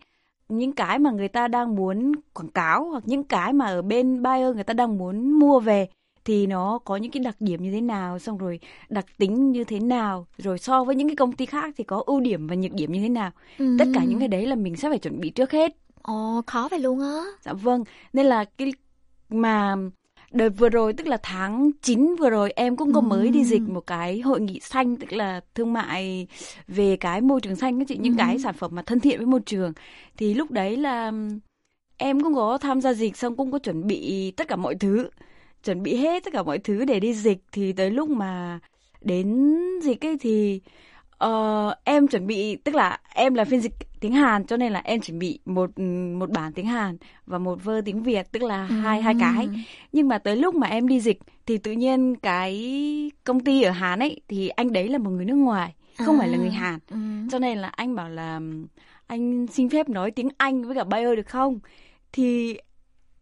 [0.59, 4.23] những cái mà người ta đang muốn quảng cáo hoặc những cái mà ở bên
[4.23, 5.89] buyer người ta đang muốn mua về
[6.25, 9.65] thì nó có những cái đặc điểm như thế nào xong rồi đặc tính như
[9.65, 12.55] thế nào rồi so với những cái công ty khác thì có ưu điểm và
[12.55, 13.77] nhược điểm như thế nào Ừ.
[13.79, 16.69] tất cả những cái đấy là mình sẽ phải chuẩn bị trước hết Ồ, khó
[16.71, 17.23] vậy luôn á.
[17.43, 18.73] dạ vâng nên là cái
[19.31, 19.77] mà
[20.33, 23.63] đợt vừa rồi tức là tháng 9 vừa rồi em cũng có mới đi dịch
[23.63, 26.27] một cái hội nghị xanh tức là thương mại
[26.69, 28.17] về cái môi trường xanh các chị những Ừ.
[28.19, 29.73] cái sản phẩm mà thân thiện với môi trường.
[30.17, 31.13] Thì lúc đấy là
[31.97, 35.09] em cũng có tham gia dịch xong cũng có chuẩn bị tất cả mọi thứ
[35.65, 37.39] chuẩn bị hết tất cả mọi thứ để đi dịch.
[37.53, 38.61] Thì tới lúc mà
[39.01, 40.61] đến dịch ấy thì
[41.23, 44.81] ờ, em chuẩn bị tức là em là phiên dịch tiếng Hàn cho nên là
[44.85, 45.79] em chuẩn bị một
[46.19, 46.97] một bản tiếng Hàn
[47.27, 49.49] và một vơ tiếng Việt tức là hai hai cái.
[49.93, 52.53] Nhưng mà tới lúc mà em đi dịch thì tự nhiên cái
[53.25, 56.29] công ty ở Hàn ấy thì anh đấy là một người nước ngoài không phải
[56.29, 56.79] là người Hàn.
[56.91, 56.97] Ừ.
[57.31, 58.41] cho nên là anh bảo là
[59.07, 61.59] anh xin phép nói tiếng Anh với cả Bayer được không?
[62.13, 62.57] Thì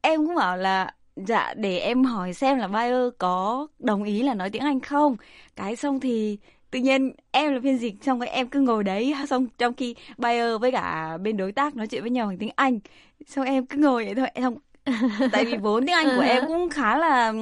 [0.02, 4.34] em cũng bảo là dạ để em hỏi xem là Bayer có đồng ý là
[4.34, 5.16] nói tiếng Anh không?
[5.56, 6.38] Cái xong thì
[6.70, 9.94] tự nhiên em là phiên dịch xong rồi em cứ ngồi đấy xong trong khi
[10.18, 12.78] Bayer với cả bên đối tác nói chuyện với nhau bằng tiếng Anh.
[13.26, 14.56] Xong em cứ ngồi vậy thôi xong
[15.32, 17.32] tại vì vốn tiếng Anh của em cũng khá là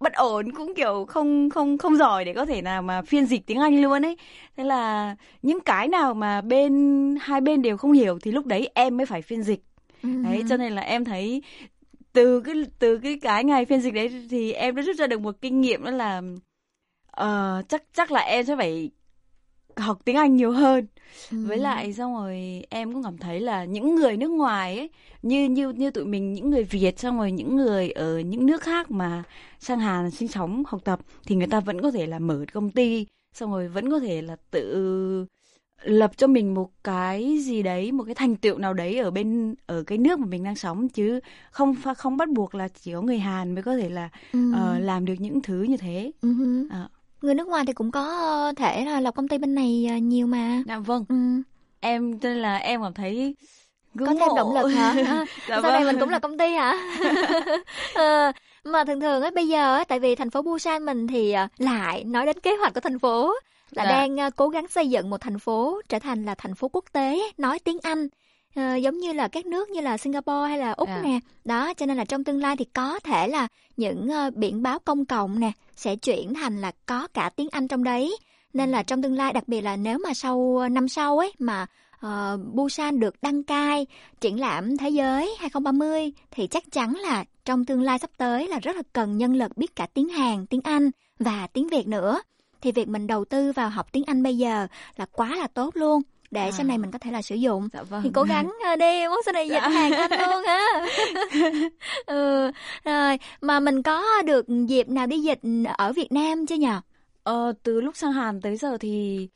[0.00, 3.46] bất ổn cũng kiểu không không không giỏi để có thể nào mà phiên dịch
[3.46, 4.16] tiếng Anh luôn ấy.
[4.56, 8.70] Thế là những cái nào mà bên hai bên đều không hiểu thì lúc đấy
[8.74, 9.60] em mới phải phiên dịch.
[10.02, 11.42] Đấy cho nên là em thấy
[12.12, 15.20] từ cái từ cái cái ngày phiên dịch đấy thì em đã rút ra được
[15.20, 16.22] một kinh nghiệm đó là
[17.10, 18.90] ờ, chắc chắc là em sẽ phải
[19.76, 20.86] học tiếng Anh nhiều hơn.
[21.30, 24.90] Với lại xong rồi em cũng cảm thấy là những người nước ngoài ấy
[25.22, 28.62] như như như tụi mình những người Việt xong rồi những người ở những nước
[28.62, 29.22] khác mà
[29.60, 32.70] sang Hàn sinh sống học tập thì người ta vẫn có thể là mở công
[32.70, 35.26] ty xong rồi vẫn có thể là tự
[35.82, 39.54] lập cho mình một cái gì đấy một cái thành tựu nào đấy ở bên
[39.66, 40.88] ở cái nước mà mình đang sống.
[40.88, 41.20] Chứ
[41.50, 44.52] không không bắt buộc là chỉ có người Hàn mới có thể là Ừ.
[44.54, 46.12] ờ, làm được những thứ như thế.
[46.20, 46.68] Ừ hứ.
[47.22, 47.26] Ờ.
[47.26, 49.96] Người nước ngoài thì cũng có ờ, thể là lập công ty bên này ờ,
[49.96, 50.62] nhiều mà.
[50.66, 51.04] Dạ vâng.
[51.08, 51.14] Ừ.
[51.80, 53.34] em nên là em cảm thấy
[53.98, 54.94] Có thêm động lực hả?
[55.06, 55.86] À, dạ sau này vâng.
[55.86, 56.74] mình cũng là công ty hả?
[57.94, 58.32] Ờ,
[58.64, 61.46] mà thường thường á bây giờ á tại vì thành phố Busan mình thì ờ,
[61.58, 63.34] lại nói đến kế hoạch của thành phố
[63.70, 63.90] là Dạ.
[63.90, 66.84] đang ờ, cố gắng xây dựng một thành phố trở thành là thành phố quốc
[66.92, 68.08] tế nói tiếng Anh.
[68.54, 71.00] Ờ, giống như là các nước như là Singapore hay là Úc Dạ.
[71.04, 71.18] nè.
[71.44, 74.78] Đó, cho nên là trong tương lai thì có thể là những ờ, biển báo
[74.78, 78.16] công cộng nè sẽ chuyển thành là có cả tiếng Anh trong đấy.
[78.52, 81.32] Nên là trong tương lai đặc biệt là nếu mà sau ờ, năm sau ấy
[81.38, 81.66] mà
[82.00, 83.86] ờ, Busan được đăng cai
[84.20, 88.58] triển lãm thế giới 2030 thì chắc chắn là trong tương lai sắp tới là
[88.58, 92.20] rất là cần nhân lực biết cả tiếng Hàn, tiếng Anh và tiếng Việt nữa.
[92.60, 94.66] Thì việc mình đầu tư vào học tiếng Anh bây giờ
[94.96, 97.82] là quá là tốt luôn để sau này mình có thể là sử dụng Dạ
[97.82, 98.00] vâng.
[98.04, 99.68] thì cố gắng ờ, đi muốn sau này dịch Dạ.
[99.68, 100.68] hàng Anh luôn á
[102.06, 102.50] ừ,
[102.84, 105.40] rồi mà mình có được dịp nào đi dịch
[105.78, 106.80] ở Việt Nam chưa nhờ
[107.22, 109.28] Ờ, từ lúc sang Hàn tới giờ thì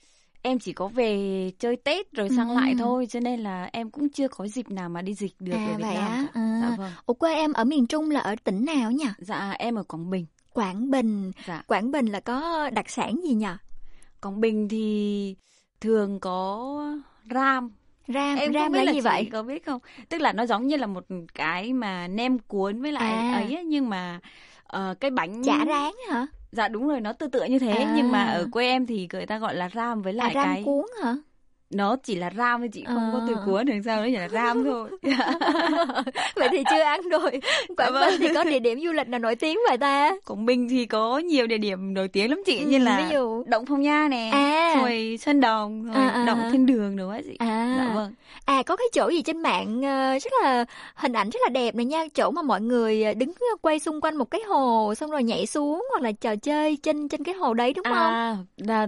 [0.42, 2.54] em chỉ có về chơi Tết rồi sang Ừ.
[2.54, 5.52] lại thôi cho nên là em cũng chưa có dịp nào mà đi dịch được
[5.56, 6.40] à ở Việt vậy Nam á cả.
[6.40, 6.58] à.
[6.62, 6.90] Dạ vâng.
[7.06, 10.10] Ủa quê em ở miền Trung là ở tỉnh nào nhỉ Dạ em ở Quảng
[10.10, 10.26] Bình.
[10.52, 11.62] Quảng Bình Dạ.
[11.66, 13.46] Quảng Bình là có đặc sản gì nhỉ
[14.22, 15.36] Quảng Bình thì
[15.84, 17.00] thường có
[17.30, 17.70] ram.
[18.08, 19.80] ram Em ram biết là là gì chị vậy có biết không?
[20.08, 23.32] Tức là nó giống như là một cái mà nem cuốn với lại À.
[23.32, 24.20] ấy nhưng mà
[24.64, 27.86] ờ, cái bánh chả rán hả Dạ đúng rồi, nó tự tựa như thế À.
[27.86, 30.56] nhưng mà ở quê em thì người ta gọi là ram với à lại ram
[30.56, 31.16] cái cuốn hả
[31.70, 33.42] nó chỉ là ram thôi chị không có từ À.
[33.46, 34.90] cuốn thì sao nó chỉ là ram thôi.
[36.36, 37.40] vậy thì chưa ăn rồi
[37.76, 38.10] Quảng vâng.
[38.10, 40.86] Bình thì có địa điểm du lịch nào nổi tiếng vậy ta Quảng Bình thì
[40.86, 43.44] có nhiều địa điểm nổi tiếng lắm chị Ừ, như là ví dụ?
[43.46, 44.74] Động Phong Nha nè, À.
[44.80, 46.48] rồi Sơn Đồng, rồi À, à, Động à.
[46.52, 47.36] Thiên Đường nữa chị.
[47.38, 48.12] à Dạ vâng.
[48.44, 50.64] À có cái chỗ gì trên mạng ờ, rất là
[50.94, 54.00] hình ảnh rất là đẹp này nha, chỗ mà mọi người ờ, đứng quay xung
[54.00, 57.34] quanh một cái hồ xong rồi nhảy xuống hoặc là trò chơi trên trên cái
[57.34, 57.94] hồ đấy đúng không?
[57.96, 58.36] À,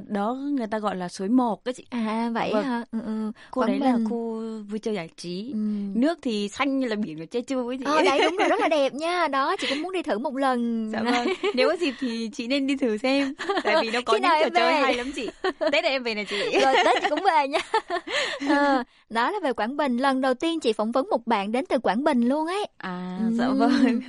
[0.08, 1.86] đó người ta gọi là suối Mộc đó chị.
[1.90, 2.64] À vậy Vâng.
[2.66, 2.84] Hả?
[2.92, 3.32] Ừ, ừ.
[3.50, 4.04] Quảng đấy là Bình.
[4.10, 5.50] khu vui chơi giải trí.
[5.52, 5.58] Ừ.
[5.94, 7.84] Nước thì xanh như là biển của Jeju ấy chị.
[7.84, 9.28] Ờ đấy đúng rồi rất là đẹp nha.
[9.28, 10.90] Đó chị cũng muốn đi thử một lần.
[10.92, 11.26] Dạ vâng.
[11.54, 13.34] Nếu có dịp thì chị nên đi thử xem.
[13.64, 15.28] Tại vì nó có Khi những trò chơi hay lắm chị.
[15.42, 16.36] Tết này em về nè chị.
[16.62, 17.58] Rồi Tết chị cũng về nha.
[18.48, 19.96] Ờ, đó là về Quảng Bình.
[19.96, 22.66] Lần đầu tiên chị phỏng vấn một bạn đến từ Quảng Bình luôn ấy.
[22.78, 23.34] À, Ừ.
[23.38, 24.00] dạ vâng.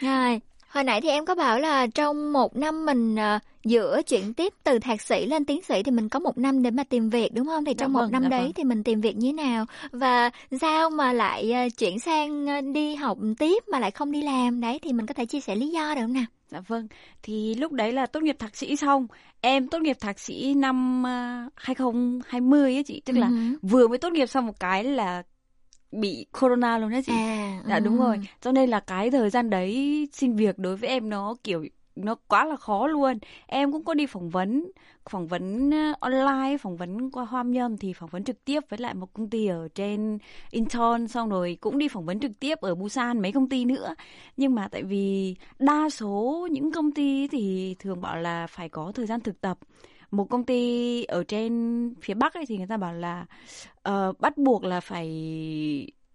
[0.00, 3.38] Rồi, hồi nãy thì em có bảo là trong một năm mình ờ,
[3.68, 6.70] giữa chuyển tiếp từ thạc sĩ lên tiến sĩ thì mình có một năm để
[6.70, 7.64] mà tìm việc đúng không?
[7.64, 8.52] Thì Dạ trong một vâng, năm dạ đấy vâng.
[8.52, 9.66] thì mình tìm việc như thế nào?
[9.92, 10.30] Và
[10.60, 14.60] sao mà lại ờ, chuyển sang ờ, đi học tiếp mà lại không đi làm?
[14.60, 16.24] Đấy thì mình có thể chia sẻ lý do được không nào?
[16.50, 16.88] Dạ vâng.
[17.22, 19.06] Thì lúc đấy là tốt nghiệp thạc sĩ xong.
[19.40, 21.02] Em tốt nghiệp thạc sĩ năm
[21.46, 23.02] uh, 2020 ấy chị.
[23.04, 23.34] Tức là Ừ.
[23.62, 25.22] vừa mới tốt nghiệp xong một cái là
[25.92, 27.12] bị corona luôn đấy chị.
[27.12, 27.80] À, Dạ ừ.
[27.80, 28.20] đúng rồi.
[28.40, 31.64] Cho nên là cái thời gian đấy xin việc đối với em nó kiểu
[32.04, 33.18] nó quá là khó luôn.
[33.46, 34.70] Em cũng có đi phỏng vấn
[35.08, 38.78] phỏng vấn ờ, online phỏng vấn qua hoa nhâm thì phỏng vấn trực tiếp với
[38.78, 40.18] lại một công ty ở trên
[40.50, 43.94] Incheon xong rồi cũng đi phỏng vấn trực tiếp ở Busan mấy công ty nữa.
[44.36, 48.92] Nhưng mà tại vì đa số những công ty thì thường bảo là phải có
[48.94, 49.58] thời gian thực tập.
[50.10, 53.26] Một công ty ở trên phía bắc ấy thì người ta bảo là
[53.88, 55.08] uh, bắt buộc là phải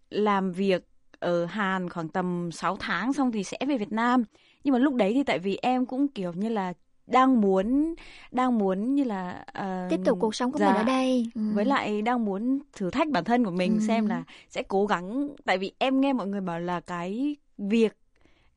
[0.10, 0.84] làm việc
[1.20, 4.24] ở Hàn khoảng tầm 6 tháng xong thì sẽ về Việt Nam
[4.64, 6.74] nhưng mà lúc đấy thì tại vì em cũng kiểu như là
[7.08, 7.96] đang muốn
[8.32, 11.28] đang muốn như là uh, tiếp tục cuộc sống của dạ, mình ở đây.
[11.36, 11.42] Ừ.
[11.54, 13.86] với lại đang muốn thử thách bản thân của mình ừ.
[13.88, 15.30] xem là sẽ cố gắng.
[15.46, 17.98] Tại vì em nghe mọi người bảo là cái việc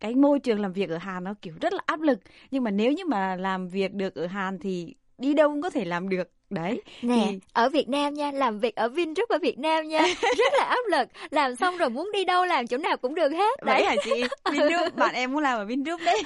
[0.00, 2.20] cái môi trường làm việc ở Hàn nó kiểu rất là áp lực.
[2.50, 5.70] Nhưng mà nếu như mà làm việc được ở Hàn thì đi đâu cũng có
[5.70, 7.38] thể làm được đấy nè thì...
[7.52, 10.02] ở Việt Nam nha làm việc ở Vingroup ở Việt Nam nha.
[10.38, 13.32] Rất là áp lực làm xong rồi muốn đi đâu làm chỗ nào cũng được
[13.32, 13.84] hết đấy.
[13.84, 14.24] hả chị?
[14.52, 16.22] Vingroup bạn em muốn làm ở Vingroup đấy.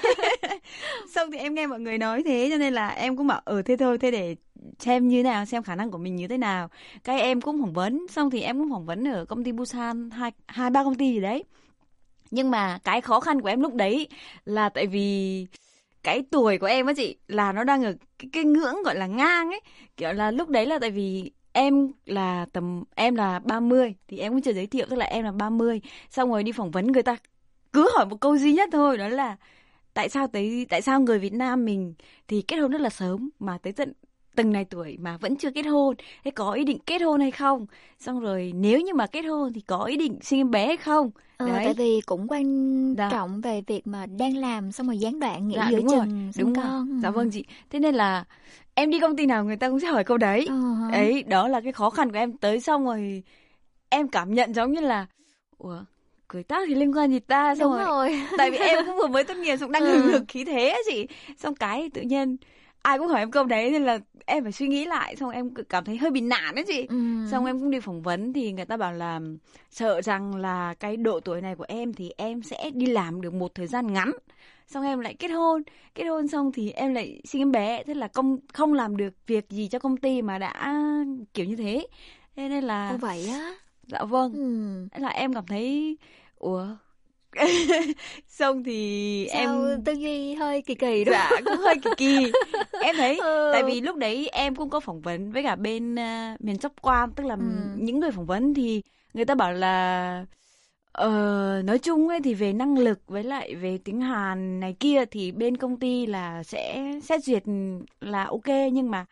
[1.15, 3.55] Xong thì em nghe mọi người nói thế cho nên là em cũng bảo ở
[3.55, 4.35] ừ, thế thôi thế để
[4.79, 6.69] xem như nào xem khả năng của mình như thế nào.
[7.03, 10.09] Cái em cũng phỏng vấn xong thì em cũng phỏng vấn ở công ty Busan
[10.09, 11.43] hai hai ba công ty gì đấy.
[12.31, 14.07] Nhưng mà cái khó khăn của em lúc đấy
[14.45, 15.45] là tại vì
[16.03, 19.07] cái tuổi của em á chị là nó đang ở cái, cái ngưỡng gọi là
[19.07, 19.61] ngang ấy.
[19.97, 24.31] Kiểu là lúc đấy là tại vì em là tầm em là 30 thì em
[24.33, 27.03] cũng chưa giới thiệu tức là em là 30 xong rồi đi phỏng vấn người
[27.03, 27.15] ta
[27.73, 29.37] cứ hỏi một câu duy nhất thôi đó là
[29.93, 31.93] tại sao tới tại sao người Việt Nam mình
[32.27, 33.93] thì kết hôn rất là sớm mà tới tận
[34.35, 37.31] từng này tuổi mà vẫn chưa kết hôn thế có ý định kết hôn hay
[37.31, 37.65] không
[37.99, 40.77] xong rồi nếu như mà kết hôn thì có ý định sinh em bé hay
[40.77, 41.65] không ờ, Đấy.
[41.65, 42.45] tại vì cũng quan
[42.97, 43.09] dạ.
[43.11, 46.31] trọng về việc mà đang làm xong rồi gián đoạn nghỉ dạ, giữa chừng rồi.
[46.37, 46.99] đúng con rồi.
[47.03, 48.23] dạ vâng chị thế nên là
[48.73, 50.91] em đi công ty nào người ta cũng sẽ hỏi câu đấy uh-huh.
[50.91, 53.23] ấy đó là cái khó khăn của em tới xong rồi
[53.89, 55.05] em cảm nhận giống như là
[55.57, 55.77] ủa
[56.27, 58.27] cười tác thì liên quan gì ta xong Đúng rồi, rồi.
[58.37, 59.97] tại vì em cũng vừa mới tốt nghiệp xong đang ừ.
[59.97, 62.37] hừng hực khí thế á chị xong cái tự nhiên
[62.81, 65.49] ai cũng hỏi em câu đấy nên là em phải suy nghĩ lại xong em
[65.69, 66.85] cảm thấy hơi bị nản đấy chị.
[66.89, 66.95] Ừ.
[67.31, 69.19] xong em cũng đi phỏng vấn thì người ta bảo là
[69.71, 73.33] sợ rằng là cái độ tuổi này của em thì em sẽ đi làm được
[73.33, 74.11] một thời gian ngắn.
[74.67, 75.63] Xong em lại kết hôn
[75.95, 79.13] kết hôn xong thì em lại sinh em bé thế là công không làm được
[79.27, 80.75] việc gì cho công ty mà đã
[81.33, 81.87] kiểu như thế.
[82.35, 83.53] Thế nên là Ồ vậy á?
[83.87, 84.33] Dạ vâng.
[84.33, 85.01] Ừ.
[85.01, 85.97] là em cảm thấy
[86.35, 86.65] ủa
[88.27, 92.31] xong thì Sao em tư duy hơi kỳ kỳ đúng dạ cũng hơi kỳ kỳ
[92.81, 93.49] em thấy ừ.
[93.53, 96.71] tại vì lúc đấy em cũng có phỏng vấn với cả bên uh, miền chấp
[96.81, 97.41] quan tức là ừ.
[97.75, 98.81] những người phỏng vấn thì
[99.13, 100.25] người ta bảo là
[101.03, 105.05] uh, nói chung ấy thì về năng lực với lại về tiếng Hàn này kia
[105.05, 107.43] thì bên công ty là sẽ xét duyệt
[108.01, 109.05] là ok nhưng mà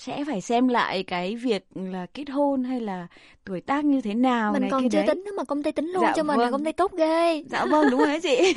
[0.00, 3.06] sẽ phải xem lại cái việc là kết hôn hay là
[3.44, 5.06] tuổi tác như thế nào mình này còn chưa đấy.
[5.06, 6.44] tính mà công ty tính luôn dạ, cho mình vâng.
[6.44, 7.42] là công ty tốt ghê.
[7.50, 8.36] Dạ vâng đúng rồi chị.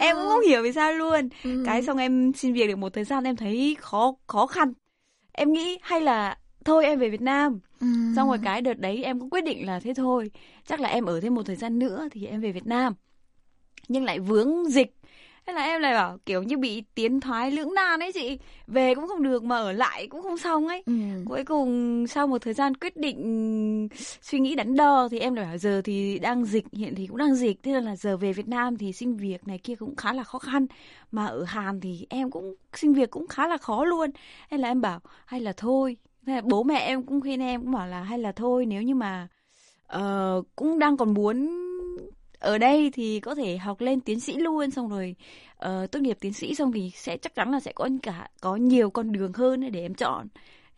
[0.00, 1.28] Em cũng không hiểu vì sao luôn.
[1.44, 1.62] Ừ.
[1.66, 4.72] cái xong em xin việc được một thời gian em thấy khó khó khăn.
[5.32, 7.60] Em nghĩ hay là thôi em về Việt Nam.
[7.80, 7.86] Ừ.
[8.16, 10.30] xong rồi cái đợt đấy em cũng quyết định là thế thôi.
[10.66, 12.94] Chắc là em ở thêm một thời gian nữa thì em về Việt Nam.
[13.88, 14.94] Nhưng lại vướng dịch
[15.46, 18.38] Thế là em lại bảo kiểu như bị tiến thoái lưỡng nan ấy chị.
[18.66, 20.82] Về cũng không được mà ở lại cũng không xong ấy.
[20.86, 20.92] Ừ.
[21.28, 23.88] Cuối cùng sau một thời gian quyết định
[24.22, 27.16] suy nghĩ đắn đo Thì em lại bảo giờ thì đang dịch, hiện thì cũng
[27.16, 27.62] đang dịch.
[27.62, 30.38] Thế là giờ về Việt Nam thì xin việc này kia cũng khá là khó
[30.38, 30.66] khăn.
[31.12, 34.10] Mà ở Hàn thì em cũng xin việc cũng khá là khó luôn.
[34.50, 35.96] Hay là em bảo hay là thôi.
[36.26, 38.82] Thế là bố mẹ em cũng khuyên em cũng bảo là hay là thôi nếu
[38.82, 39.28] như mà
[39.96, 41.48] uh, cũng đang còn muốn
[42.40, 45.14] ở đây thì có thể học lên tiến sĩ luôn xong rồi
[45.66, 48.56] uh, tốt nghiệp tiến sĩ xong thì sẽ chắc chắn là sẽ có cả có
[48.56, 50.28] nhiều con đường hơn để em chọn.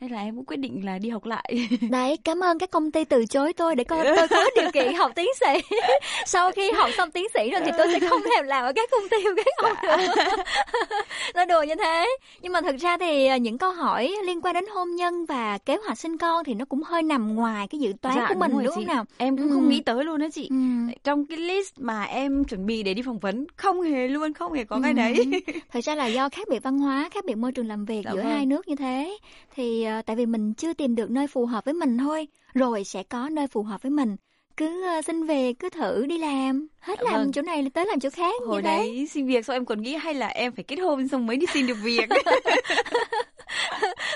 [0.03, 1.69] Thế là em cũng quyết định là đi học lại.
[1.91, 4.95] Đấy, cảm ơn các công ty từ chối tôi để coi tôi có điều kiện
[4.95, 5.77] học tiến sĩ.
[6.27, 8.91] Sau khi học xong tiến sĩ rồi thì tôi sẽ không thèm làm ở các
[8.91, 10.43] công ty của các ông nữa.
[11.35, 12.17] Nói đùa như thế.
[12.41, 15.59] Nhưng mà thực ra thì à, những câu hỏi liên quan đến hôn nhân và
[15.59, 18.35] kế hoạch sinh con thì nó cũng hơi nằm ngoài cái dự toán dạ, của
[18.35, 19.05] mình đúng, đúng không nào?
[19.19, 19.55] Em cũng ừ.
[19.55, 20.49] không nghĩ tới luôn đó chị.
[20.51, 20.57] Ừ.
[21.05, 24.53] Trong cái list mà em chuẩn bị để đi phỏng vấn không hề luôn, không
[24.53, 24.83] hề có ừ.
[24.83, 25.43] cái đấy.
[25.73, 28.11] Thật ra là do khác biệt văn hóa, khác biệt môi trường làm việc dạ
[28.11, 28.33] giữa vâng.
[28.33, 29.19] hai nước như thế
[29.57, 32.85] thì Ờ, tại vì mình chưa tìm được nơi phù hợp với mình thôi rồi
[32.85, 34.17] sẽ có nơi phù hợp với mình
[34.57, 37.33] cứ uh, xin về cứ thử đi làm hết dạ làm vâng.
[37.33, 39.07] chỗ này tới làm chỗ khác hồi như đấy thế.
[39.07, 41.47] xin việc xong em còn nghĩ hay là em phải kết hôn xong mới đi
[41.53, 42.09] xin được việc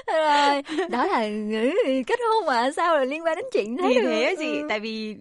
[0.07, 1.29] rồi đó là
[2.07, 4.67] kết hôn mà sao lại liên quan đến chuyện thế thì thế gì ừ.
[4.69, 5.17] tại vì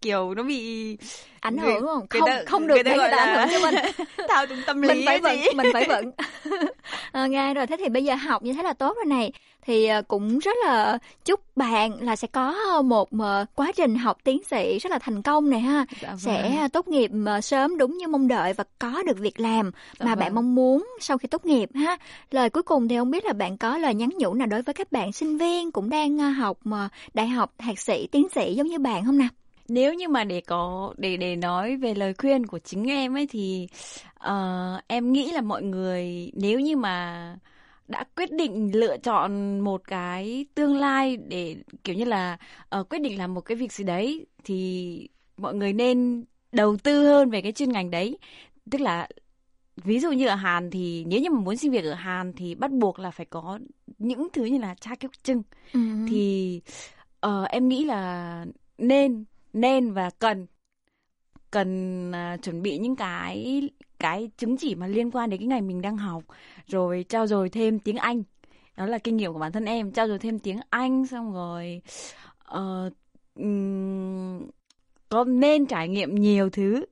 [0.00, 0.96] kiểu nó bị
[1.40, 2.06] ảnh hưởng không?
[2.10, 3.74] người không ta- không được người ta người ta ảnh hưởng cho mình.
[4.28, 6.10] thao túng tâm lý mình phải vững mình phải vững
[7.12, 9.32] à, nghe rồi thế thì bây giờ học như thế là tốt rồi này.
[9.62, 14.18] Thì à, cũng rất là chúc bạn là sẽ có một à, quá trình học
[14.24, 15.84] tiến sĩ rất là thành công này ha.
[16.00, 16.18] Dạ vâng.
[16.18, 17.10] sẽ tốt nghiệp
[17.42, 20.18] sớm đúng như mong đợi và có được việc làm Dạ mà vâng.
[20.18, 21.96] bạn mong muốn sau khi tốt nghiệp ha.
[22.30, 24.74] Lời cuối cùng thì không biết là bạn có lời nhắn nhủ nào đối với
[24.74, 28.66] các bạn sinh viên cũng đang học mà đại học thạc sĩ tiến sĩ giống
[28.66, 29.28] như bạn không nào
[29.68, 33.26] nếu như mà để có để để nói về lời khuyên của chính em ấy
[33.26, 33.68] thì
[34.14, 37.36] ờ, em nghĩ là mọi người nếu như mà
[37.88, 42.38] đã quyết định lựa chọn một cái tương lai để kiểu như là
[42.68, 47.04] ờ, quyết định làm một cái việc gì đấy thì mọi người nên đầu tư
[47.06, 48.18] hơn về cái chuyên ngành đấy
[48.70, 49.08] tức là
[49.76, 52.54] ví dụ như ở Hàn thì nếu như mà muốn xin việc ở Hàn thì
[52.54, 53.58] bắt buộc là phải có
[53.98, 55.80] những thứ như là tra cứu chứng Ừ.
[56.06, 56.60] thì
[57.20, 58.44] ờ, em nghĩ là
[58.78, 59.24] nên
[59.56, 60.46] nên và cần.
[61.50, 63.68] Cần uh, chuẩn bị những cái
[63.98, 66.22] cái chứng chỉ mà liên quan đến cái ngành mình đang học
[66.66, 68.22] rồi trao dồi thêm tiếng Anh.
[68.76, 71.82] Đó là kinh nghiệm của bản thân em trao dồi thêm tiếng Anh xong rồi
[72.58, 72.92] uh,
[73.34, 74.48] um,
[75.08, 76.84] có nên trải nghiệm nhiều thứ.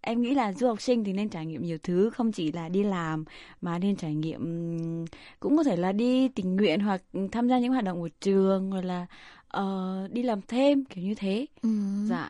[0.00, 2.68] Em nghĩ là du học sinh thì nên trải nghiệm nhiều thứ không chỉ là
[2.68, 3.24] đi làm
[3.60, 5.06] mà nên trải nghiệm
[5.40, 7.02] cũng có thể là đi tình nguyện hoặc
[7.32, 9.06] tham gia những hoạt động của trường hoặc là
[9.48, 11.68] ờ, đi làm thêm kiểu như thế Ừ.
[12.08, 12.28] dạ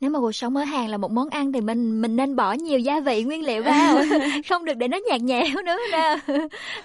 [0.00, 2.52] Nếu mà cuộc sống ở Hàn là một món ăn thì mình mình nên bỏ
[2.52, 3.98] nhiều gia vị nguyên liệu vào,
[4.48, 6.16] không được để nó nhạt nhẽo nữa nè.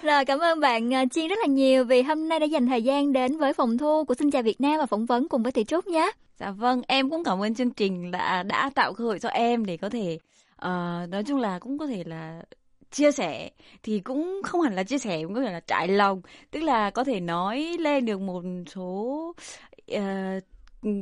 [0.02, 2.82] Rồi cảm ơn bạn à, Chiên rất là nhiều vì hôm nay đã dành thời
[2.82, 5.52] gian đến với phòng thu của Xin chào Việt Nam và phỏng vấn cùng với
[5.52, 6.10] Thị Trúc nhé.
[6.40, 9.64] Dạ vâng, em cũng cảm ơn chương trình đã đã tạo cơ hội cho em
[9.66, 10.18] để có thể
[10.56, 12.42] ờ, nói chung là cũng có thể là
[12.94, 13.50] chia sẻ
[13.82, 16.22] thì cũng không hẳn là chia sẻ cũng có thể là trải lòng.
[16.50, 19.34] Tức là có thể nói lên được một số
[19.88, 20.40] ờ,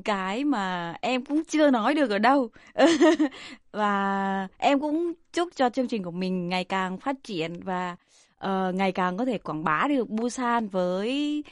[0.04, 2.48] cái mà em cũng chưa nói được ở đâu.
[3.72, 7.96] Và em cũng chúc cho chương trình của mình ngày càng phát triển và
[8.38, 11.44] ờ, ngày càng có thể quảng bá được Busan với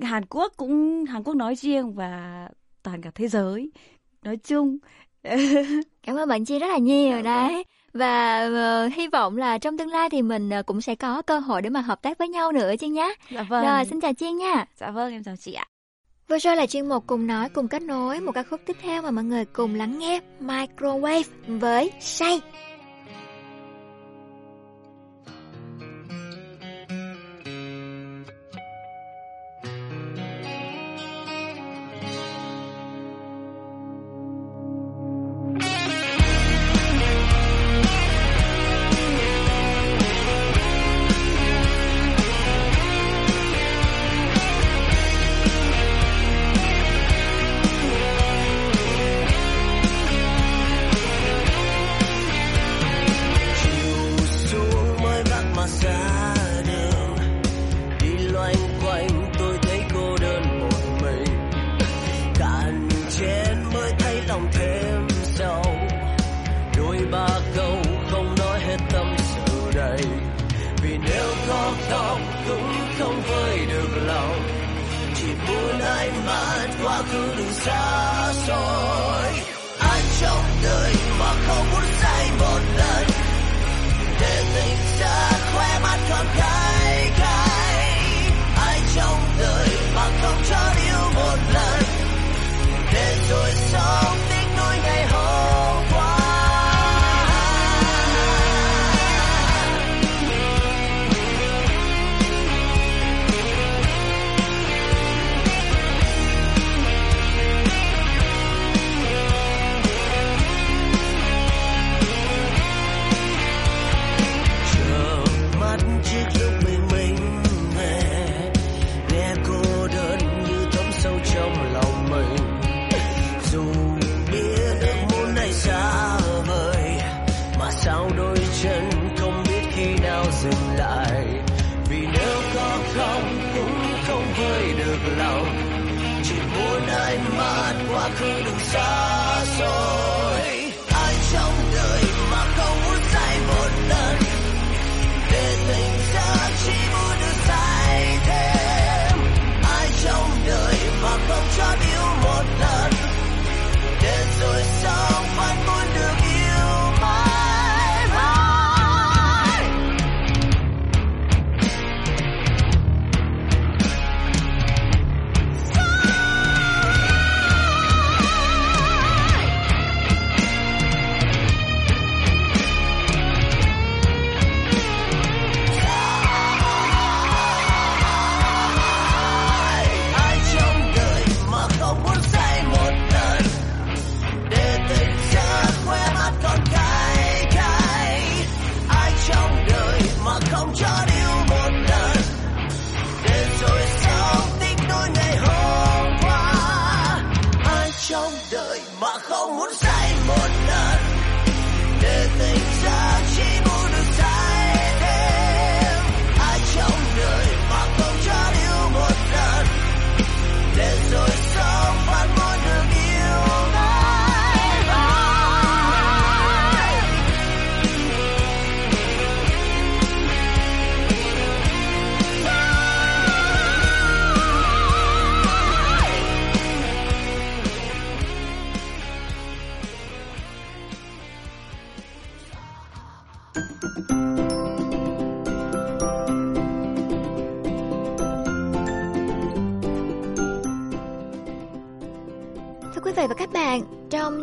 [0.00, 2.48] Hàn Quốc cũng Hàn Quốc nói riêng và
[2.82, 3.70] toàn cả thế giới.
[4.22, 4.78] Nói chung.
[6.02, 7.64] Cảm ơn bạn Chi rất là nhiều đấy.
[7.92, 11.38] Và ờ, hy vọng là trong tương lai thì mình ờ, cũng sẽ có cơ
[11.38, 13.14] hội để mà hợp tác với nhau nữa chứ nhé.
[13.30, 13.64] Dạ vâng.
[13.64, 14.66] Rồi, xin chào Chiên nha.
[14.80, 15.66] Dạ vâng, em chào chị ạ.
[16.28, 19.02] Vừa rồi là chuyên mục cùng nói cùng kết nối một ca khúc tiếp theo
[19.02, 22.40] mà mọi người cùng lắng nghe Microwave với Say.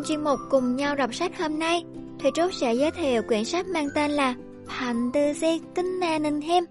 [0.09, 1.83] Chuyên mục cùng nhau đọc sách hôm nay,
[2.19, 4.35] thầy Trúc sẽ giới thiệu quyển sách mang tên là
[4.67, 5.99] Hành tư di kinh
[6.47, 6.63] thêm.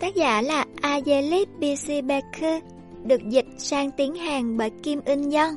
[0.00, 2.04] Tác giả là Ayelit B.C.
[2.04, 2.62] Becker,
[3.04, 5.54] được dịch sang tiếng Hàn bởi Kim In Dân.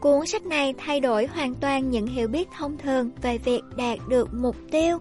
[0.00, 3.98] Cuốn sách này thay đổi hoàn toàn những hiểu biết thông thường về việc đạt
[4.08, 4.98] được mục tiêu.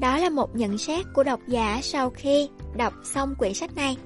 [0.00, 3.96] Đó là một nhận xét của độc giả sau khi đọc xong quyển sách này.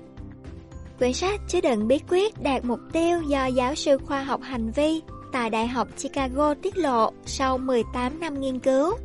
[0.99, 4.71] Quyển sách chứa đựng bí quyết đạt mục tiêu do giáo sư khoa học hành
[4.71, 5.01] vi
[5.33, 8.97] tại Đại học Chicago tiết lộ sau 18 năm nghiên cứu.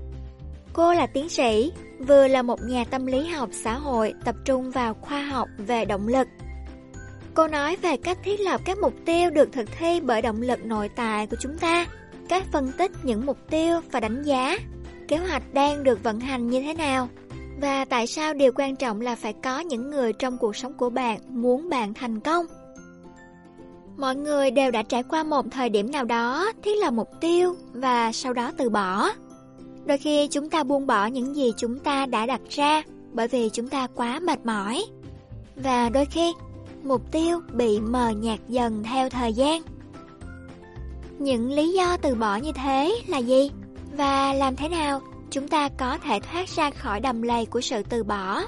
[0.74, 4.72] Cô là tiến sĩ, vừa là một nhà tâm lý học xã hội tập trung
[4.72, 6.28] vào khoa học về động lực.
[7.34, 10.66] Cô nói về cách thiết lập các mục tiêu được thực thi bởi động lực
[10.66, 11.86] nội tại của chúng ta,
[12.30, 14.58] cách phân tích những mục tiêu và đánh giá,
[15.08, 17.08] kế hoạch đang được vận hành như thế nào,
[17.62, 20.90] và tại sao điều quan trọng là phải có những người trong cuộc sống của
[20.90, 22.46] bạn muốn bạn thành công.
[23.98, 27.56] Mọi người đều đã trải qua một thời điểm nào đó thiết lập mục tiêu
[27.74, 29.10] và sau đó từ bỏ.
[29.86, 33.50] Đôi khi chúng ta buông bỏ những gì chúng ta đã đặt ra bởi vì
[33.50, 34.86] chúng ta quá mệt mỏi.
[35.56, 36.34] Và đôi khi,
[36.84, 39.62] mục tiêu bị mờ nhạt dần theo thời gian.
[41.20, 43.52] Những lý do từ bỏ như thế là gì?
[43.98, 47.84] Và làm thế nào chúng ta có thể thoát ra khỏi đầm lầy của sự
[47.90, 48.42] từ bỏ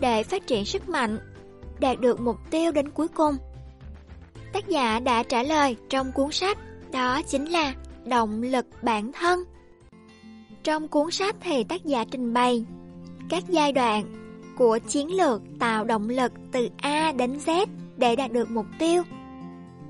[0.00, 1.18] để phát triển sức mạnh,
[1.80, 3.36] đạt được mục tiêu đến cuối cùng?
[4.52, 6.58] Tác giả đã trả lời trong cuốn sách
[6.92, 9.44] đó chính là động lực bản thân.
[10.62, 12.64] Trong cuốn sách thì tác giả trình bày
[13.28, 14.04] các giai đoạn
[14.56, 17.66] của chiến lược tạo động lực từ A đến Z
[17.96, 19.02] để đạt được mục tiêu,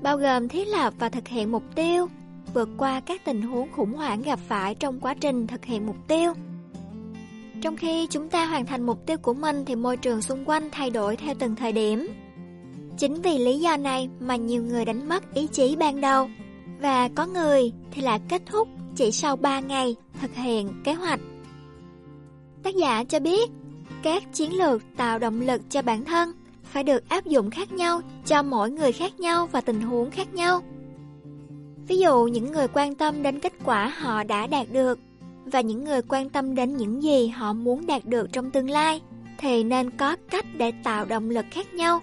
[0.01, 2.07] bao gồm thiết lập và thực hiện mục tiêu,
[2.53, 5.95] vượt qua các tình huống khủng hoảng gặp phải trong quá trình thực hiện mục
[6.07, 6.33] tiêu.
[7.61, 10.69] Trong khi chúng ta hoàn thành mục tiêu của mình thì môi trường xung quanh
[10.71, 12.07] thay đổi theo từng thời điểm.
[12.99, 16.29] Chính vì lý do này mà nhiều người đánh mất ý chí ban đầu
[16.81, 21.19] và có người thì là kết thúc chỉ sau 3 ngày thực hiện kế hoạch.
[22.63, 23.49] Tác giả cho biết,
[24.03, 26.31] các chiến lược tạo động lực cho bản thân
[26.63, 30.33] phải được áp dụng khác nhau cho mỗi người khác nhau và tình huống khác
[30.33, 30.61] nhau.
[31.87, 34.99] Ví dụ, những người quan tâm đến kết quả họ đã đạt được
[35.45, 39.01] và những người quan tâm đến những gì họ muốn đạt được trong tương lai
[39.37, 42.01] thì nên có cách để tạo động lực khác nhau.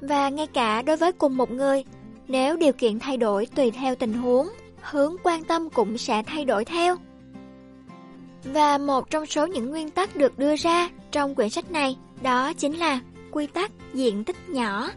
[0.00, 1.84] Và ngay cả đối với cùng một người,
[2.28, 4.48] nếu điều kiện thay đổi tùy theo tình huống,
[4.80, 6.96] hướng quan tâm cũng sẽ thay đổi theo.
[8.44, 12.52] Và một trong số những nguyên tắc được đưa ra trong quyển sách này đó
[12.52, 13.00] chính là
[13.30, 14.88] quy tắc diện tích nhỏ.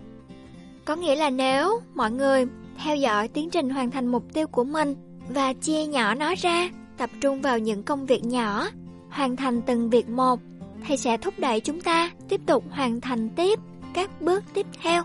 [0.86, 2.46] Có nghĩa là nếu mọi người
[2.84, 4.96] theo dõi tiến trình hoàn thành mục tiêu của mình
[5.30, 8.68] và chia nhỏ nó ra, tập trung vào những công việc nhỏ,
[9.10, 10.40] hoàn thành từng việc một,
[10.88, 13.60] thì sẽ thúc đẩy chúng ta tiếp tục hoàn thành tiếp
[13.94, 15.04] các bước tiếp theo.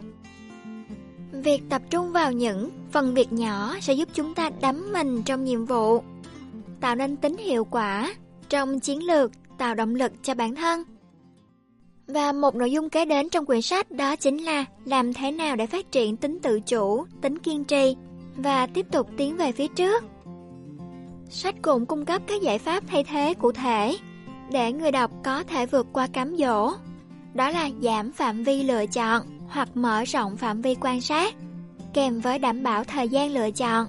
[1.33, 5.45] Việc tập trung vào những phần việc nhỏ sẽ giúp chúng ta đắm mình trong
[5.45, 6.03] nhiệm vụ,
[6.81, 8.15] tạo nên tính hiệu quả
[8.49, 10.83] trong chiến lược tạo động lực cho bản thân.
[12.07, 15.57] Và một nội dung kế đến trong quyển sách đó chính là làm thế nào
[15.57, 17.97] để phát triển tính tự chủ, tính kiên trì
[18.37, 20.05] và tiếp tục tiến về phía trước.
[21.31, 23.97] Sách cũng cung cấp các giải pháp thay thế cụ thể
[24.53, 26.73] để người đọc có thể vượt qua cám dỗ.
[27.37, 31.35] Đó là giảm phạm vi lựa chọn hoặc mở rộng phạm vi quan sát,
[31.95, 33.87] kèm với đảm bảo thời gian lựa chọn.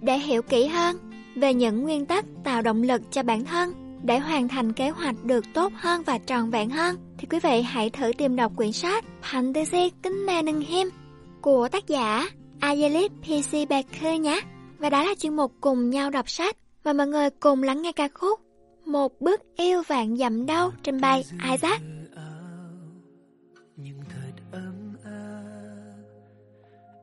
[0.00, 0.96] Để hiểu kỹ hơn
[1.34, 3.72] về những nguyên tắc tạo động lực cho bản thân
[4.02, 7.62] để hoàn thành kế hoạch được tốt hơn và tròn vẹn hơn, thì quý vị
[7.62, 10.88] hãy thử tìm đọc quyển sách Fantasy Kính Mê Nâng Him
[11.40, 12.28] của tác giả
[12.60, 13.26] Ayelit P.
[13.68, 14.40] BAKER nhé.
[14.78, 17.92] Và đó là chuyên mục cùng nhau đọc sách và mọi người cùng lắng nghe
[17.92, 18.40] ca khúc
[18.86, 21.80] một bước yêu vạn dặm đâu trình bày Isaac.
[23.76, 25.96] nhưng thật ấm áp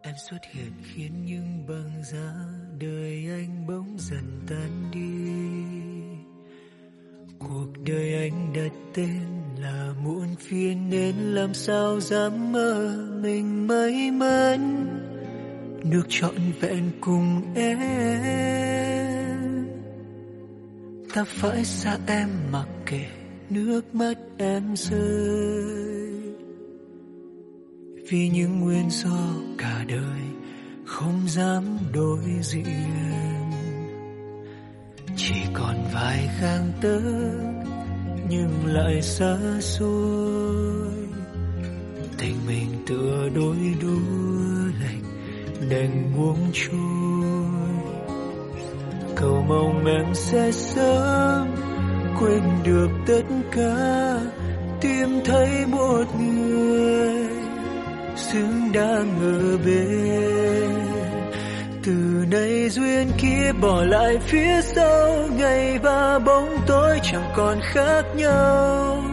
[0.01, 2.33] em xuất hiện khiến những băng giá
[2.79, 5.33] đời anh bỗng dần tan đi.
[7.39, 9.27] Cuộc đời anh đặt tên
[9.59, 14.87] là muộn phiền nên làm sao dám mơ mình may mắn
[15.83, 19.02] được trọn vẹn cùng em
[21.13, 23.05] ta phải xa em mặc kệ
[23.49, 26.03] nước mắt em rơi.
[28.09, 29.17] Vì những nguyên do
[29.57, 30.21] cả đời
[30.85, 31.63] không dám
[31.93, 32.91] đối diện.
[35.15, 37.01] Chỉ còn vài gang tấc
[38.29, 41.07] nhưng lại xa xôi.
[42.17, 43.99] Tình mình tựa đôi đũa
[44.81, 45.03] lạnh,
[45.69, 47.02] đành buông trôi
[49.15, 51.55] cầu mong em sẽ sớm
[52.19, 54.19] quên được tất cả,
[54.81, 57.27] tìm thấy một người
[58.15, 60.93] xứng đáng ở bên.
[61.83, 68.03] Từ nay duyên kia bỏ lại phía sau, ngày và bóng tối chẳng còn khác
[68.15, 69.03] nhau.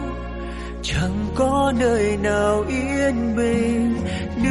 [0.83, 4.00] Chẳng có nơi nào yên bình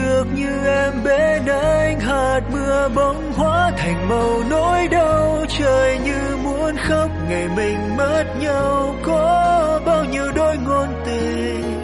[0.03, 2.01] được như em bên anh.
[2.01, 5.45] Hạt mưa bỗng hóa thành màu nỗi đau.
[5.59, 8.95] Trời như muốn khóc, ngày mình mất nhau.
[9.03, 11.81] Có bao nhiêu đôi ngôn tình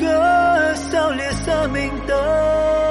[0.00, 2.89] cớ sao lìa xa mình ta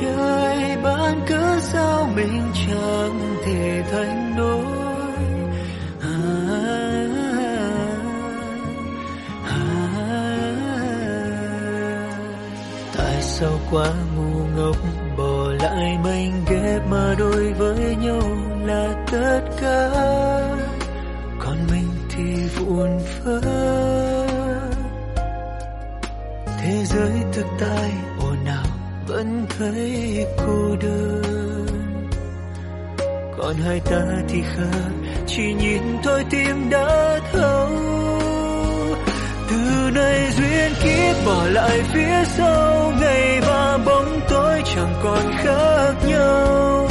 [0.00, 4.64] trời ban cớ sao mình chẳng thể thành đôi?
[6.00, 6.14] À,
[9.44, 9.64] à, à.
[12.96, 14.76] tại sao quá ngu ngốc
[15.16, 18.22] bỏ lại mình ghép mà đôi với nhau
[18.64, 19.90] là tất cả?
[21.38, 22.90] Còn mình thì vụn
[23.24, 23.40] vỡ
[26.60, 27.90] thế giới thực tại
[29.18, 31.66] vẫn thấy cô đơn.
[33.38, 34.90] Còn hai ta thì khác,
[35.26, 37.68] chỉ nhìn thôi tim đã thấu.
[39.50, 45.94] Từ nay duyên kiếp bỏ lại phía sau, ngày và bóng tối chẳng còn khác
[46.08, 46.88] nhau.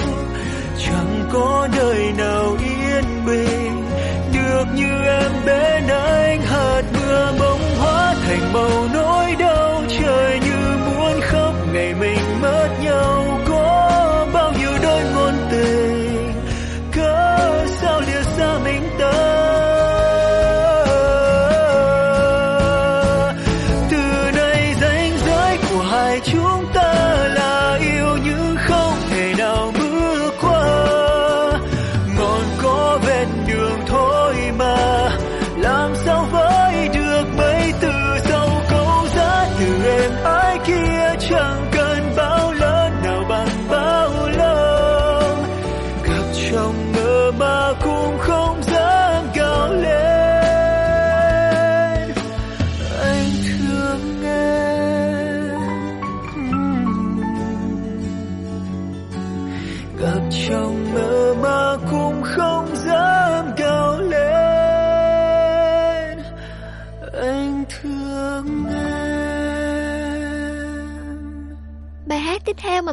[0.85, 3.85] Chẳng có đời nào yên bình,
[4.33, 9.06] được như em bên anh, hạt mưa bỗng hóa thành màu nỗi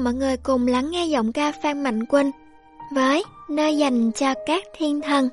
[0.05, 2.31] mọi người cùng lắng nghe giọng ca Phan Mạnh Quynh
[2.95, 5.29] với Nơi dành cho các thiên thần.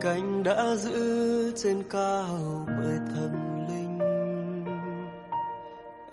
[0.00, 3.98] Cánh đã giữ trên cao bởi thần linh.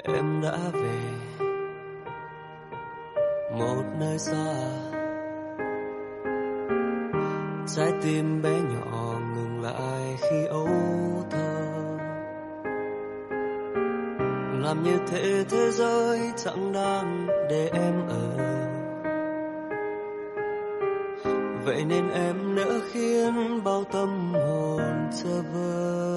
[0.03, 1.02] Em đã về
[3.60, 4.53] một nơi xa.
[7.76, 10.70] Trái tim bé nhỏ ngừng lại khi ấu
[11.30, 11.62] thơ.
[14.60, 18.40] Làm như thế thế giới chẳng đang để em ở.
[21.72, 24.81] Vậy nên em nỡ khiến bao tâm hồn
[25.11, 26.11] xa vơ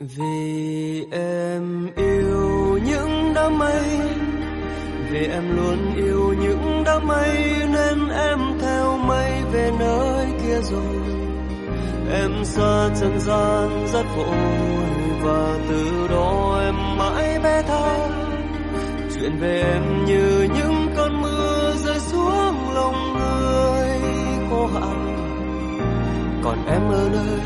[0.00, 4.00] vì em yêu những đám mây,
[5.10, 7.36] vì em luôn yêu những đám mây,
[7.72, 11.02] nên em theo mây về nơi kia rồi.
[12.12, 14.36] Em xa trần gian rất vội,
[15.22, 18.08] và từ đó em mãi bé tha.
[19.14, 20.73] Chuyện về em như những
[24.74, 26.40] anh.
[26.44, 27.40] Còn em ở nơi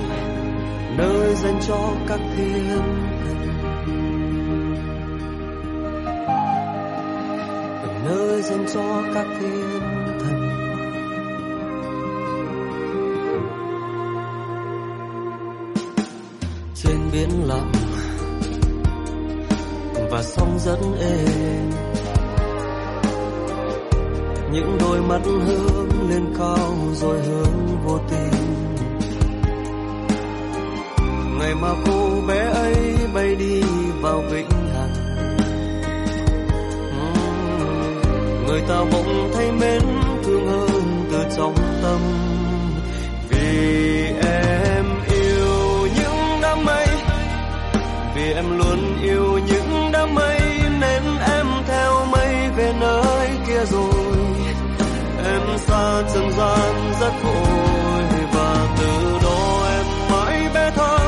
[0.97, 1.79] nơi dành cho
[2.09, 2.83] các thiên.
[7.83, 9.81] Thần nơi dành cho các thiên
[10.21, 10.49] thần.
[16.75, 17.73] Trên biển lặng,
[20.11, 21.88] và sóng rất êm
[24.59, 28.33] những đôi mắt hướng lên cao rồi hướng vô tình.
[31.39, 33.63] Ngày mà cô bé ấy bay đi
[34.01, 34.95] vào vĩnh hằng
[38.47, 39.83] người ta bỗng thấy mến
[40.25, 42.01] thương hơn từ trong tâm.
[43.31, 46.87] Vì em yêu những đám mây,
[48.15, 50.38] vì em luôn yêu những đám mây.
[56.15, 58.03] Trần gian rất vội
[58.33, 60.99] và từ đó em mãi bé thơ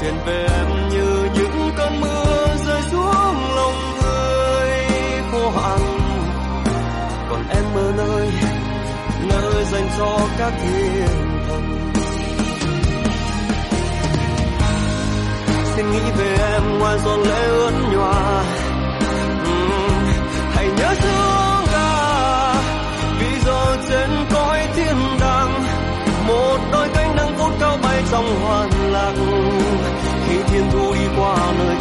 [0.00, 4.70] chuyện về em như những cơn mưa rơi xuống lòng người
[5.32, 5.80] khô hạn.
[7.30, 8.28] Còn em ở nơi
[9.28, 11.92] nơi dành cho các thiên thần.
[15.76, 18.44] Xin nghĩ về em ngoài giọt lệ ướt nhòa.
[28.12, 29.14] Cao bay trong hoàn lạc
[30.28, 31.76] khi thiên thu đi qua nơi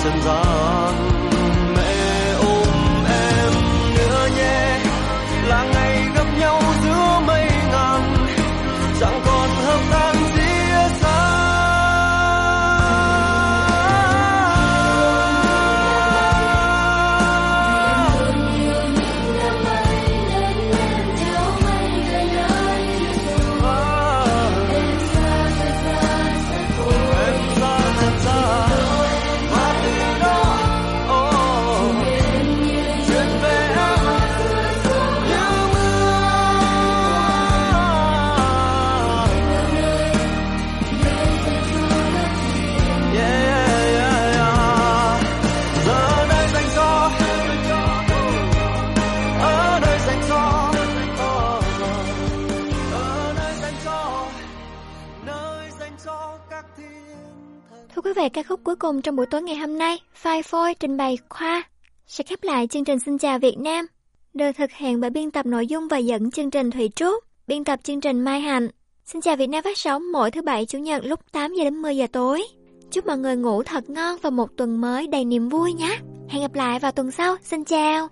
[58.21, 61.17] về ca khúc cuối cùng trong buổi tối ngày hôm nay, Phai Phôi trình bày
[61.29, 61.63] Khoa
[62.07, 63.85] sẽ khép lại chương trình Xin chào Việt Nam.
[64.33, 67.63] Được thực hiện bởi biên tập nội dung và dẫn chương trình Thủy Trúc, biên
[67.63, 68.67] tập chương trình Mai Hạnh.
[69.05, 71.75] Xin chào Việt Nam phát sóng mỗi thứ bảy chủ nhật lúc 8 giờ đến
[71.75, 72.43] 10 giờ tối.
[72.91, 75.97] Chúc mọi người ngủ thật ngon và một tuần mới đầy niềm vui nhé.
[76.29, 77.35] Hẹn gặp lại vào tuần sau.
[77.43, 78.07] Xin chào.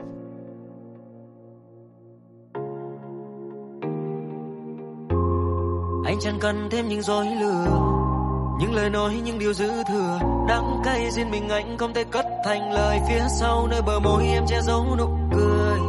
[6.05, 8.08] anh chẳng cần thêm những dối lừa
[8.59, 12.25] những lời nói, những điều dư thừa, đắng cay riêng mình anh không thể cất
[12.45, 12.99] thành lời.
[13.09, 15.79] Phía sau nơi bờ môi em che giấu nụ cười.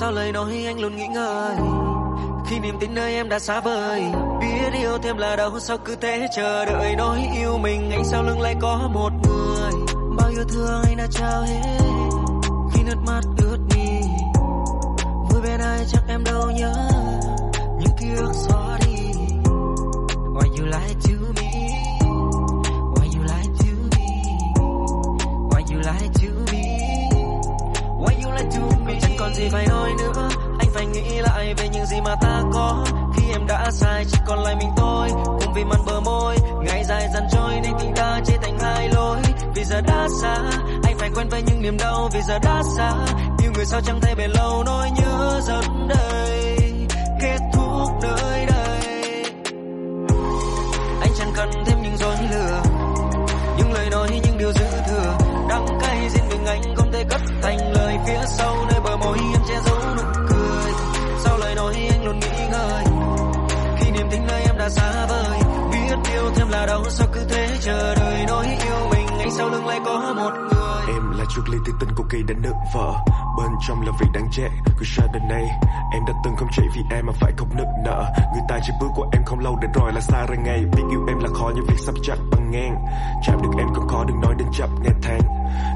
[0.00, 1.56] Sao lời nói, anh luôn nghĩ ngợi.
[2.46, 4.02] Khi niềm tin nơi em đã xa vời,
[4.40, 5.60] biết yêu thêm là đâu.
[5.60, 9.72] Sao cứ thế chờ đợi nói yêu mình, anh sau lưng lại có một người.
[10.16, 11.78] Bao yêu thương anh đã trao hết,
[12.72, 14.00] khi nước mắt ướt mi
[15.30, 16.74] vui bên ai chắc em đâu nhớ,
[17.78, 18.96] những ký ức xóa đi.
[20.34, 21.19] Why you like to
[29.00, 30.28] Chẳng còn gì phải nói nữa.
[30.58, 32.84] Anh phải nghĩ lại về những gì mà ta có.
[33.16, 36.84] Khi em đã sai, chỉ còn lại mình tôi Cùng vì màn bờ môi, Ngày
[36.84, 39.18] dài dần trôi, nên tình ta chia thành hai lối.
[39.54, 40.34] Vì giờ đã xa,
[40.84, 42.08] Anh phải quen với những niềm đau.
[42.12, 42.92] Vì giờ đã xa,
[43.42, 44.62] Yêu người sao chẳng thể bền lâu.
[44.66, 46.58] Nỗi nhớ dần đây,
[47.20, 49.24] Kết thúc nơi đây.
[51.00, 51.79] Anh chẳng cần thêm
[58.40, 60.72] sâu sau nơi bờ môi em che giấu nụ cười.
[61.24, 62.84] Sau lời nói, anh luôn nghĩ ngợi.
[63.78, 65.38] Khi niềm tin nơi em đã xa vời,
[65.72, 69.06] biết yêu thêm là đâu, sao cứ thế chờ đợi nói yêu mình.
[69.18, 70.49] Anh sau lưng lại có một
[71.40, 72.94] Trước ly thì tình của kỳ đã nợ vợ
[73.38, 74.48] bên trong là việc đáng chết,
[74.78, 75.44] cứ sao đến nay
[75.92, 78.04] em đã từng không chạy vì em mà phải khóc nức nở.
[78.32, 80.82] Người ta chỉ bước của em không lâu để rồi là xa ra ngày biết
[80.90, 82.84] yêu em là khó như việc sắp chặt bằng ngang.
[83.22, 85.20] Chạm được em còn khó, đừng nói đến chấp nghe thang.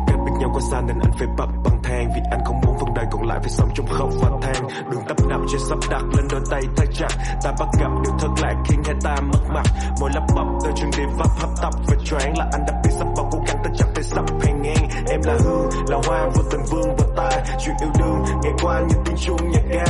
[0.06, 2.08] cách biệt nhau quá xa nên anh phải bập bằng thang.
[2.14, 4.90] Vì anh không muốn phần đời còn lại phải sống trong khóc và than.
[4.90, 7.08] Đường tấp nập trên sắp đặt lên đôi tay thay chặt.
[7.42, 9.66] Ta bắt gặp điều thật lạ khiến hai ta mất mặt.
[10.00, 12.90] Mỗi lắp bắp đôi chân đi vấp hấp tập và choáng là anh đã biết
[12.98, 14.88] sắp vào cố gắng ta chắc phải sắp hay ngang.
[15.10, 18.80] Em là hương là hoa vô tình vương và ta chuyện yêu đương, ngày qua
[18.80, 19.84] như tiếng chuông nhà ga.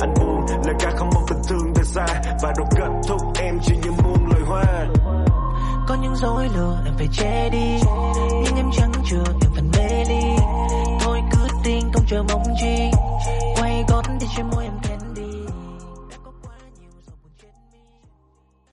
[0.00, 2.06] Anh buồn, lời ca không mong tình thương đã xa.
[2.42, 4.86] Và đồ kết thúc em chỉ như muôn lời hoa.
[5.88, 7.80] Có những dối lừa em phải che đi.
[8.44, 10.22] Nhưng em chẳng chừa, em phần mê ly.
[11.00, 12.90] Thôi cứ tin, không chờ mong chi.
[13.56, 14.99] Quay gót đi trên môi em thẹn